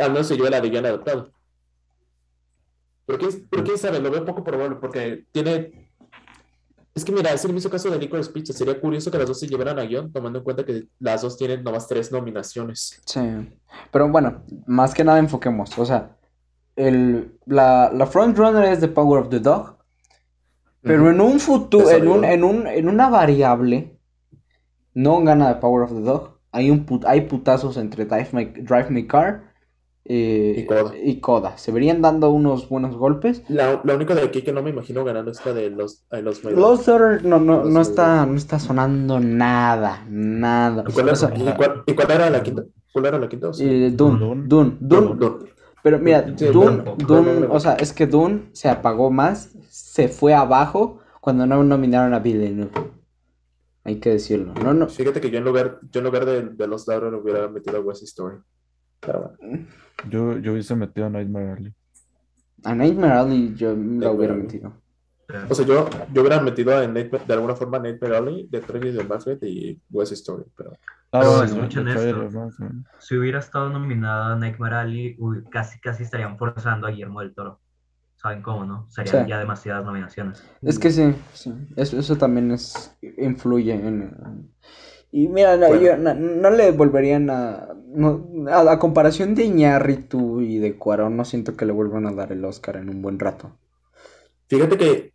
[0.00, 1.32] al menos se lleva la de guion adaptado.
[3.06, 5.87] Pero quién, pero quién sabe, lo veo poco probable porque tiene
[6.98, 8.52] Es que mira, es el mismo caso de Licorice Pizza.
[8.52, 11.36] Sería curioso que las dos se llevaran a guion, tomando en cuenta que las dos
[11.36, 13.00] tienen nomás tres nominaciones.
[13.06, 13.20] Sí.
[13.92, 15.78] Pero bueno, más que nada enfoquemos.
[15.78, 16.16] O sea,
[16.74, 19.76] el, la, la frontrunner es The Power of the Dog.
[20.82, 23.96] Pero en un futuro, en un, en un, en una variable,
[24.94, 26.38] no gana The Power of the Dog.
[26.50, 29.47] Hay un put- hay putazos entre Drive My, Drive My Car
[30.08, 30.92] eh, Y Coda.
[30.96, 31.58] y Coda.
[31.58, 33.42] Se verían dando unos buenos golpes.
[33.48, 36.22] La, la única de aquí que no me imagino ganando es la de los, eh,
[36.22, 40.84] los Daughter no, no, Los no está, no está sonando nada, nada.
[40.88, 42.64] ¿Y cuál, O sea, y cuál- y cuál era la quinta?
[42.92, 43.48] ¿Cuál era la quinta?
[43.48, 44.44] O sea, eh, Dune, Dune.
[44.46, 45.50] Dune, Dune, Dune.
[45.82, 49.50] Pero mira, Sí, Dune, bueno, Dune, bueno, o sea, es que Dune se apagó más,
[49.68, 52.70] se fue abajo cuando no nominaron a Villeneuve.
[53.84, 54.52] Hay que decirlo.
[54.62, 54.88] No, no.
[54.88, 57.80] Fíjate que yo en lugar, yo en lugar de, de los Daughter hubiera metido a
[57.80, 58.36] West Story.
[59.00, 59.66] Pero bueno.
[60.10, 61.74] Yo, yo hubiese metido a Nightmare Alley.
[62.64, 64.72] A Nightmare Alley yo la hubiera metido.
[65.50, 68.96] O sea, yo, yo hubiera metido en Nightmare- de alguna forma Nightmare Alley, The Tragedy
[68.98, 70.44] of Macbeth y West Story.
[70.56, 70.72] Pero
[71.10, 72.50] Ah, Pero bueno, escuchen esto.
[72.98, 77.60] Si hubiera estado nominada Nightmare Alley, uy, casi, casi estarían forzando a Guillermo del Toro.
[78.16, 78.86] ¿Saben cómo, no?
[78.90, 79.30] Serían Sí.
[79.30, 80.44] ya demasiadas nominaciones.
[80.60, 81.54] Es que sí, sí.
[81.76, 84.50] Eso, eso también es, influye en...
[85.12, 85.82] Y mira, no, Bueno.
[85.82, 88.62] yo- no, no le volverían a, no, a...
[88.64, 92.44] la comparación de Iñárritu y de Cuarón, no siento que le vuelvan a dar el
[92.44, 93.52] Oscar en un buen rato.
[94.48, 95.12] fíjate que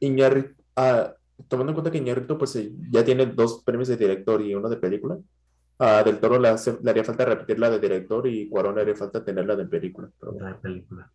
[0.00, 1.12] Iñárritu, ah,
[1.48, 4.68] tomando en cuenta que Iñárritu pues eh, ya tiene dos premios de director y uno
[4.68, 5.18] de película,
[5.80, 8.82] a Del Toro le, hace- le haría falta repetir la de director y Cuarón le
[8.82, 10.08] haría falta tener la de película.
[10.18, 11.10] Pero bueno, película.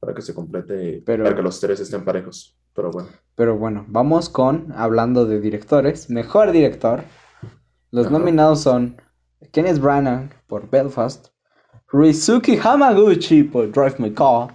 [0.00, 2.56] Para que se complete, Pero- para que los tres estén parejos.
[2.74, 3.08] Pero bueno.
[3.34, 7.02] Pero bueno, vamos con, hablando de directores, mejor director.
[7.90, 8.18] Los Ajá.
[8.18, 9.00] nominados son
[9.52, 11.28] Kenneth Branagh por Belfast,
[11.92, 14.48] Rizuki Hamaguchi por Drive My Car,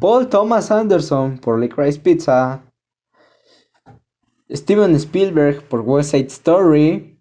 [0.00, 2.62] Paul Thomas Anderson por Licorice Pizza,
[4.50, 7.18] Steven Spielberg por West Side Story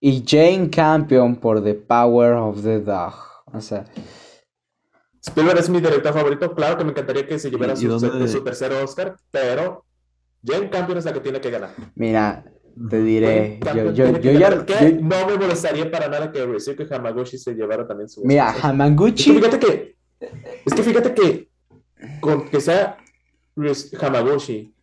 [0.00, 3.14] y Jane Campion por The Power of the Dog.
[3.52, 3.84] O sea,
[5.24, 6.54] Spielberg es mi director favorito.
[6.54, 9.84] Claro que me encantaría que se llevara ¿Y- y su, dónde- su tercer Oscar, pero
[10.44, 11.70] Jane Campion es la que tiene que ganar.
[11.94, 12.44] mira,
[12.90, 16.44] te diré, yo, yo, yo que ya, que yo- no me molestaría para nada que
[16.44, 18.50] Ryusuke Hamaguchi se llevara también su mira.
[18.50, 19.96] Es que Hamaguchi, fíjate que,
[20.64, 21.48] es que fíjate que
[22.20, 22.98] con que sea
[24.00, 24.74] Hamaguchi,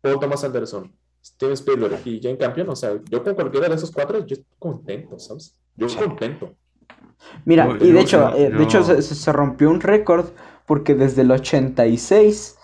[0.00, 0.90] Paul Thomas Anderson,
[1.22, 4.46] Steven Spielberg y Jane Campion, o sea, yo con cualquiera de esos cuatro, yo estoy
[4.58, 5.58] contento, ¿sabes?
[5.76, 6.54] Yo contento.
[7.44, 10.26] Mira, y de hecho, eh, de hecho se, rompió un récord
[10.66, 12.56] porque desde el 86,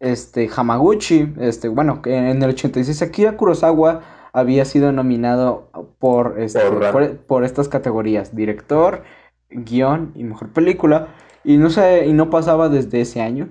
[0.00, 6.60] este, Hamaguchi, este, bueno, que en el 86 Akira Kurosawa había sido nominado por, este,
[6.60, 9.02] Por Ran- por, por estas categorías, director,
[9.50, 11.08] guion y mejor película,
[11.44, 13.50] y no sé, y no pasaba desde ese año,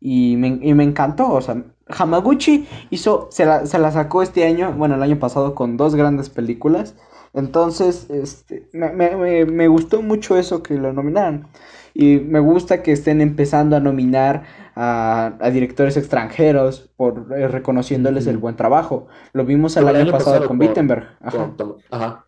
[0.00, 4.44] y me, y me encantó, o sea, Hamaguchi hizo, se la, se la sacó este
[4.44, 6.94] año, bueno, el año pasado con dos grandes películas,
[7.32, 11.48] entonces, este, me, me- me- me gustó mucho eso que lo nominaran.
[11.94, 14.44] Y me gusta que estén empezando a nominar
[14.76, 19.08] a, a directores extranjeros por eh, reconociéndoles el buen trabajo.
[19.32, 21.08] Lo vimos el año año pasado pasado con con- Wittenberg.
[21.20, 21.36] Ajá.
[21.38, 22.26] Con Tom- Ajá.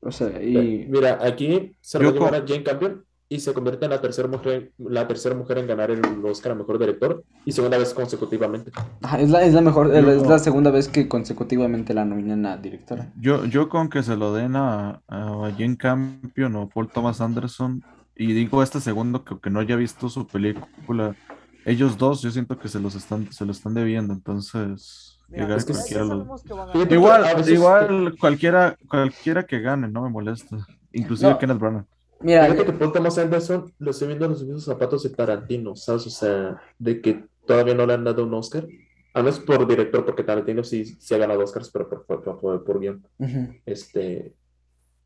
[0.00, 3.90] O sea, y Mira, aquí se lo va a Jane Campion y se convierte en
[3.90, 7.76] la tercera mujer, la tercera mujer en ganar el Oscar a mejor director y segunda
[7.76, 8.70] vez consecutivamente.
[9.02, 12.46] ajá, es la, es la mejor, Yo es la segunda vez que consecutivamente la nominan
[12.46, 13.10] a directora.
[13.20, 17.82] Yo, yo con que se lo den a, a Jane Campion o Paul Thomas Anderson,
[18.14, 21.16] y digo este segundo que, que no haya visto su película,
[21.66, 25.58] ellos dos yo siento que se los están, se lo están debiendo, entonces Mira, llegar
[25.58, 26.42] es que cualquiera los-
[26.88, 30.56] que Igual, veces- igual cualquiera, cualquiera que gane, no me molesta.
[30.92, 31.38] Inclusive No.
[31.38, 31.84] Kenneth Branagh.
[32.20, 35.76] Mira, Fíjate que Paul Thomas Anderson lo estoy viendo en los mismos zapatos de Tarantino,
[35.76, 36.06] ¿sabes?
[36.06, 38.66] O sea, de que todavía no le han dado un Oscar.
[39.12, 42.22] A no es por director, porque Tarantino sí, sí ha ganado Oscars, pero por, por,
[42.40, 43.02] por, por guion.
[43.18, 44.34] ujú, Este.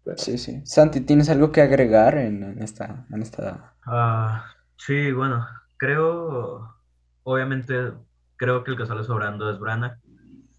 [0.05, 0.61] pero- sí, sí.
[0.65, 3.75] Santi, ¿tienes algo que agregar en, en esta, en esta?
[3.87, 4.45] Ah,
[4.77, 5.45] sí, bueno,
[5.81, 6.75] creo,
[7.23, 7.93] obviamente,
[8.37, 9.97] creo que el que sale sobrando es Branagh.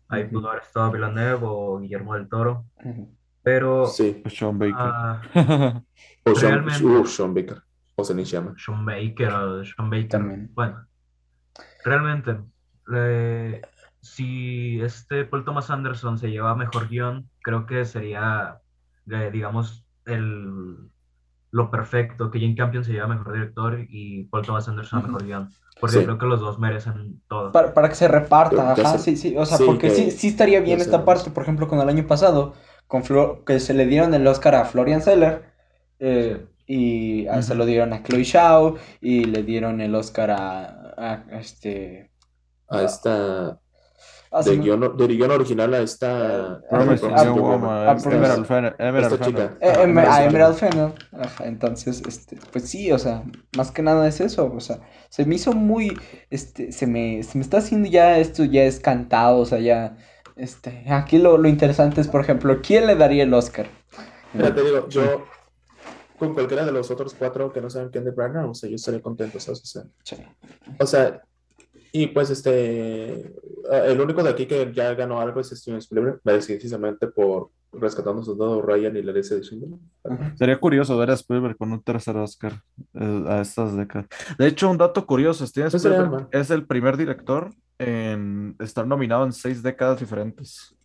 [0.10, 2.66] Ahí pudo haber estado Villeneuve o Guillermo del Toro,
[3.44, 4.22] pero Sí.
[4.26, 4.76] o Sean Baker.
[4.78, 5.22] ah,
[6.26, 6.86] O Sean, Realmente.
[6.86, 7.62] uh, Sean Baker.
[7.96, 8.54] O se ni llama.
[8.58, 10.50] Sean Baker o Sean Baker, También.
[10.54, 10.86] bueno,
[11.86, 12.38] realmente,
[12.94, 13.62] eh,
[14.02, 18.58] si este Paul Thomas Anderson se lleva mejor guion, creo que sería,
[19.10, 20.90] eh, digamos, el,
[21.52, 25.50] lo perfecto, que Jane Campion se lleva mejor director y Paul Thomas Anderson mejor guion,
[25.80, 26.04] porque Sí.
[26.06, 27.52] creo que los dos merecen todo.
[27.52, 29.16] Para, para que se reparta, ajá, sé.
[29.16, 31.68] sí, sí, o sea, Sí, porque que- sí, sí estaría bien esta parte, por ejemplo,
[31.68, 32.54] con el año pasado,
[32.88, 35.44] con Flo- que se le dieron el Oscar a Florian Zeller,
[36.00, 40.94] eh, y a- se lo dieron a Chloe Zhao, y le dieron el Oscar a,
[40.98, 42.12] a, este,
[42.70, 43.60] A esta.
[44.34, 46.62] Ah, de, guion, de guion original a esta.
[46.72, 48.74] a, Emerald Fennel.
[48.80, 50.94] A Emerald Fennel.
[51.44, 53.26] Entonces, este, pues sí, o sea,
[53.58, 54.50] más que nada es eso.
[54.56, 54.80] O sea,
[55.10, 56.00] se me hizo muy.
[56.30, 59.98] Este, se me, se me está haciendo ya esto, ya es cantado, o sea, ya.
[60.38, 63.68] Este, aquí lo, lo interesante es, por ejemplo, ¿quién le daría el Oscar?
[64.34, 65.26] Mira, te digo, yo
[66.18, 68.78] con cualquiera de los otros cuatro que no saben quién de Branagh, o sea, yo
[68.78, 69.84] estaría contento, O sea,
[70.80, 71.22] o sea
[71.92, 73.34] y pues este,
[73.72, 78.26] el único de aquí que ya ganó algo es Steven Spielberg, precisamente por rescatando a
[78.26, 79.80] soldado Ryan y la herencia de Schindler.
[80.36, 82.62] Sería curioso ver a Spielberg con un tercer Oscar
[82.94, 84.08] eh, a estas décadas.
[84.38, 89.26] De hecho, un dato curioso, Steven pues Spielberg es el primer director en estar nominado
[89.26, 90.76] en seis décadas diferentes.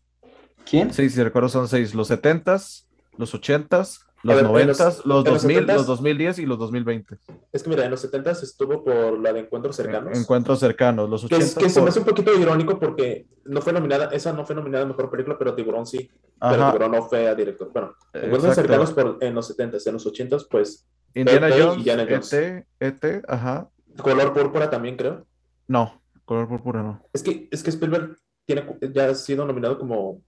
[0.69, 0.93] ¿Quién?
[0.93, 5.87] Sí, si recuerdo son seis, los setentas, los ochentas, los 90, los, los 2000, los,
[5.87, 7.19] 2010 y los 2020.
[7.53, 10.19] Es que mira, en los 70 estuvo por la de Encuentros Cercanos.
[10.19, 11.61] Encuentros Cercanos, los 80.
[11.61, 14.85] Que, se me hace un poquito irónico porque no fue nominada, esa no fue nominada
[14.85, 16.11] a Mejor Película, pero Tiburón sí.
[16.41, 17.71] Pero Tiburón no fue a Director.
[17.73, 20.87] Bueno, Encuentros Cercanos por, en los 70, en los 80 pues...
[21.15, 23.71] Indiana e Jones, ET, ET, ajá.
[24.03, 25.27] Color Púrpura también, creo.
[25.67, 27.03] No, Color Púrpura no.
[27.13, 30.21] Es que, es que Spielberg tiene, ya ha sido nominado como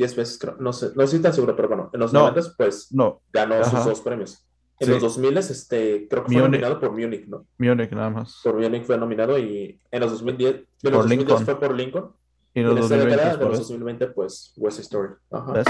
[0.00, 0.56] 10 veces, creo.
[0.58, 3.20] No sé, no estoy tan seguro, pero bueno, en los 90 pues no.
[3.30, 4.46] ganó sus dos premios.
[4.78, 7.46] En los 2000 este, creo que fue nominado por Munich, ¿no?
[7.58, 8.40] Munich, nada más.
[8.42, 12.12] Por Munich fue nominado y en los 2010, en los 2010 fue por Lincoln.
[12.54, 15.12] Y en los, 2020, de los 2020, pues West Story.
[15.30, 15.62] Ajá.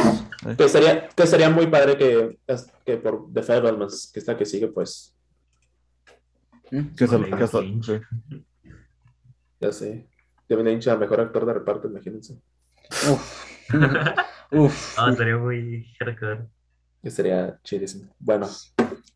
[0.56, 2.38] Que, sería, que sería muy padre que,
[2.86, 5.14] que por The Fablemans, que está que sigue, pues.
[6.70, 6.94] Mm.
[6.94, 8.00] Que, que
[9.60, 10.08] Ya sé.
[10.48, 12.40] David Lynch a mejor actor de reparto, imagínense.
[13.10, 13.49] Uf.
[14.96, 16.48] Ah, sería muy hardcore.
[17.04, 18.12] Sería chidísimo.
[18.18, 18.48] Bueno,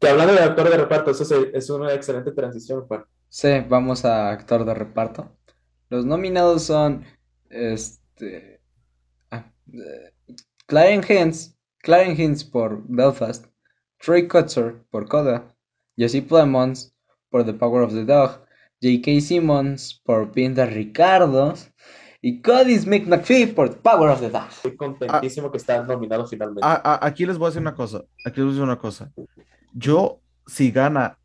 [0.01, 3.05] que hablando de actor de reparto, eso es, una excelente transición, Juan.
[3.29, 5.37] Sí, vamos a actor de reparto.
[5.91, 7.05] Los nominados son
[7.51, 8.61] este
[9.33, 10.13] ah, eh,
[10.67, 13.47] Clarence Hines, Clarence Hines por Belfast,
[13.99, 15.53] Troy Kutzer por Coda,
[15.97, 16.95] Jesse Plemons
[17.29, 18.45] por The Power of the Dog,
[18.81, 19.21] J.K.
[19.21, 21.55] Simmons por Pinta Ricardo,
[22.25, 24.49] y Cody Smith McPhee por Power of the Dog.
[24.49, 26.67] Estoy contentísimo que está nominado finalmente.
[26.67, 28.03] aquí les voy a decir una cosa.
[28.25, 29.13] Aquí les voy a decir una cosa.
[29.75, 31.19] Yo, si gana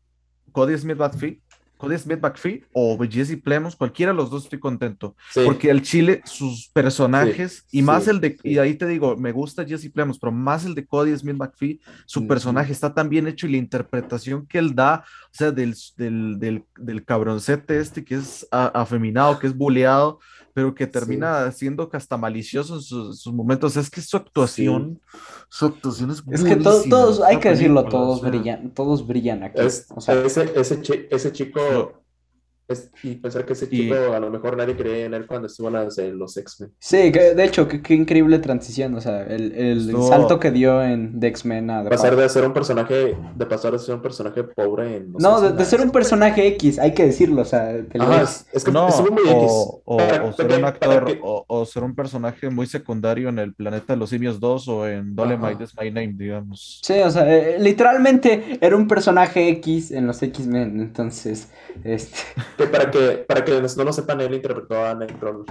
[0.52, 1.40] Cody Smith McPhee,
[1.80, 5.16] Cody Smith McPhee o Jesse Plemons, cualquiera de los dos estoy contento.
[5.46, 9.64] Porque el Chile, sus personajes, y más el de, y ahí te digo, me gusta
[9.64, 13.46] Jesse Plemons, pero más el de Cody Smith McPhee, su personaje está tan bien hecho
[13.46, 18.16] y la interpretación que él da, o sea, del, del, del, del cabroncete este que
[18.16, 20.18] es afeminado, que es buleado,
[20.52, 23.76] pero que termina siendo hasta malicioso en sus, momentos.
[23.76, 25.00] Es que su actuación,
[25.48, 29.60] su actuación es Es que todos, hay que decirlo, todos brillan, todos brillan aquí.
[29.60, 31.99] o sea, ese, ese, ese chico So
[33.02, 36.18] y pensar que ese chico a lo mejor nadie creía en él cuando estuvo en
[36.18, 36.72] los X-Men.
[36.78, 41.28] Sí, de hecho, qué, increíble transición, o sea, el, el salto que dio en de
[41.28, 41.84] X-Men a...
[41.84, 45.12] De pasar de ser un personaje, de pasar de ser un personaje pobre en...
[45.18, 47.72] No, de, ser un personaje X, hay que decirlo, o sea...
[47.72, 49.52] es, que no, muy X.
[49.84, 49.98] O,
[50.36, 54.38] ser un actor, o, ser un personaje muy secundario en el Planeta de los Simios
[54.40, 56.80] 2 o en Dolemite is My Name, digamos.
[56.82, 61.48] Sí, o sea, eh, literalmente era un personaje X en los X-Men, entonces,
[61.84, 62.18] este
[62.66, 65.46] para que, para que no lo sepan, él interpretó a Nightcrawler.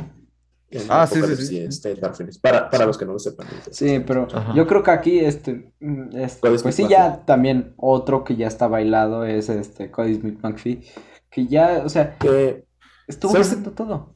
[0.90, 1.58] ah, sí, sí, sí.
[1.60, 1.96] Este,
[2.42, 3.48] para, para los que no lo sepan.
[3.72, 5.72] Sí, pero yo creo que aquí, este,
[6.14, 10.84] este pues sí, ya también otro que ya está bailado es este Cody Smith McPhee,
[11.30, 12.66] que ya, o sea, que
[13.08, 14.16] estuvo haciendo todo.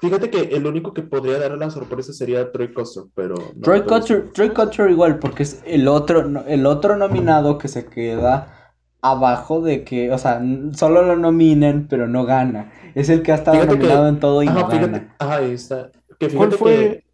[0.00, 3.34] Fíjate que el único que podría dar la sorpresa sería Troy Cutter, pero...
[3.60, 8.57] Troy, Cutter, Troy igual, porque es el otro, el otro nominado que se queda
[9.00, 10.42] abajo de que, o sea,
[10.72, 12.72] solo lo nominen, pero no gana.
[12.94, 15.14] Es el que ha estado nominado en todo y no gana.
[15.18, 15.90] ahí está.
[16.36, 17.04] ¿Cuál fue,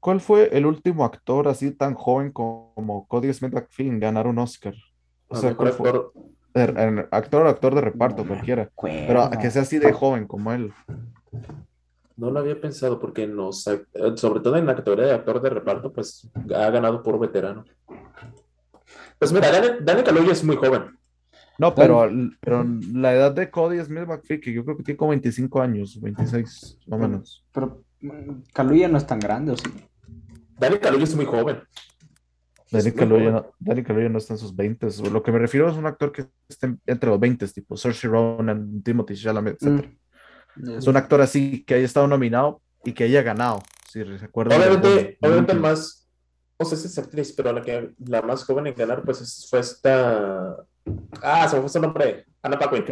[0.00, 4.38] ¿Cuál fue el último actor así tan joven como Cody Smith McPhee en ganar un
[4.38, 4.74] Oscar?
[5.28, 5.92] O sea, ¿cuál fue?
[6.54, 8.68] Er, actor o actor de reparto, cualquiera.
[8.82, 10.72] Pero que sea así de joven como él.
[12.16, 15.92] No lo había pensado porque nos, sobre todo en la categoría de actor de reparto,
[15.92, 17.64] pues ha ganado por veterano.
[19.22, 20.98] Pues mira, Daniel, Kaluuya es muy joven.
[21.56, 25.10] No, pero, pero la edad de Cody Smith McPhee, que yo creo que tiene como
[25.10, 27.46] 25 años, 26 más o menos.
[27.52, 27.84] Pero
[28.52, 29.70] Kaluuya no es tan grande, ¿o sí?
[30.58, 31.62] Daniel Kaluuya es muy joven.
[32.68, 34.88] Daniel Kaluuya, no, no está en sus 20.
[35.12, 38.82] Lo que me refiero es un actor que esté entre los 20, tipo Saoirse Ronan,
[38.82, 39.86] Timothy Chalamet, etc.
[40.56, 40.78] Mm.
[40.78, 44.56] Es un actor así que haya estado nominado y que haya ganado, si recuerdo.
[44.56, 46.01] Obviamente, obviamente más,
[46.62, 49.58] no sé si es actriz, pero la que la más joven en ganar, pues fue
[49.60, 50.56] esta.
[51.22, 52.24] Ah, se me fue su nombre.
[52.42, 52.84] Ana Paquin.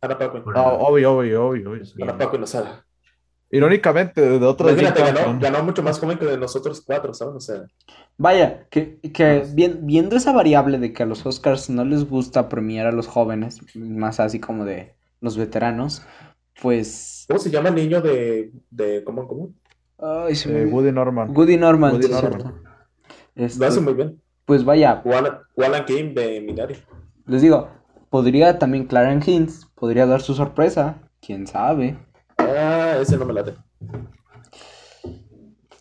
[0.00, 0.42] Ana Paquin.
[0.46, 1.82] No, obvio, obvio, obvio.
[2.02, 2.84] Ana Paquin Lozada.
[3.52, 7.34] Irónicamente, de otros Imagínate, ganó, ganó mucho más joven que de nosotros cuatro, ¿sabes?
[7.34, 7.64] O sea,
[8.16, 12.48] Vaya, que, que bien- viendo esa variable de que a los Oscars no les gusta
[12.48, 16.02] premiar a los jóvenes, más así como de los veteranos,
[16.62, 17.24] pues...
[17.26, 19.60] ¿cómo se llama el niño de, de Común Común?
[19.98, 20.76] Ay, se me eh, olvidó.
[20.76, 21.36] Woody Norman.
[21.36, 22.69] Woody Norman, Woody sí, Norman.
[23.34, 23.40] Cierto.
[23.40, 24.20] Lo Este, hace muy bien.
[24.44, 25.02] pues vaya,
[25.56, 26.76] Alan King de Minari.
[27.26, 27.68] les digo,
[28.10, 31.98] podría también Clarence Hinds, podría dar su sorpresa, quién sabe,
[32.38, 33.54] Ah, ese no me late.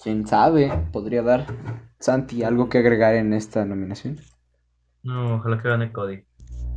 [0.03, 1.45] quién sabe, podría dar.
[1.99, 4.17] Santi, ¿algo que agregar en esta nominación?
[5.03, 6.23] No, ojalá que gane Cody.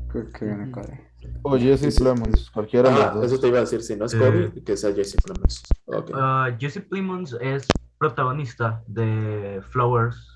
[0.09, 0.95] Creo que gana Cody.
[1.43, 3.41] O Jesse Plemons, cualquiera de Ah, los eso dos.
[3.43, 4.19] te iba a decir, si no es Eh.
[4.19, 5.63] Cody, que sea Jesse Plemons.
[5.87, 6.11] Ok.
[6.15, 7.67] Ah, Jesse Plemons es
[7.99, 10.32] protagonista de Flowers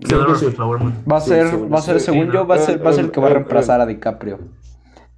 [0.00, 0.56] Sí, sí, sí.
[0.78, 1.04] Moon.
[1.10, 2.06] Va a Sí, ser, según va a yo ser, sí.
[2.06, 3.86] según Sí, yo, va a ser, va a ser el que va a reemplazar a
[3.86, 4.38] DiCaprio.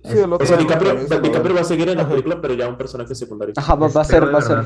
[0.02, 2.68] Sí, el O otro sea, no DiCaprio, va a seguir en la película, pero ya
[2.68, 3.55] un personaje secundario.
[3.56, 4.56] Ajá, va, va a ser, va a ser.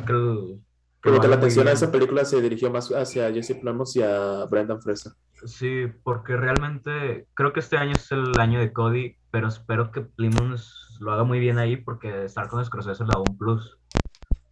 [1.02, 4.44] verdad que la atención a esa película se dirigió más hacia Jesse Plemons y a
[4.47, 5.12] Brendan Fraser.
[5.44, 10.02] Sí, porque realmente creo que este año es el año de Cody, pero espero que
[10.02, 13.78] Plemons lo haga muy bien ahí porque estar con Scorsese le da un plus.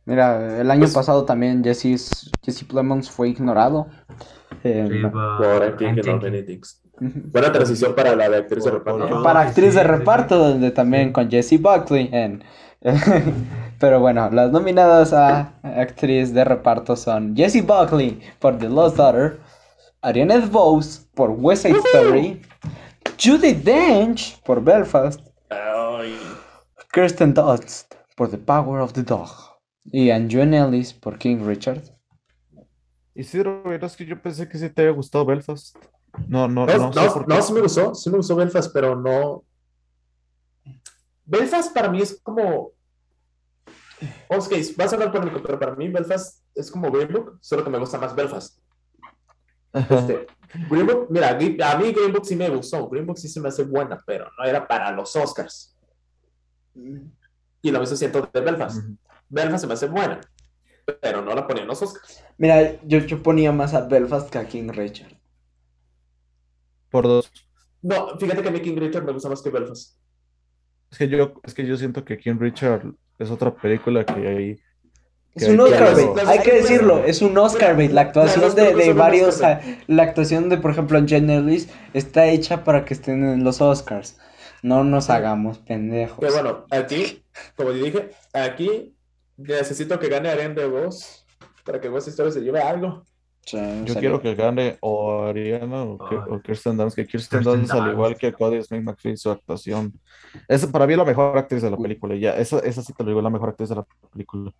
[0.05, 3.87] Mira, el año Pues- pasado también Jesse, Jesse Plemons fue ignorado.
[4.65, 5.77] Eh, Por.
[7.33, 8.99] Buena transición para la de actriz de reparto.
[9.01, 9.23] por- ¿no?
[9.23, 9.87] Para sí, actriz de sí.
[9.87, 11.12] reparto, donde también Sí.
[11.12, 12.09] con Jessie Buckley.
[12.12, 12.45] en-
[13.81, 19.39] Pero bueno, las nominadas a actriz de reparto son Jessie Buckley por The Lost Daughter,
[20.03, 22.43] Ariana DeBose por West Side Story,
[23.23, 25.20] Judy Dench por Belfast,
[25.51, 26.16] Ay,
[26.93, 29.29] Kirsten Dunst por The Power of the Dog
[29.85, 31.83] y Anjune Ellis por King Richard.
[33.15, 35.77] Isidro, verás que yo pensé que sí te había gustado Belfast.
[36.29, 38.97] No, no, No, no sé no, no, sí me gustó, sí me gustó Belfast, pero
[38.97, 39.45] no.
[41.25, 42.73] Belfast para mí es como.
[44.29, 47.71] Ok, vas a hablar polémico, pero para mí Belfast es como Green Book, solo que
[47.71, 48.59] me gusta más Belfast.
[49.73, 50.27] Este,
[50.71, 53.49] Green Book, mira, a mí Green Book sí me gustó, Green Book sí se me
[53.49, 55.77] hace buena, pero no era para los Oscars.
[56.75, 58.79] Y lo mismo siento de Belfast.
[58.79, 58.97] Ujú.
[59.33, 60.21] Belfast se me hace buena,
[61.01, 62.23] pero no la ponía en los Oscars.
[62.37, 65.19] Mira, yo, yo ponía más a Belfast que a King Richard.
[66.91, 67.33] Por dos.
[67.81, 69.97] No, fíjate que a mí King Richard me gusta más que Belfast.
[70.91, 74.61] Es que yo, es que yo siento que King Richard es otra película que hay.
[75.35, 77.91] Es un Oscar bait, hay que decirlo, es un Oscar bait.
[77.91, 82.65] La actuación de, de varios, ah, la actuación de, por ejemplo, Jen Ellis está hecha
[82.65, 84.19] para que estén en los Oscars.
[84.63, 86.19] No nos hagamos pendejos.
[86.19, 87.25] Que bueno, aquí,
[87.57, 88.91] como yo dije, aquí
[89.37, 91.25] necesito que gane Ariane de Vos
[91.65, 93.05] para que West Story se lleve algo.
[93.45, 96.23] Sí, Yo quiero que gane o Ariana o, que- Ay.
[96.31, 99.93] o Kirsten Dunst, que Kirsten Kirsten Dunst, al igual que Cody Smith McPhee, su actuación.
[100.47, 102.15] Es para mí la mejor actriz de la película.
[102.15, 104.53] Ya, esa, esa sí te lo digo, la mejor actriz de la película.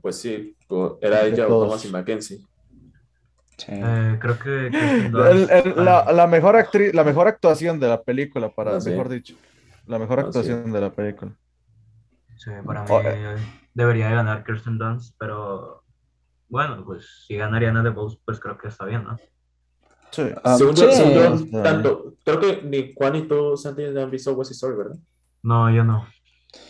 [0.00, 0.56] Pues sí,
[1.00, 1.64] era De ella o.
[1.66, 2.38] Thomas y Mackenzie.
[3.58, 3.66] sí.
[3.68, 4.66] Eh, creo que
[5.30, 8.90] El- el- la, la mejor actriz, la mejor actuación de la película, para, Ah, sí.
[8.90, 9.34] mejor dicho.
[9.88, 10.26] La mejor Ah, sí.
[10.28, 11.32] actuación de la película.
[12.42, 13.00] Sí, para mí Oh,
[13.72, 15.84] debería de ganar Kirsten Dunst, pero
[16.48, 19.16] bueno, pues si gana Ariana DeBose, pues creo que está bien, ¿no?
[20.10, 20.24] Sí.
[20.42, 21.14] Ah, según yo, sí.
[21.14, 24.96] yo, Está tanto, creo que ni Juan ni tú, Santi, han visto West Story, ¿verdad?
[25.44, 26.06] No, yo no.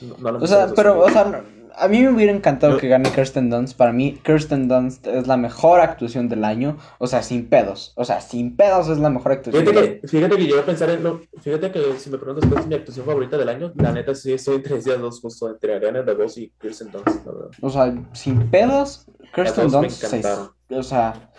[0.03, 2.79] No, no lo han O sea, pero, o sea, no- a mí me hubiera encantado
[2.79, 3.77] que gane Kirsten Dunst.
[3.77, 6.77] Para mí, Kirsten Dunst es la mejor actuación del año.
[6.99, 7.93] O sea, sin pedos.
[7.97, 10.63] O sea, sin pedos es la mejor actuación Fíjate del que, fíjate que yo voy
[10.63, 13.49] a pensar en lo, fíjate que si me preguntas cuál es mi actuación favorita del
[13.49, 17.27] año, la neta sí estoy entre esas dos justo, entre Ariana DeVos y Kirsten Dunst,
[17.27, 17.51] la verdad.
[17.61, 20.03] O sea, sin pedos, Kirsten Dunst.
[20.05, 20.23] se-
[20.75, 21.31] o sea,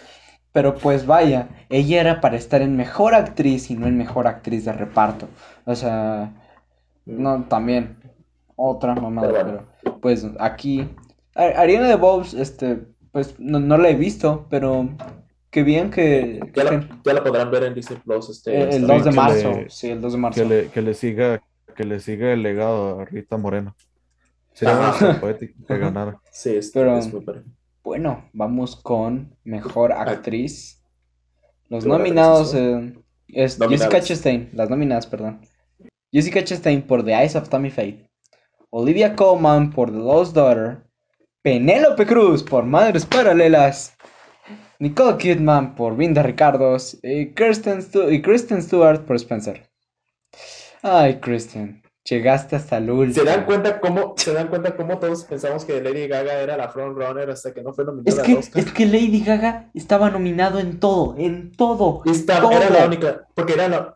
[0.52, 4.66] pero pues vaya, ella era para estar en mejor actriz y no en mejor actriz
[4.66, 5.28] de reparto.
[5.66, 6.32] O sea,
[7.06, 7.98] no, también.
[8.56, 9.73] Otra mamada, Pero.
[10.02, 10.88] Pues aquí.
[11.36, 12.80] Ariana DeBose, este,
[13.12, 14.90] pues no, no la he visto, pero
[15.50, 16.40] qué bien que.
[16.56, 19.04] Ya que- la, ya la podrán ver en Disney Plus este, el, el esta 2
[19.06, 19.52] de que marzo.
[19.52, 20.42] le- Sí, el 2 de marzo.
[20.42, 21.42] Que le, que le siga,
[21.76, 23.76] que le siga el legado a Rita Moreno.
[24.54, 26.20] Sería muy poético que ganara.
[26.32, 27.26] Sí, es, Pero- es muy.
[27.84, 30.82] Bueno, vamos con mejor actriz.
[31.70, 32.96] Los nominados actriz,
[33.28, 33.58] eh, es.
[33.58, 35.42] Jessica Chastain, las nominadas, perdón.
[36.12, 38.08] Jessica Chastain por The Eyes of Tammy Faye.
[38.78, 40.80] Olivia Colman por The Lost Daughter.
[41.44, 43.95] Penélope Cruz por Madres Paralelas.
[44.80, 46.98] Nicole Kidman por Vinda Ricardos.
[47.04, 49.70] Y Kristen, Stu- y Kristen Stewart por Spencer.
[50.82, 53.14] Ay, Kristen, llegaste hasta el último.
[53.24, 56.70] ¿Se dan cuenta cómo, se dan cuenta cómo todos pensamos que Lady Gaga era la
[56.70, 58.64] frontrunner hasta que no fue Es nominada que, al Oscar?
[58.64, 62.02] es que Lady Gaga estaba nominado en todo, en todo.
[62.06, 62.80] Estaba- era todo.
[62.80, 63.95] la única, porque era la...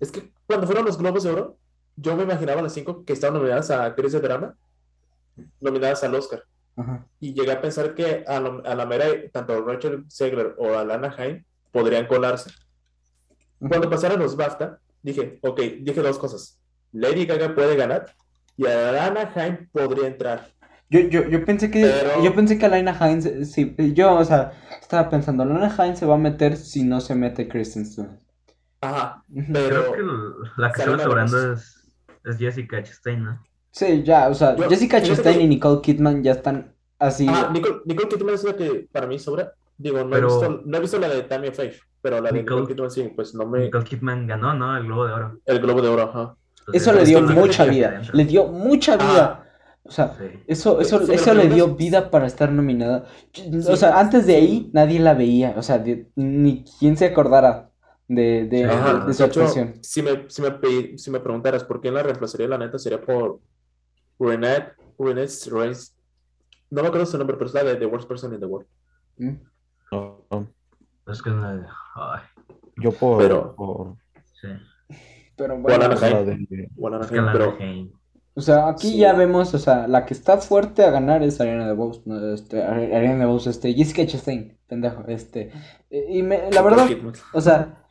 [0.00, 1.58] Es que cuando fueron los Globos de Oro,
[1.96, 4.54] yo me imaginaba las cinco que estaban nominadas a actriz de drama,
[5.60, 6.42] nominadas al Oscar.
[6.76, 7.06] Ajá.
[7.20, 11.14] Y llegué a pensar que a, lo- a la mera, tanto Rachel Zegler o Alana
[11.16, 11.42] Haim
[11.72, 12.50] podrían colarse.
[13.58, 16.60] Cuando pasaron los BAFTA, dije, ok, dije dos cosas.
[16.92, 18.14] Lady Gaga puede ganar
[18.56, 20.48] y Alana Haim podría entrar.
[20.88, 24.52] Yo, yo, yo pensé que Pero- yo pensé que Alana Hines sí, yo, o sea,
[24.80, 28.10] estaba pensando, Alana Hines se va a meter si no se mete Kristen Stewart.
[28.82, 31.85] Ajá, pero Creo que la que de sobrando es,
[32.26, 33.42] es Jessica Chastain, ¿no?
[33.70, 37.26] Sí, ya, o sea, Jessica fíjate Chastain que- y Nicole Kidman ya están así.
[37.28, 39.52] Ah, Nicole, Nicole Kidman es la que para mí sobra.
[39.78, 42.42] Digo, no, Pero- he, visto, no he visto la de Tammy Faye, pero la de
[42.42, 43.60] Nicole- Nicole Kidman sí, pues no me...
[43.64, 44.76] Nicole Kidman ganó, ¿no?
[44.76, 45.38] El Globo de Oro.
[45.44, 46.36] El Globo de Oro, ajá.
[46.60, 49.42] Entonces, Eso le dio mucha vida, que le dio mucha vida.
[49.42, 49.42] Ah.
[49.84, 50.24] O sea, Sí.
[50.48, 53.04] eso, eso, eso le dio vida para estar nominada.
[53.04, 57.04] O Sí, sea, antes de ahí nadie la veía, o sea, de- ni quien se
[57.04, 57.65] acordara
[58.08, 59.74] de, de, Ajá, de su de hecho, actuación.
[59.82, 63.00] si me, si me, pe- si me preguntaras por quién la reemplazaría, la neta sería
[63.00, 63.40] por
[64.18, 65.96] Renette, Renette Reigns.
[66.70, 68.66] No me acuerdo su nombre, pero es la de The Worst Person in the World.
[69.18, 69.34] Mm.
[69.92, 70.48] No, no.
[71.08, 72.20] Es que, ay,
[72.82, 73.94] Yo por, Pero- por
[74.40, 74.48] sí.
[75.36, 75.86] Pero bueno,
[77.10, 77.56] pero
[78.38, 78.98] o sea, aquí Sí.
[78.98, 82.62] ya vemos, o sea, la que está fuerte a ganar es Ariana DeBose, no, este,
[82.62, 85.50] Ari- Ariana DeBose, este, Jessica Chastain, pendejo, este,
[85.90, 86.86] y me, la verdad,
[87.32, 87.85] o sea,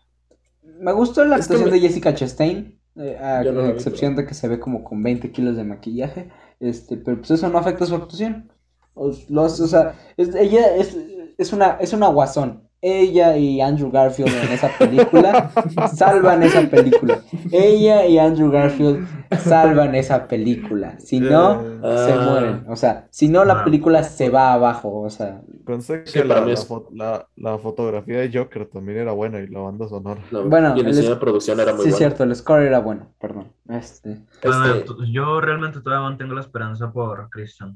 [0.80, 4.26] me gustó la Es actuación me- de Jessica Chastain, eh, a no vi, excepción de
[4.26, 6.30] que se ve como con 20 kilos de maquillaje,
[6.60, 8.52] este, pero pues eso no afecta su actuación.
[8.94, 10.98] O, los- o sea, es- ella es,
[11.38, 12.65] es una, es una guasón.
[12.88, 15.50] Ella y Andrew Garfield en esa película
[15.96, 17.20] salvan esa película.
[17.52, 19.08] Ella y Andrew Garfield
[19.40, 21.00] salvan esa película.
[21.00, 22.28] Si no, se Ah.
[22.30, 22.66] mueren.
[22.70, 23.64] O sea, si no, la Ah.
[23.64, 25.02] película se va abajo.
[25.02, 29.00] O sea, Pensé que Sí, la, la es- fo- la- la fotografía de Joker también
[29.00, 30.22] era buena y la banda sonora.
[30.32, 31.98] Bueno, y el diseño de producción era muy sí es bueno.
[31.98, 33.08] cierto, el score era bueno.
[33.20, 33.52] Perdón.
[33.70, 37.74] Este, Bueno, Este, yo realmente todavía mantengo la esperanza por Christian.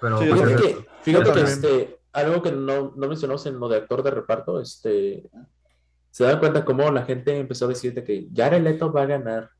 [0.00, 3.78] Pero Sí, pues, Fíjate que, fíjate este, algo que no, no mencionamos en lo de
[3.78, 5.28] actor de reparto, este,
[6.10, 9.06] se dan cuenta cómo la gente empezó a decir de que Jared Leto va a
[9.06, 9.50] ganar.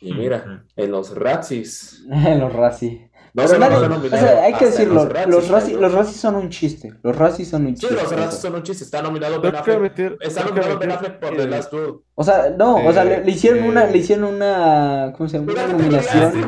[0.00, 2.04] Y mira, en los Razzies,
[2.38, 3.10] los Razzie.
[3.32, 5.74] no Pero se nadie- no o sea, hay que en decirlo, los Razzies, los Razzie,
[5.74, 5.80] ¿no?
[5.80, 6.92] los Razzie son un chiste.
[7.02, 7.94] Los Razzie son un Sí, chiste.
[8.02, 11.46] los Razzies son un chiste, está nominado Ben Affleck, está nominado Ben Affleck por The
[11.48, 11.94] Last Duel.
[12.16, 15.28] O sea, no, o sea, le, Eh, le hicieron una, eh, le hicieron una, ¿cómo
[15.28, 15.52] se llama?
[15.52, 16.32] Una nominación.
[16.32, 16.38] sí,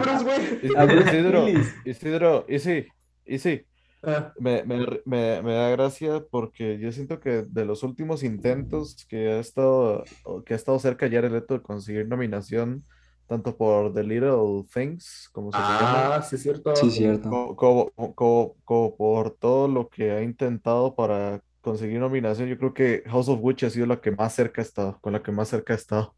[0.67, 1.47] Isidro.
[1.85, 2.85] Isidro, y sí,
[3.25, 3.63] y sí,
[4.03, 9.07] Ah, me, me, me, me da gracia porque yo siento que de los últimos intentos
[9.09, 10.09] que ha estado,
[10.45, 12.87] que ha estado cerca Jared Leto de conseguir nominación,
[13.27, 16.89] tanto por The Little Things, como se le llama, Ah, sí es cierto.
[16.91, 17.29] Sí, cierto.
[17.29, 22.75] co- como, como, como por todo lo que ha intentado para conseguir nominación, yo creo
[22.75, 25.33] que House of Gucci ha sido la que más cerca ha estado, con la que
[25.33, 26.17] más cerca ha estado.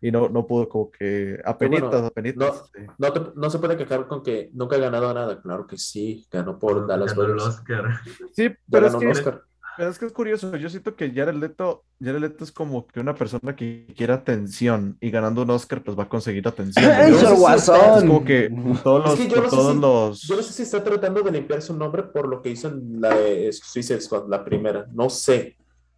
[0.00, 2.62] Y no, no pudo como que apenitas, bueno, apenitas.
[2.74, 2.82] sí.
[2.98, 5.40] No, te- no se puede quejar con que nunca ha ganado nada.
[5.42, 7.38] Claro que sí, ganó por Dallas ganó el.
[7.40, 8.00] Oscar.
[8.34, 9.42] Sí, pero es que, Oscar.
[9.76, 10.54] pero es que es curioso.
[10.56, 14.96] Yo siento que Jared Leto, Jared Leto es como que una persona que quiere atención
[15.00, 16.84] y ganando un Oscar, pues va a conseguir atención.
[16.90, 17.76] ¡Eso, Entonces, el guasón!
[17.98, 18.50] es como que
[18.84, 20.84] todos Es los, que yo no sé todos si- los, Yo no sé si está
[20.84, 24.44] tratando de limpiar su nombre por lo que hizo en la de Suicide Squad, la
[24.44, 24.86] primera.
[24.92, 25.56] No sé.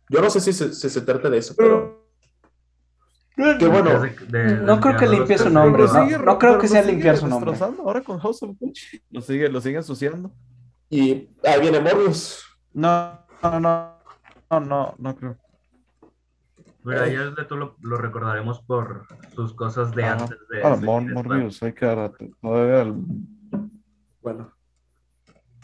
[0.08, 1.99] Yo no sé si se, si se trata de eso, pero
[3.36, 4.00] qué bueno.
[4.00, 4.10] De-
[4.44, 7.26] de- No creo que limpie su nombre, no- sigue- no creo que sea limpiar su
[7.26, 7.50] nombre.
[7.50, 9.02] destrozando Ahora con House of Gucci.
[9.10, 10.30] Lo sigue, lo sigue ensuciando.
[10.88, 12.44] Y ahí viene Morbius.
[12.72, 13.94] No, no, no,
[14.50, 15.36] no, no, no creo.
[16.82, 20.22] Mira, ya de todo lo, lo recordaremos por sus cosas de Ajá.
[20.24, 21.02] antes de Ah, Mor-.
[21.12, 22.94] Morbius, hay que dar todavía el-
[24.22, 24.52] Bueno,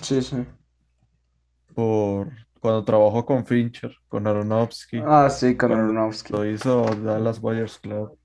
[0.02, 0.46] Sí, sí.
[1.74, 2.28] por
[2.66, 6.32] cuando trabajó con Fincher, con Aronofsky, Ah, sí, con Aronofsky.
[6.32, 8.18] lo hizo Dallas Buyers Club.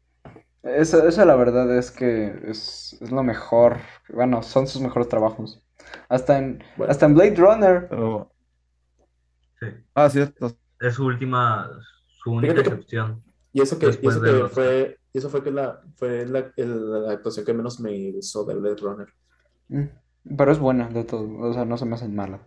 [0.63, 3.77] Eso, eso la verdad es que es, es lo mejor.
[4.11, 5.63] Bueno, son sus mejores trabajos.
[6.09, 6.89] Hasta en, Bueno.
[6.91, 7.87] hasta en Blade Runner.
[7.87, 8.31] Pero,
[9.59, 9.67] Sí.
[9.93, 10.51] ah, cierto.
[10.79, 11.69] Es su última,
[12.23, 13.23] su única Fíjate que- excepción.
[13.53, 16.51] y eso que, y eso que los- fue, y eso fue que la, fue la,
[16.55, 19.07] el- la actuación que menos me gustó de Blade Runner.
[19.67, 21.27] Mm, Pero es buena de todo.
[21.39, 22.39] O sea, no se me hacen mala.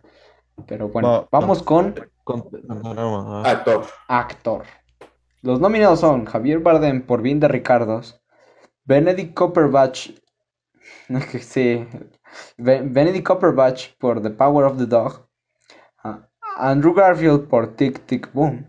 [0.67, 1.95] Pero bueno, Va- vamos con
[2.25, 3.51] Con- no, no, no, ah.
[3.51, 3.85] Actor.
[4.09, 4.63] actor.
[5.43, 8.19] Los nominados son Javier Bardem por Bien de Ricardos,
[8.85, 10.11] Benedict Cumberbatch,
[11.41, 11.87] sí,
[12.57, 15.27] Be- Benedict Cumberbatch por The Power of the Dog,
[16.03, 16.27] ah,
[16.57, 18.67] Andrew Garfield por Tic Tic Boom,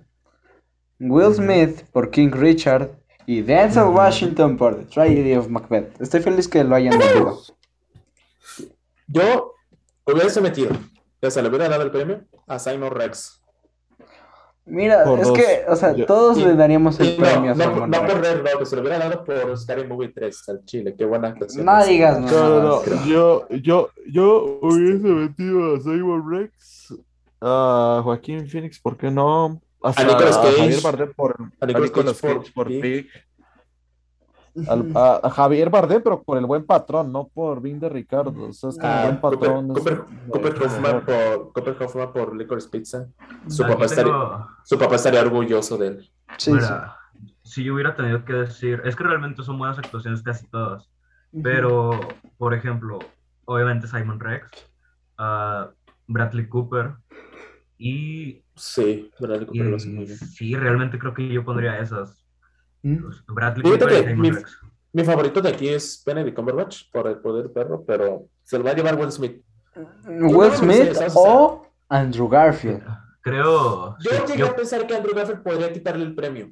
[0.99, 1.33] Will.
[1.33, 2.89] Smith por King Richard
[3.25, 3.83] y Denzel.
[3.85, 5.99] Washington por The Tragedy of Macbeth.
[6.01, 7.41] Estoy feliz que lo hayan metido.
[9.07, 9.53] Yo
[10.05, 10.71] hubiese metido,
[11.27, 13.41] o sea, le hubiera dado el premio a Simon Rex.
[14.67, 15.37] Mira, Por es dos.
[15.37, 17.99] que, o sea, Yo- todos Y- le daríamos el no, premio a no, Simon no
[17.99, 18.11] Rex.
[18.13, 20.95] por Red Rock, se lo hubiera dado por Scary Movie 3 al Chile.
[20.97, 21.65] Qué buena actuación.
[21.65, 23.05] No digas No, no, no.
[23.05, 26.95] Yo, yo, yo hubiese metido a Simon Rex,
[27.41, 29.61] a Joaquín Phoenix, ¿por qué no?
[29.83, 30.57] Hasta A Nicolas Cage.
[30.57, 32.81] Javier Bardem por, A Nicolas Nicolas Cage Cage por por Pig.
[32.81, 33.07] Pig.
[34.67, 38.33] Al- a, a Javier Bardem, pero por el buen patrón, no por Vin de Ricardo.
[38.49, 39.65] O sea, es que el Ah, buen Cooper, patrón.
[39.71, 43.07] es- Cooper, Cooper Hoffman por, Cooper Hoffman por Licorice Pizza.
[43.47, 46.11] Su Aquí papá, estaría, tengo- su papá estaría orgulloso de él.
[46.37, 46.97] Sí, Mira,
[47.43, 50.89] si yo hubiera tenido que decir, es que realmente son buenas actuaciones casi todas,
[51.43, 51.91] pero,
[52.37, 52.99] por ejemplo,
[53.45, 54.49] obviamente Simon Rex,
[55.17, 55.69] ah,
[56.07, 56.95] Bradley Cooper
[57.77, 60.17] y, Sí, Bradley y Cooper lo hace muy bien.
[60.17, 62.24] sí, realmente creo que yo pondría esas,
[63.27, 64.43] Bradley Fíjate Cooper y que Simon
[64.93, 68.71] mi- favorito de aquí es Benedict Cumberbatch por el poder perro, pero se lo va
[68.71, 69.41] a llevar Will Smith.
[70.05, 72.83] Will no, no Smith o sea, Andrew Garfield.
[73.21, 76.51] Creo, Yo sí, llegué yo- a pensar que Andrew Garfield podría quitarle el premio.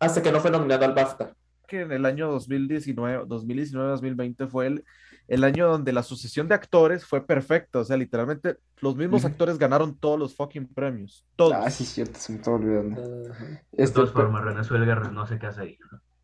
[0.00, 1.34] Hasta que no fue nominado al BAFTA.
[1.68, 4.84] que en el año 2019, 2019-2020 fue el,
[5.28, 7.78] el año donde la sucesión de actores fue perfecta.
[7.80, 11.24] O sea, literalmente los mismos actores ganaron todos los fucking premios.
[11.36, 11.54] Todos.
[11.56, 13.00] Ah, sí, cierto, se me está olvidando.
[13.30, 13.44] Ajá.
[13.44, 15.78] de Este, todas formas, René Zellweger no sé qué hace ahí.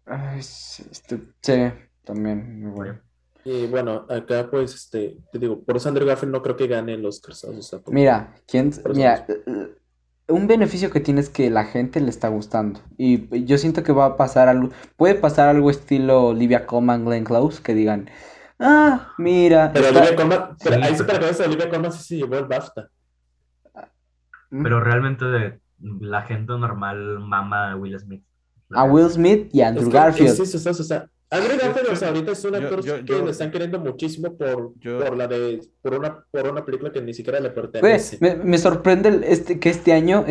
[0.06, 1.72] ay, este, sí,
[2.04, 3.00] también, muy bueno.
[3.44, 6.98] Y bueno, acá pues, este, te digo, por eso Andrew Garfield no creo que gane
[6.98, 7.44] los Oscars.
[7.44, 9.74] O sea, porque- Mira, ¿quién, mira, eh,
[10.28, 12.80] un beneficio que tiene es que la gente le está gustando.
[12.98, 17.24] Y yo siento que va a pasar algo, puede pasar algo estilo Olivia Colman, Glenn
[17.24, 18.10] Close, que digan,
[18.60, 21.70] ah, mira, Pero está- Olivia Colman, pero Sí, ahí sí pero- para que veas, Olivia
[21.70, 22.88] Colman sí se llevó el BAFTA.
[24.50, 24.62] Mm.
[24.62, 25.60] Pero realmente de,
[26.00, 28.22] la gente normal mama a Will Smith.
[28.70, 30.30] a Will Smith y a Andrew Es que- Garfield.
[30.36, 33.24] sí, sí, sí, sea, Andrew Garfield, o sea, ahorita es un actor yo- que yo-
[33.24, 37.00] le están queriendo muchísimo por, yo- por la de, por una, por una película que
[37.02, 38.16] ni siquiera le pertenece.
[38.20, 40.24] me, me sorprende el- este, que este año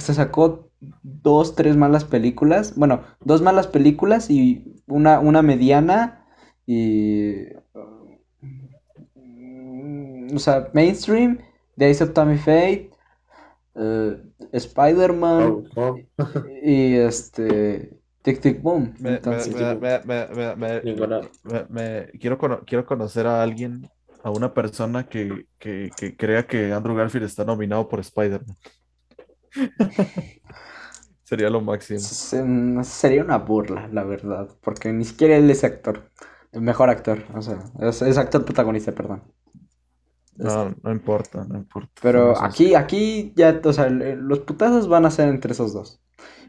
[0.00, 0.70] se sacó
[1.02, 2.74] dos, tres malas películas.
[2.76, 6.19] Bueno, dos malas películas y una, una mediana
[6.70, 7.46] y...
[9.14, 11.38] mm, O sea, mainstream,
[11.76, 12.90] The Eyes of Tammy Faye,
[13.74, 14.16] eh,
[14.52, 15.98] Spider-Man Oh, oh,
[16.64, 17.96] y este...
[18.22, 18.92] Tic Tic Boom.
[22.20, 23.88] Quiero, cono- quiero conocer a alguien,
[24.22, 28.56] a una persona que, que, que crea que Andrew Garfield está nominado por Spider-Man.
[31.24, 32.00] Sería lo máximo.
[32.00, 36.10] se- sería una burla, la verdad, porque ni siquiera él es actor.
[36.52, 39.22] Mejor actor, o sea, es, es actor protagonista, perdón.
[40.36, 41.92] No, no importa, no importa.
[42.00, 46.02] Pero aquí, aquí ya, o sea, los putazos van a ser entre esos dos.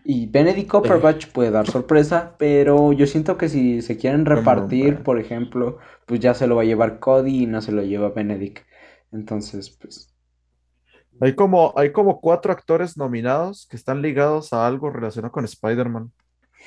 [0.04, 5.20] Y Benedict Cumberbatch puede dar sorpresa, pero yo siento que si se quieren repartir, por
[5.20, 8.66] ejemplo, pues ya se lo va a llevar Cody y no se lo lleva Benedict.
[9.12, 10.14] Entonces, pues,
[11.20, 16.06] Hay como, hay como cuatro actores nominados que están ligados a algo relacionado con Spider-Man.
[16.06, 16.12] O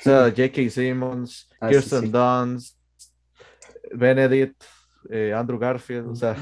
[0.03, 0.69] sea, J.K.
[0.69, 2.11] Simmons, Ah, sí, Kirsten sí.
[2.11, 2.74] Dunst,
[3.97, 4.63] Benedict,
[5.09, 6.07] eh, Andrew Garfield.
[6.09, 6.35] O sea,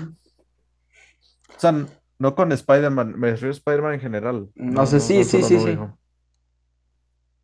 [1.56, 1.74] o sea,
[2.20, 4.50] no con Spider-Man, me refiero a Spider-Man en general.
[4.56, 5.78] No sé, sí, sí, sí, sí.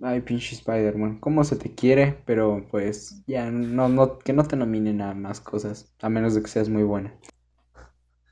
[0.02, 4.56] ay, pinche Spider-Man, cómo se te quiere, pero pues ya no, no, que no te
[4.56, 7.14] nominen a más cosas, a menos de que seas muy buena.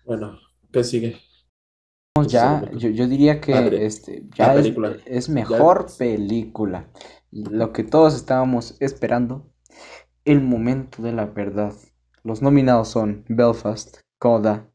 [0.06, 0.40] Bueno,
[0.72, 1.18] ¿qué sigue?
[2.16, 4.74] Vamos ya, Pues, yo, yo diría que este, ya es,
[5.06, 6.90] es mejor Ya- película.
[7.32, 9.52] Lo que todos estábamos esperando,
[10.28, 11.74] el momento de la verdad.
[12.24, 14.68] Los nominados son Belfast, Coda,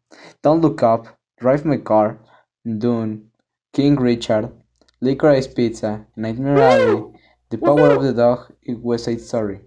[0.43, 1.09] Don't Look Up,
[1.39, 2.21] Drive My Car,
[2.65, 3.31] Dune,
[3.73, 4.53] King Richard,
[5.01, 7.03] Licorice Pizza, Nightmare Alley,
[7.49, 9.61] The Power of the Dog y West Side Story.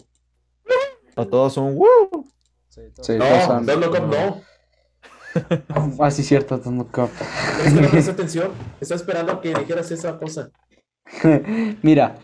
[1.15, 2.25] A todos son ¡Woo!
[2.69, 4.41] Sí, No, todos son- Don't Look Up, no.
[5.99, 7.09] Ah, sí, cierto, Don't Look Up.
[7.65, 8.51] Es que no atención.
[8.79, 10.49] Estaba esperando que dijeras esa cosa.
[11.81, 12.15] Mira,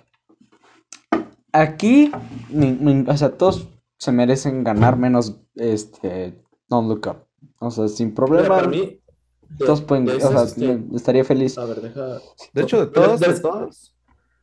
[1.52, 2.12] aquí,
[2.50, 3.68] ni- ni- o sea, todos
[3.98, 7.26] se merecen ganar menos este Don't Look Up.
[7.60, 9.00] O sea, sin Mira, problema, para mí,
[9.50, 11.58] de, todos pueden, de o sea, este, estaría feliz.
[11.58, 12.20] a ver, deja.
[12.54, 13.28] De hecho, de De- todas, de-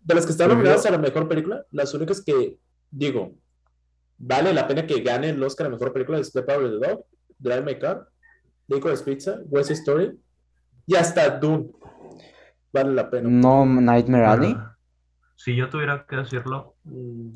[0.05, 2.59] de las que están nominadas a la mejor película, las únicas que
[2.91, 3.33] digo,
[4.19, 6.89] vale la pena que gane el Oscar a mejor película es The Power of the
[6.89, 7.05] Dog,
[7.39, 8.07] Drive My Car,
[8.69, 10.19] Licorice Pizza, West Story
[10.87, 11.71] y hasta Dune.
[12.73, 13.29] Vale la pena.
[13.29, 14.57] No Nightmare Alley.
[15.39, 17.35] Si yo tuviera que decirlo, Mm,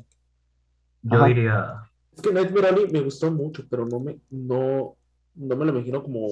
[1.03, 1.27] yo Ajá.
[1.27, 4.97] diría, Es que Nightmare Alley me gustó mucho, pero no me, no,
[5.35, 6.27] no me lo imagino como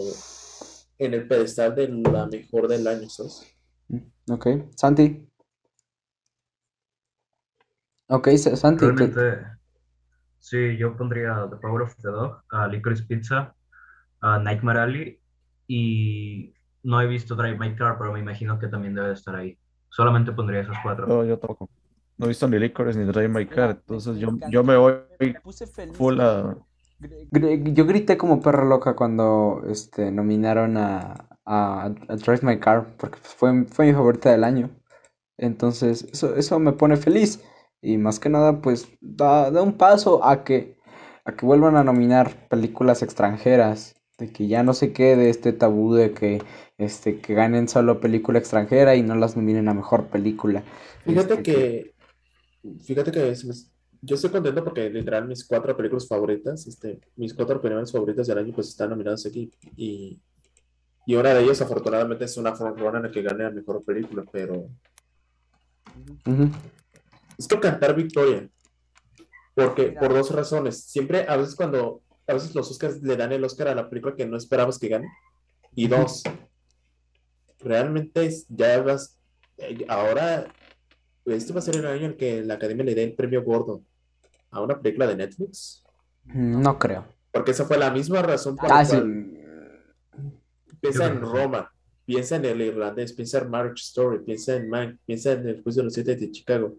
[1.00, 3.48] en el pedestal de la mejor del año, ¿sabes?
[4.30, 5.26] Ok, Santi.
[8.10, 9.48] Ok, Sa- Santi, te- realmente,
[10.40, 13.56] sí, yo pondría The Power of the Dog, a Licorice Pizza,
[14.20, 15.20] a Nightmare Alley
[15.68, 16.54] y
[16.84, 19.58] no he visto Drive My Car, pero me imagino que también debe estar ahí.
[19.92, 21.06] Solamente pondría esos cuatro.
[21.06, 21.70] No, yo tampoco.
[22.18, 24.96] No he visto ni Licorice ni Drive My Car, entonces yo, yo me voy
[25.94, 26.56] full a...
[27.32, 33.18] Yo grité como perra loca cuando este, nominaron a, a, a Drive My Car, porque
[33.22, 34.70] fue, fue mi favorita del año.
[35.38, 37.44] Entonces, eso, eso me pone feliz.
[37.82, 40.78] Y más que nada, pues da, da un paso a que,
[41.26, 43.96] a que vuelvan a nominar películas extranjeras.
[44.22, 46.42] De que ya no se quede este tabú de que,
[46.78, 50.64] este, que ganen solo película extranjera y no las nominen a mejor película.
[51.04, 51.96] Fíjate Este, que,
[52.86, 53.34] fíjate que
[54.04, 58.38] yo estoy contento porque literal mis cuatro películas favoritas, este, mis cuatro películas favoritas del
[58.38, 60.22] año pues están nominadas aquí y,
[61.08, 64.24] y una de ellas afortunadamente es una frontrunner en la que gane la mejor película,
[64.32, 64.70] pero
[66.26, 66.50] ujú.
[67.38, 68.48] es que cantar victoria,
[69.56, 73.44] porque por dos razones, siempre a veces cuando, a veces los Oscars le dan el
[73.44, 75.08] Oscar a la película que no esperabas que gane,
[75.76, 76.24] y dos,
[77.60, 79.18] realmente ya vas,
[79.58, 80.48] eh, ahora,
[81.26, 83.84] este va a ser el año en que la Academia le dé el premio gordo
[84.50, 85.84] a una película de Netflix,
[86.26, 87.06] No creo.
[87.32, 88.92] porque esa fue la misma razón por la Ah, sí.
[88.98, 89.38] cual
[90.82, 91.26] piensa Yo en sí.
[91.26, 91.72] Roma,
[92.06, 95.82] piensa en el irlandés, piensa en Marriage Story, piensa en Mank, piensa en el juicio
[95.82, 96.76] de los siete de Chicago.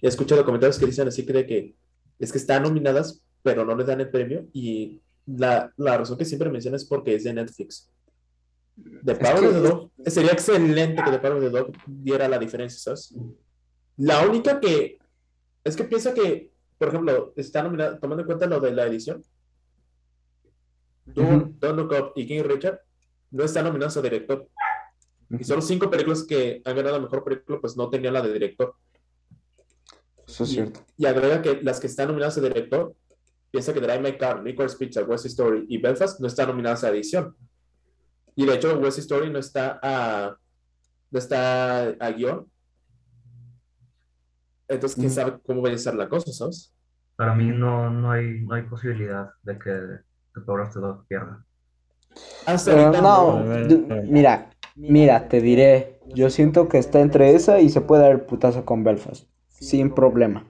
[0.00, 1.74] He escuchado comentarios que dicen así que de que
[2.18, 6.24] es que están nominadas, pero no les dan el premio, y la, la razón que
[6.24, 7.90] siempre mencionan es porque es de Netflix.
[9.04, 12.38] The Power of the Dog, sería excelente que The Power of the Dog diera la
[12.38, 13.14] diferencia, ¿sabes?
[13.98, 14.98] La única que
[15.62, 19.22] es que piensa que, por ejemplo, está nominada, tomando en cuenta lo de la edición,
[21.04, 21.54] Dune.
[21.60, 22.80] Don't Look Up y King Richard
[23.30, 24.48] no están nominados a director.
[25.30, 28.74] Y solo cinco películas que han ganado mejor película, pues no tenían la de director.
[30.26, 30.80] Eso es cierto.
[30.96, 32.94] Y agrega que las que están nominadas a director,
[33.54, 36.88] piensa que Drive My Car, Licorice Pizza, West Story y Belfast no están nominadas a
[36.90, 37.36] edición.
[38.34, 40.36] Y de hecho, West Story no está a,
[41.12, 42.50] no está a guion.
[44.66, 45.14] Entonces, quién Ujú.
[45.14, 46.74] sabe cómo va a ser la cosa, ¿sabes?
[47.14, 49.70] Para mí no, no hay, no hay posibilidad de que
[50.34, 51.44] The Power of the Dog pierda.
[52.46, 53.68] Hasta Pero ahorita no, no.
[53.68, 53.78] yo-
[54.10, 58.22] mira, mira, te diré, yo siento que está entre esa y se puede dar el
[58.22, 60.44] putazo con Belfast, sin problema.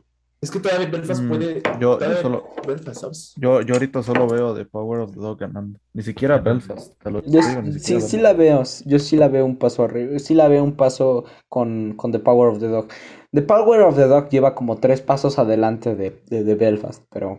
[0.44, 1.62] Es que todavía Belfast Mm, puede.
[1.62, 3.32] yo- yo todavía solo- Belfast, ¿sabes?
[3.38, 5.78] Yo, yo ahorita solo veo The Power of the Dog ganando.
[5.94, 9.16] Ni siquiera Belfast, te lo Yo digo, ni sí, siquiera sí la veo, yo sí
[9.16, 12.58] la veo un paso arriba, sí la veo un paso con, con The Power of
[12.60, 12.88] the Dog.
[13.32, 17.38] The Power of the Dog lleva como tres pasos adelante de, de, de Belfast, pero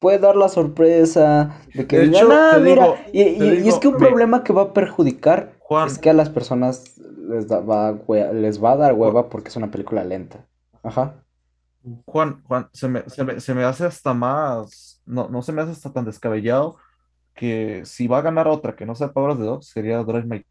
[0.00, 3.64] puede dar la sorpresa de que De digan, hecho, "Ah, te mira", digo- y, y-
[3.64, 6.98] y es que un problema que va a perjudicar Juan, es que a las personas
[7.28, 7.96] les, da- va,
[8.32, 10.44] les va a dar hueva porque es una película lenta.
[10.82, 11.22] Ajá.
[12.04, 15.62] Juan, Juan, se me, se me, se me hace hasta más, no, no se me
[15.62, 16.76] hace hasta tan descabellado
[17.34, 20.24] que si va a ganar otra que no sea Power of the Dog, sería Drive
[20.26, 20.44] My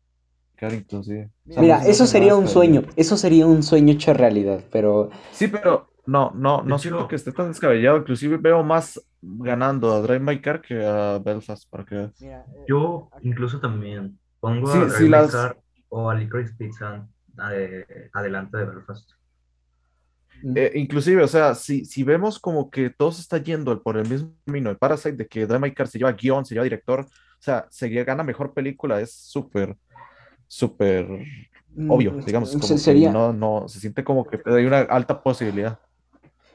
[0.56, 1.30] Car inclusive.
[1.49, 4.14] O sea, Mira, no se me eso sería un sueño, eso sería un sueño hecho
[4.14, 7.98] realidad, pero Sí, pero no, no, De no siento que esté tan descabellado.
[7.98, 12.26] Inclusive veo más ganando a Drive My Car que a Belfast, para que veas.
[12.68, 15.57] Yo incluso también pongo Sí, a sí, Drive My las- Car
[15.90, 17.07] o a Licorice Pizza
[17.52, 19.10] eh, adelante de Belfast.
[20.56, 24.07] Eh, inclusive, o sea, si, si vemos como que todo se está yendo por el
[24.07, 27.07] mismo camino de Parasite, de que Car se lleva guion, se lleva director, o
[27.40, 29.76] sea, se gana mejor película, es súper,
[30.48, 31.07] súper
[31.90, 34.80] obvio, Mm, digamos, se- como que sería, no, no, se siente como que hay una
[34.82, 35.80] alta posibilidad.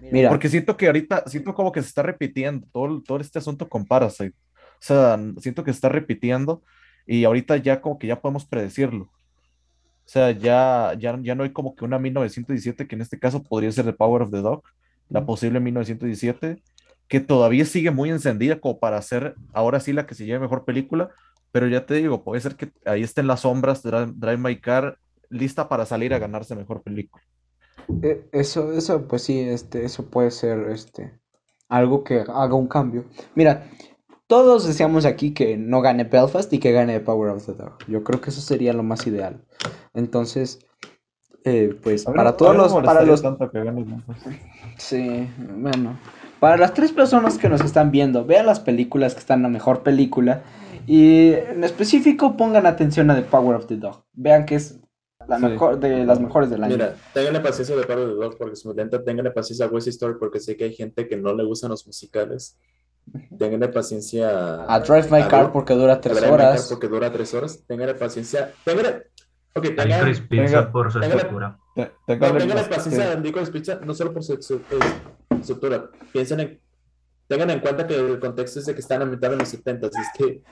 [0.00, 3.68] mira, Porque siento que ahorita, siento como que se está repitiendo todo, todo este asunto
[3.68, 4.34] con Parasite.
[4.56, 6.62] O sea, siento que se está repitiendo
[7.06, 9.10] y ahorita ya como que ya podemos predecirlo.
[10.10, 13.44] O sea, ya, ya, ya no hay como que una 1917, que en este caso
[13.44, 14.64] podría ser The Power of the Dog,
[15.08, 16.60] la posible 1917,
[17.06, 20.64] que todavía sigue muy encendida como para ser ahora sí la que se lleve mejor
[20.64, 21.10] película,
[21.52, 24.60] pero ya te digo, puede ser que ahí esté en las sombras Drive, Drive My
[24.60, 27.22] Car lista para salir a ganarse mejor película.
[28.02, 31.20] eh, eso, eso, pues sí, este, eso puede ser, este,
[31.68, 33.04] algo que haga un cambio.
[33.36, 33.70] Mira,
[34.26, 37.78] todos deseamos aquí que no gane Belfast y que gane Power of the Dog.
[37.86, 39.44] Yo creo que eso sería lo más ideal.
[39.94, 40.58] Entonces,
[41.44, 44.26] eh, pues A para no- a todos no los, para los, tanto que gane Belfast.
[44.78, 45.98] sí, bueno,
[46.38, 49.48] para las tres personas que nos están viendo, vean las películas que están en la
[49.48, 50.42] mejor película
[50.86, 54.04] y en específico pongan atención a The Power of the Dog.
[54.12, 54.78] Vean que es
[55.28, 55.44] la Sí.
[55.44, 56.76] mejor de las mejores del año.
[56.76, 59.02] Mira, ténganle paciencia de Pablo de Dog porque es muy lenta.
[59.04, 61.86] Ténganle paciencia a West Story porque sé que hay gente que no le gustan los
[61.86, 62.58] musicales.
[63.38, 66.66] Ténganle paciencia A Drive My a Car porque dura a tres Drive My Car horas.
[66.68, 67.62] porque dura tres horas.
[67.66, 68.52] Ténganle paciencia.
[68.64, 69.04] Ténganle.
[69.54, 71.58] Ok, tengan, Licorice Pizza por su estructura.
[71.74, 74.62] Te- no, téngale ténganle más- paciencia a Licorice Pizza, no solo por su su-
[75.30, 75.90] estructura.
[76.12, 76.60] Piensen en.
[77.26, 79.92] Tengan en cuenta que el contexto es de que están ambientados en los 70 es
[80.18, 80.42] que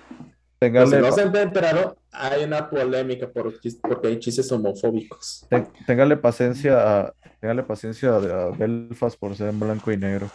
[0.60, 3.52] Pues si no se han enterado, hay una polémica por,
[3.82, 5.46] porque hay chistes homofóbicos.
[5.86, 10.28] téngale paciencia a, téngale paciencia a, a Belfast por ser en blanco y negro.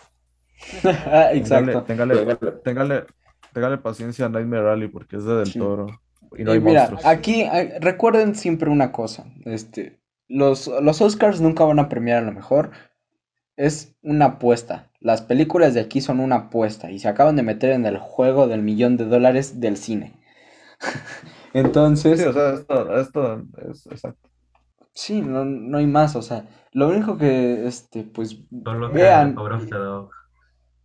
[0.81, 1.83] Téngale, Exacto.
[1.83, 2.51] téngale, Téngale.
[2.63, 3.05] téngale,
[3.53, 5.59] téngale paciencia a Nightmare Alley porque es de Del Sí.
[5.59, 5.87] Toro
[6.37, 7.01] y no Y hay mira, monstruos.
[7.03, 12.25] aquí eh, recuerden siempre una cosa, este, los, los Oscars nunca van a premiar a
[12.25, 12.71] lo mejor,
[13.57, 14.91] es una apuesta.
[15.01, 18.47] Las películas de aquí son una apuesta y se acaban de meter en el juego
[18.47, 20.13] del millón de dólares del cine.
[21.53, 24.29] Entonces, Sí, o sea, esto, esto es exacto.
[24.93, 29.35] sí, no, no hay más, o sea, lo único que, este, pues, Solo que vean,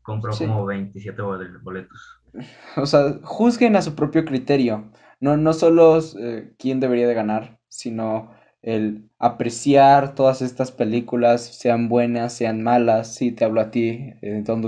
[0.02, 0.46] compró Sí.
[0.46, 2.20] como 27 bol- boletos.
[2.76, 4.90] o sea, juzguen a su propio criterio.
[5.20, 8.31] No, no solo eh, quién debería de ganar, sino
[8.62, 13.15] el apreciar todas estas películas, sean buenas, sean malas.
[13.15, 14.65] Sí, te hablo a ti, eh, Don't.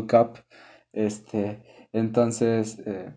[0.93, 1.63] Este,
[1.93, 3.13] entonces, eh,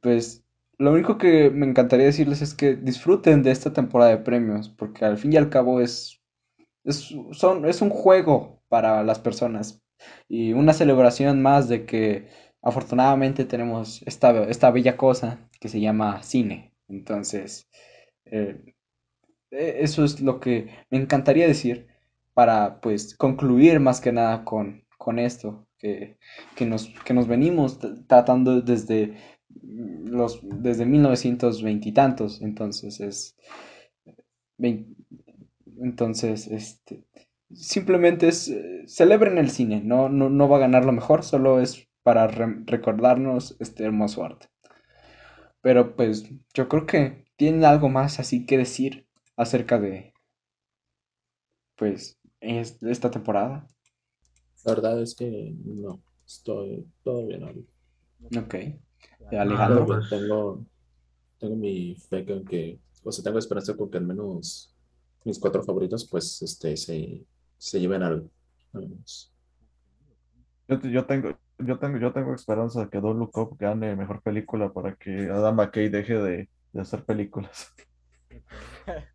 [0.00, 0.44] pues,
[0.78, 5.04] lo único que me encantaría decirles es que disfruten de esta temporada de premios, porque
[5.04, 6.20] al fin y al cabo es,
[6.84, 9.82] es, son, es un juego para las personas
[10.28, 12.28] y una celebración más de que
[12.62, 16.72] afortunadamente tenemos esta, esta bella cosa que se llama cine.
[16.88, 17.68] Entonces,
[18.26, 18.74] eh,
[19.50, 21.88] eh, eso es lo que me encantaría decir
[22.34, 26.18] para pues concluir más que nada con, con esto que,
[26.56, 29.14] que nos, que nos venimos tratando desde
[30.04, 32.40] los desde 1920 y tantos.
[32.42, 33.36] Entonces es
[35.78, 37.04] entonces este
[37.52, 41.60] simplemente es eh, celebren el cine, no, no, no va a ganar lo mejor, solo
[41.60, 44.48] es para re- recordarnos este hermoso arte.
[45.62, 46.24] Pero pues
[46.54, 49.06] yo creo que tienen algo más así que decir
[49.36, 50.12] acerca de
[51.76, 53.66] pues es- esta temporada.
[54.64, 57.72] La verdad es que no, estoy todo bien ahorita.
[58.36, 58.54] Ok.
[59.18, 59.86] Pero Alejandro.
[59.86, 60.66] pues- tengo,
[61.38, 64.74] tengo mi fe con que, o sea, tengo esperanza con que al menos
[65.24, 67.24] mis cuatro favoritos, pues, este, se,
[67.58, 68.30] se lleven algo.
[70.68, 74.22] Yo, yo tengo, yo tengo, yo tengo esperanza de que Don't Look Up gane mejor
[74.22, 77.72] película para que Adam McKay deje de, de hacer películas.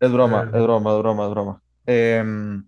[0.00, 1.62] Es broma, es broma, es broma, es broma.
[1.84, 2.66] Em,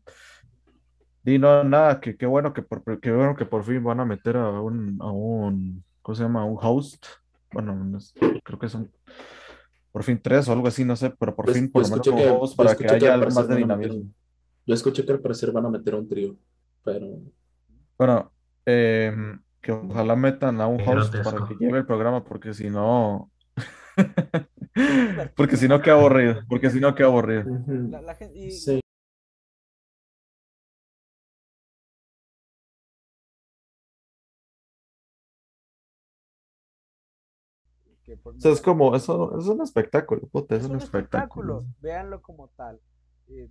[1.24, 4.05] y no, nada, que qué bueno que por, qué bueno que por fin van a
[4.05, 6.43] meter a un, a un, ¿cómo se llama?
[6.43, 7.06] A un host.
[7.51, 8.12] Bueno, no es-
[8.44, 8.90] creo que son
[9.90, 12.06] por fin tres o algo así, no sé, pero por Yo- fin por lo menos
[12.06, 14.10] que- host para que que haya al algo más de a meter dinamismo.
[14.66, 16.36] Yo escuché que al parecer van a meter un trío,
[16.85, 17.06] pero
[17.97, 18.30] Bueno,
[18.69, 22.70] em, que ojalá metan a un Qué host para que lleve el programa, porque si
[22.70, 23.31] no,
[25.36, 27.45] porque si no, qué aburrido, porque si no, qué aburrido.
[27.90, 28.81] La, la gen- y- sí.
[38.36, 41.59] O sea, es como, eso es un espectáculo, puta, es Es un un espectáculo.
[41.59, 42.81] espectáculo, véanlo como tal.
[43.28, 43.49] Eh,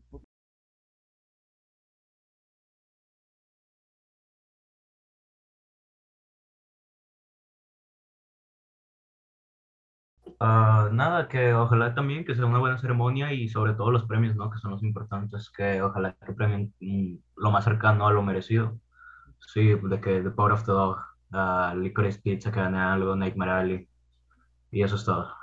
[10.39, 14.35] Ah, nada, que ojalá también que sea una buena ceremonia y sobre todo los premios,
[14.35, 14.51] ¿no?
[14.51, 18.79] Que son los importantes, que ojalá que premien mm, lo más cercano a lo merecido.
[19.39, 20.99] Sí, de que The Power of the Dog,
[21.33, 23.89] ah, Licorice Pizza que gane algo, Nightmare Alley,
[24.71, 25.33] y eso es todo.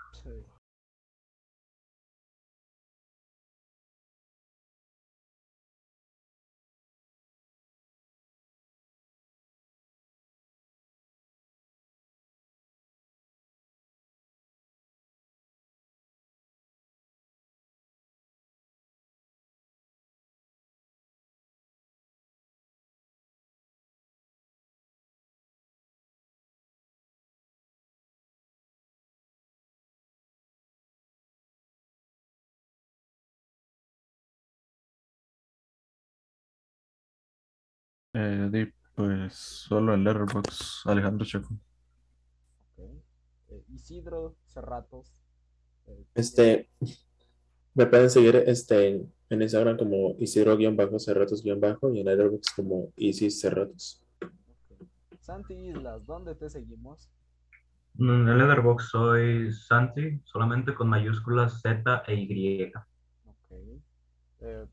[38.14, 41.48] Eh, di, pues solo en Letterboxd, Alejandro Checo.
[42.78, 45.12] eh, Isidro Cerratos.
[45.86, 46.70] eh, Este,
[47.74, 51.60] me pueden seguir este, en Instagram como Isidro-Cerratos- y en
[52.06, 54.00] Letterboxd como Isis Cerratos.
[55.18, 57.10] Santi Islas, ¿dónde te seguimos?
[57.98, 62.72] En Letterboxd soy Santi, solamente con mayúsculas Z e Y.
[63.26, 63.50] Ok.
[64.40, 64.66] Eh,